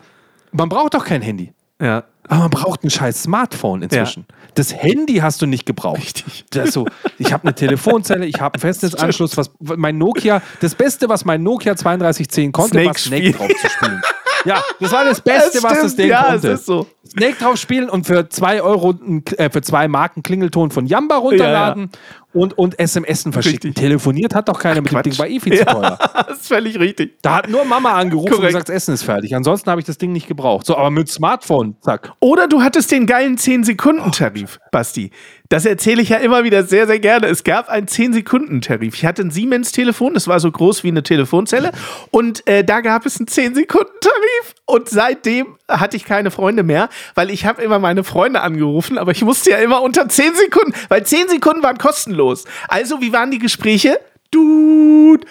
man 0.52 0.68
braucht 0.68 0.92
doch 0.92 1.06
kein 1.06 1.22
Handy. 1.22 1.52
Ja. 1.80 2.04
Aber 2.28 2.40
man 2.40 2.50
braucht 2.50 2.84
ein 2.84 2.90
scheiß 2.90 3.24
Smartphone 3.24 3.82
inzwischen. 3.82 4.26
Das 4.54 4.74
Handy 4.74 5.16
hast 5.16 5.42
du 5.42 5.46
nicht 5.46 5.66
gebraucht. 5.66 5.98
Richtig. 5.98 6.44
Das 6.50 6.72
so, 6.72 6.86
ich 7.18 7.32
habe 7.32 7.44
eine 7.44 7.54
Telefonzelle, 7.54 8.24
ich 8.24 8.40
habe 8.40 8.54
einen 8.54 8.60
Festnetzanschluss. 8.60 9.36
Was, 9.36 9.50
mein 9.60 9.98
Nokia, 9.98 10.40
das 10.60 10.74
Beste, 10.74 11.08
was 11.08 11.24
mein 11.24 11.42
Nokia 11.42 11.74
3210 11.74 12.52
konnte, 12.52 12.70
Snake 12.70 12.86
war 12.86 12.94
Snake 12.96 13.32
drauf 13.32 13.48
zu 13.48 13.68
spielen. 13.68 14.02
Ja, 14.44 14.62
das 14.78 14.92
war 14.92 15.04
das 15.04 15.20
Beste, 15.20 15.62
was 15.62 15.80
das 15.80 15.96
Ding 15.96 16.08
ja, 16.08 16.24
konnte. 16.24 16.52
es 16.52 16.60
ist 16.60 16.66
so. 16.66 16.86
Snake 17.08 17.36
drauf 17.40 17.56
spielen 17.56 17.88
und 17.88 18.06
für 18.06 18.28
zwei 18.28 18.60
Euro, 18.62 18.94
äh, 19.36 19.48
für 19.48 19.62
zwei 19.62 19.88
Marken 19.88 20.22
Klingelton 20.22 20.70
von 20.70 20.86
Jamba 20.86 21.16
runterladen 21.16 21.90
Und, 22.34 22.58
und 22.58 22.74
SMSen 22.78 23.32
verschicken. 23.32 23.68
Richtig. 23.68 23.74
Telefoniert 23.76 24.34
hat 24.34 24.48
doch 24.48 24.58
keiner 24.58 24.80
mit 24.82 24.92
dem. 24.92 25.02
Ding, 25.02 25.18
war 25.18 25.28
eh 25.28 25.40
viel 25.40 25.56
zu 25.56 25.64
teuer. 25.64 25.98
das 26.28 26.40
ist 26.40 26.48
völlig 26.48 26.78
richtig. 26.78 27.18
Da 27.22 27.36
hat 27.36 27.48
nur 27.48 27.64
Mama 27.64 27.92
angerufen 27.92 28.26
und 28.26 28.34
Korrekt. 28.34 28.52
gesagt, 28.52 28.68
das 28.68 28.76
Essen 28.76 28.94
ist 28.94 29.04
fertig. 29.04 29.34
Ansonsten 29.34 29.70
habe 29.70 29.80
ich 29.80 29.86
das 29.86 29.98
Ding 29.98 30.12
nicht 30.12 30.26
gebraucht. 30.26 30.66
So, 30.66 30.76
aber 30.76 30.90
mit 30.90 31.08
Smartphone, 31.08 31.76
zack. 31.80 32.12
Oder 32.20 32.48
du 32.48 32.62
hattest 32.62 32.90
den 32.90 33.06
geilen 33.06 33.36
10-Sekunden-Tarif, 33.36 34.58
Basti. 34.72 35.10
Das 35.48 35.66
erzähle 35.66 36.02
ich 36.02 36.08
ja 36.08 36.16
immer 36.16 36.42
wieder 36.42 36.64
sehr, 36.64 36.86
sehr 36.86 36.98
gerne. 36.98 37.26
Es 37.26 37.44
gab 37.44 37.68
einen 37.68 37.86
10-Sekunden-Tarif. 37.86 38.94
Ich 38.94 39.04
hatte 39.04 39.22
ein 39.22 39.30
Siemens-Telefon, 39.30 40.14
das 40.14 40.26
war 40.26 40.40
so 40.40 40.50
groß 40.50 40.82
wie 40.82 40.88
eine 40.88 41.02
Telefonzelle. 41.02 41.70
Und 42.10 42.46
äh, 42.48 42.64
da 42.64 42.80
gab 42.80 43.06
es 43.06 43.18
einen 43.18 43.26
10-Sekunden-Tarif. 43.26 44.54
Und 44.66 44.88
seitdem 44.88 45.56
hatte 45.68 45.96
ich 45.96 46.04
keine 46.04 46.30
Freunde 46.30 46.62
mehr, 46.62 46.88
weil 47.14 47.30
ich 47.30 47.44
habe 47.46 47.62
immer 47.62 47.78
meine 47.78 48.02
Freunde 48.02 48.40
angerufen, 48.40 48.98
aber 48.98 49.12
ich 49.12 49.22
musste 49.22 49.50
ja 49.50 49.58
immer 49.58 49.82
unter 49.82 50.08
10 50.08 50.34
Sekunden, 50.34 50.72
weil 50.88 51.04
10 51.04 51.28
Sekunden 51.28 51.62
waren 51.62 51.78
kostenlos. 51.78 52.23
Also, 52.68 53.00
wie 53.00 53.12
waren 53.12 53.30
die 53.30 53.38
Gespräche? 53.38 54.00
Dude, 54.30 55.26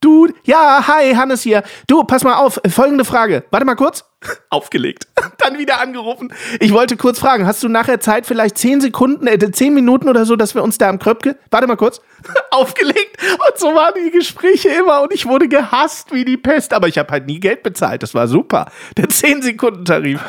Dude, 0.00 0.34
ja, 0.44 0.86
hi, 0.86 1.12
Hannes 1.14 1.42
hier. 1.42 1.64
Du, 1.88 2.04
pass 2.04 2.22
mal 2.22 2.36
auf, 2.36 2.60
folgende 2.68 3.04
Frage. 3.04 3.42
Warte 3.50 3.66
mal 3.66 3.74
kurz. 3.74 4.04
Aufgelegt. 4.50 5.08
Dann 5.38 5.58
wieder 5.58 5.80
angerufen. 5.80 6.32
Ich 6.60 6.72
wollte 6.72 6.96
kurz 6.96 7.18
fragen, 7.18 7.46
hast 7.46 7.64
du 7.64 7.68
nachher 7.68 7.98
Zeit, 7.98 8.24
vielleicht 8.24 8.58
10 8.58 8.80
Sekunden, 8.80 9.26
äh, 9.26 9.38
10 9.38 9.74
Minuten 9.74 10.08
oder 10.08 10.24
so, 10.24 10.36
dass 10.36 10.54
wir 10.54 10.62
uns 10.62 10.78
da 10.78 10.88
am 10.88 11.00
Kröpke. 11.00 11.36
Warte 11.50 11.66
mal 11.66 11.76
kurz. 11.76 12.00
Aufgelegt. 12.52 13.20
Und 13.32 13.58
so 13.58 13.74
waren 13.74 13.94
die 14.04 14.12
Gespräche 14.12 14.68
immer 14.68 15.02
und 15.02 15.12
ich 15.12 15.26
wurde 15.26 15.48
gehasst 15.48 16.12
wie 16.12 16.24
die 16.24 16.36
Pest. 16.36 16.72
Aber 16.72 16.86
ich 16.86 16.96
habe 16.96 17.10
halt 17.10 17.26
nie 17.26 17.40
Geld 17.40 17.64
bezahlt. 17.64 18.04
Das 18.04 18.14
war 18.14 18.28
super. 18.28 18.70
Der 18.96 19.08
10-Sekunden-Tarif. 19.08 20.20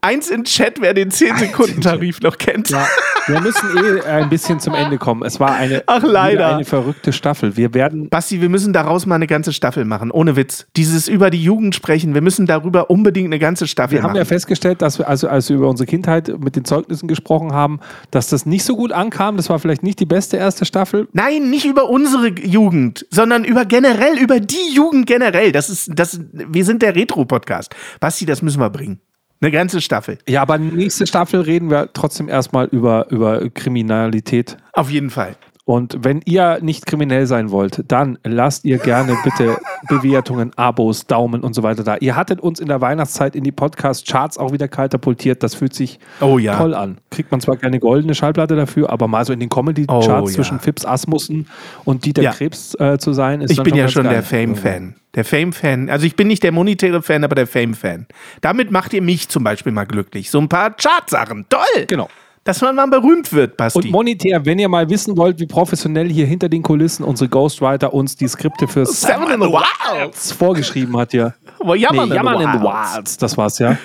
Eins 0.00 0.28
in 0.30 0.44
Chat, 0.44 0.80
wer 0.80 0.94
den 0.94 1.10
10-Sekunden-Tarif 1.10 2.20
noch 2.20 2.38
kennt. 2.38 2.70
Ja, 2.70 2.86
wir 3.26 3.40
müssen 3.40 3.68
eh 3.76 4.00
ein 4.02 4.28
bisschen 4.28 4.60
zum 4.60 4.74
Ende 4.74 4.96
kommen. 4.96 5.24
Es 5.24 5.40
war 5.40 5.54
eine, 5.56 5.82
Ach, 5.86 6.02
leider. 6.04 6.54
eine 6.54 6.64
verrückte 6.64 7.12
Staffel. 7.12 7.56
Wir 7.56 7.74
werden 7.74 8.08
Basti, 8.08 8.40
wir 8.40 8.48
müssen 8.48 8.72
daraus 8.72 9.06
mal 9.06 9.16
eine 9.16 9.26
ganze 9.26 9.52
Staffel 9.52 9.84
machen. 9.84 10.10
Ohne 10.12 10.36
Witz. 10.36 10.66
Dieses 10.76 11.08
über 11.08 11.30
die 11.30 11.42
Jugend 11.42 11.74
sprechen, 11.74 12.14
wir 12.14 12.20
müssen 12.20 12.46
darüber 12.46 12.90
unbedingt 12.90 13.26
eine 13.26 13.40
ganze 13.40 13.66
Staffel 13.66 13.96
Wir 13.96 14.02
haben 14.02 14.10
machen. 14.10 14.18
ja 14.18 14.24
festgestellt, 14.24 14.82
dass 14.82 14.98
wir, 14.98 15.08
also 15.08 15.28
als 15.28 15.48
wir 15.48 15.56
über 15.56 15.68
unsere 15.68 15.86
Kindheit 15.86 16.28
mit 16.38 16.54
den 16.54 16.64
Zeugnissen 16.64 17.08
gesprochen 17.08 17.52
haben, 17.52 17.80
dass 18.12 18.28
das 18.28 18.46
nicht 18.46 18.64
so 18.64 18.76
gut 18.76 18.92
ankam. 18.92 19.36
Das 19.36 19.50
war 19.50 19.58
vielleicht 19.58 19.82
nicht 19.82 19.98
die 19.98 20.06
beste 20.06 20.36
erste 20.36 20.64
Staffel. 20.64 21.08
Nein, 21.12 21.50
nicht 21.50 21.64
über 21.64 21.88
unsere 21.90 22.28
Jugend, 22.28 23.04
sondern 23.10 23.44
über 23.44 23.64
generell, 23.64 24.16
über 24.18 24.38
die 24.38 24.72
Jugend 24.74 25.06
generell. 25.06 25.50
Das 25.50 25.68
ist, 25.70 25.90
das, 25.92 26.20
wir 26.32 26.64
sind 26.64 26.82
der 26.82 26.94
Retro-Podcast. 26.94 27.74
Basti, 27.98 28.26
das 28.26 28.42
müssen 28.42 28.60
wir 28.60 28.70
bringen. 28.70 29.00
Eine 29.40 29.52
ganze 29.52 29.80
Staffel. 29.80 30.18
Ja, 30.28 30.42
aber 30.42 30.58
nächste 30.58 31.06
Staffel 31.06 31.40
reden 31.42 31.70
wir 31.70 31.92
trotzdem 31.92 32.28
erstmal 32.28 32.66
über, 32.66 33.08
über 33.10 33.48
Kriminalität. 33.50 34.56
Auf 34.72 34.90
jeden 34.90 35.10
Fall. 35.10 35.36
Und 35.68 35.98
wenn 36.02 36.22
ihr 36.24 36.60
nicht 36.62 36.86
kriminell 36.86 37.26
sein 37.26 37.50
wollt, 37.50 37.84
dann 37.88 38.16
lasst 38.24 38.64
ihr 38.64 38.78
gerne 38.78 39.18
bitte 39.22 39.58
Bewertungen, 39.86 40.50
Abos, 40.56 41.06
Daumen 41.06 41.42
und 41.42 41.54
so 41.54 41.62
weiter 41.62 41.84
da. 41.84 41.96
Ihr 41.98 42.16
hattet 42.16 42.40
uns 42.40 42.58
in 42.58 42.68
der 42.68 42.80
Weihnachtszeit 42.80 43.36
in 43.36 43.44
die 43.44 43.52
Podcast-Charts 43.52 44.38
auch 44.38 44.50
wieder 44.50 44.66
katapultiert. 44.66 45.42
Das 45.42 45.54
fühlt 45.54 45.74
sich 45.74 46.00
Oh 46.22 46.38
ja. 46.38 46.56
toll 46.56 46.72
an. 46.72 46.96
Kriegt 47.10 47.30
man 47.30 47.42
zwar 47.42 47.58
keine 47.58 47.80
goldene 47.80 48.14
Schallplatte 48.14 48.56
dafür, 48.56 48.88
aber 48.88 49.08
mal 49.08 49.26
so 49.26 49.34
in 49.34 49.40
den 49.40 49.50
Comedy-Charts 49.50 50.08
Oh 50.08 50.26
ja. 50.26 50.32
zwischen 50.34 50.58
Fips 50.58 50.86
Asmussen 50.86 51.46
und 51.84 52.06
Dieter 52.06 52.22
Ja. 52.22 52.32
Krebs 52.32 52.74
äh, 52.80 52.96
zu 52.96 53.12
sein, 53.12 53.42
ist 53.42 53.50
Ich 53.50 53.62
bin 53.62 53.74
ja 53.74 53.88
schon 53.88 54.04
geil. 54.04 54.14
der 54.14 54.22
Fame-Fan. 54.22 54.94
Der 55.16 55.26
Fame-Fan. 55.26 55.90
Also 55.90 56.06
ich 56.06 56.16
bin 56.16 56.28
nicht 56.28 56.44
der 56.44 56.52
monetäre 56.52 57.02
Fan, 57.02 57.24
aber 57.24 57.34
der 57.34 57.46
Fame-Fan. 57.46 58.06
Damit 58.40 58.70
macht 58.70 58.94
ihr 58.94 59.02
mich 59.02 59.28
zum 59.28 59.44
Beispiel 59.44 59.72
mal 59.72 59.84
glücklich. 59.84 60.30
So 60.30 60.38
ein 60.40 60.48
paar 60.48 60.70
Chartsachen. 60.70 61.44
Toll! 61.50 61.84
Genau. 61.88 62.08
Dass 62.48 62.62
man 62.62 62.76
mal 62.76 62.86
berühmt 62.86 63.30
wird, 63.34 63.58
Basti. 63.58 63.78
Und 63.78 63.90
monetär, 63.90 64.46
wenn 64.46 64.58
ihr 64.58 64.70
mal 64.70 64.88
wissen 64.88 65.18
wollt, 65.18 65.38
wie 65.38 65.44
professionell 65.44 66.08
hier 66.08 66.24
hinter 66.24 66.48
den 66.48 66.62
Kulissen 66.62 67.04
unsere 67.04 67.28
Ghostwriter 67.28 67.92
uns 67.92 68.16
die 68.16 68.26
Skripte 68.26 68.66
für 68.66 68.86
Seven 68.86 69.30
in 69.34 69.42
the 69.42 69.48
Wilds. 69.48 70.32
vorgeschrieben 70.32 70.96
hat 70.96 71.10
hier. 71.10 71.34
Oh, 71.60 71.74
Jammern 71.74 71.96
nee, 71.96 72.02
in 72.04 72.08
the 72.08 72.14
Jammern 72.16 72.40
in 72.40 72.58
the 72.58 72.64
Wilds. 72.64 73.18
Das 73.18 73.36
war's 73.36 73.58
ja. 73.58 73.76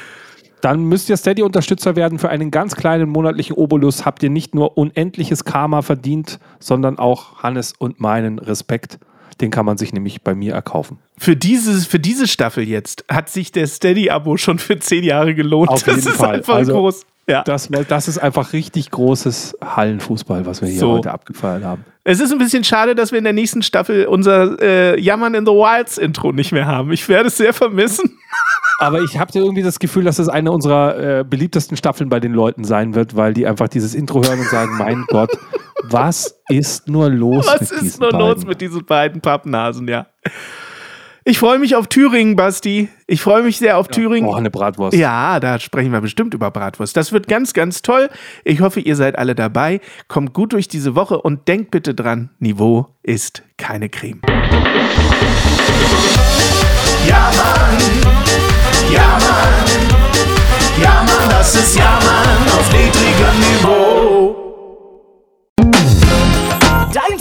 Dann 0.61 0.86
müsst 0.86 1.09
ihr 1.09 1.18
Steady-Unterstützer 1.18 1.97
werden. 1.97 2.20
Für 2.20 2.30
einen 2.30 2.51
ganz 2.51 2.78
kleinen 2.78 3.09
monatlichen 3.09 3.57
Obolus 3.57 4.05
habt 4.05 4.24
ihr 4.24 4.30
nicht 4.30 4.55
nur 4.55 4.78
unendliches 4.78 5.43
Karma 5.43 5.82
verdient, 5.82 6.39
sondern 6.61 6.99
auch 6.99 7.43
Hannes 7.43 7.74
und 7.78 7.99
meinen 7.99 8.39
Respekt. 8.39 8.97
Den 9.41 9.51
kann 9.51 9.66
man 9.66 9.78
sich 9.78 9.91
nämlich 9.91 10.22
bei 10.22 10.36
mir 10.36 10.53
erkaufen. 10.53 10.99
Für, 11.18 11.36
dieses, 11.36 11.86
für 11.86 11.99
diese 11.99 12.30
Staffel 12.30 12.64
jetzt 12.64 13.03
hat 13.11 13.28
sich 13.28 13.51
der 13.51 13.68
Steady-Abo 13.68 14.38
schon 14.38 14.57
für 14.57 14.80
zehn 14.80 15.03
Jahre 15.03 15.36
gelohnt. 15.36 15.70
Auf 15.70 15.84
das 15.84 15.97
jeden 15.97 16.07
ist 16.07 16.16
Fall. 16.16 16.36
einfach 16.36 16.55
Also, 16.55 16.72
groß. 16.72 17.05
Ja. 17.28 17.44
Das, 17.44 17.70
das 17.88 18.08
ist 18.08 18.18
einfach 18.18 18.52
richtig 18.54 18.92
großes 18.92 19.58
Hallenfußball, 19.64 20.46
was 20.46 20.62
wir 20.62 20.68
hier 20.70 20.80
So. 20.80 20.92
heute 20.98 21.12
abgefeiert 21.12 21.64
haben. 21.64 21.86
Es 22.04 22.20
ist 22.20 22.34
ein 22.34 22.38
bisschen 22.38 22.66
schade, 22.66 22.96
dass 22.96 23.12
wir 23.14 23.18
in 23.20 23.24
der 23.24 23.32
nächsten 23.32 23.62
Staffel 23.62 24.06
unser 24.08 24.62
äh, 24.62 25.00
Jammern 25.00 25.34
in 25.36 25.46
the 25.46 25.52
Wilds 25.54 25.98
Intro 25.98 26.34
nicht 26.34 26.52
mehr 26.52 26.66
haben. 26.66 26.92
Ich 26.92 27.08
werde 27.08 27.28
es 27.28 27.38
sehr 27.38 27.54
vermissen. 27.54 28.18
Aber 28.80 29.00
ich 29.02 29.18
habe 29.18 29.32
irgendwie 29.34 29.62
das 29.64 29.80
Gefühl, 29.80 30.04
dass 30.04 30.20
es 30.20 30.28
eine 30.28 30.52
unserer 30.52 31.20
äh, 31.20 31.24
beliebtesten 31.24 31.78
Staffeln 31.78 32.10
bei 32.10 32.20
den 32.20 32.34
Leuten 32.34 32.66
sein 32.66 32.94
wird, 32.96 33.16
weil 33.16 33.34
die 33.34 33.48
einfach 33.48 33.70
dieses 33.70 33.96
Intro 33.96 34.22
hören 34.22 34.40
und 34.40 34.50
sagen: 34.50 34.78
Mein 34.78 35.06
Gott, 35.08 35.32
was 35.84 36.42
ist 36.50 36.90
nur 36.90 37.10
los 37.10 37.48
Was 37.48 37.62
mit 37.62 37.72
ist 37.72 37.82
diesen 37.82 38.02
nur 38.02 38.12
los 38.12 38.36
beiden? 38.36 38.48
mit 38.50 38.60
diesen 38.62 38.86
beiden 38.86 39.22
Pappnasen, 39.22 39.88
ja. 39.88 40.08
Ich 41.26 41.40
freue 41.40 41.58
mich 41.58 41.76
auf 41.78 41.88
Thüringen, 41.88 42.36
Basti. 42.36 42.90
Ich 43.08 43.22
freue 43.22 43.44
mich 43.44 43.58
sehr 43.58 43.78
auf 43.78 43.88
Thüringen. 43.88 44.28
Oh, 44.28 44.34
eine 44.34 44.50
Bratwurst. 44.52 44.98
Ja, 44.98 45.40
da 45.40 45.58
sprechen 45.58 45.94
wir 45.94 46.02
bestimmt 46.02 46.34
über 46.34 46.52
Bratwurst. 46.52 46.98
Das 46.98 47.14
wird 47.14 47.30
ganz, 47.30 47.54
ganz 47.54 47.82
toll. 47.82 48.10
Ich 48.44 48.60
hoffe, 48.60 48.82
ihr 48.82 48.98
seid 48.98 49.18
alle 49.18 49.34
dabei. 49.34 49.80
Kommt 50.10 50.34
gut 50.34 50.52
durch 50.52 50.68
diese 50.68 50.96
Woche 50.96 51.22
und 51.22 51.48
denkt 51.48 51.72
bitte 51.72 51.96
dran, 51.96 52.30
Niveau 52.40 52.88
ist 53.04 53.44
keine 53.56 53.88
Creme. 53.88 54.20
Ja, 57.08 57.32
Mann. 57.38 57.78
Ja, 58.94 59.18
Mann. 59.20 60.82
Ja, 60.82 61.06
Mann, 61.08 61.30
das 61.30 61.56
ist 61.56 61.78
Ja, 61.78 62.00
Mann 62.04 62.60
auf 62.60 62.70
niedrigem 62.74 63.40
Niveau. 63.40 64.12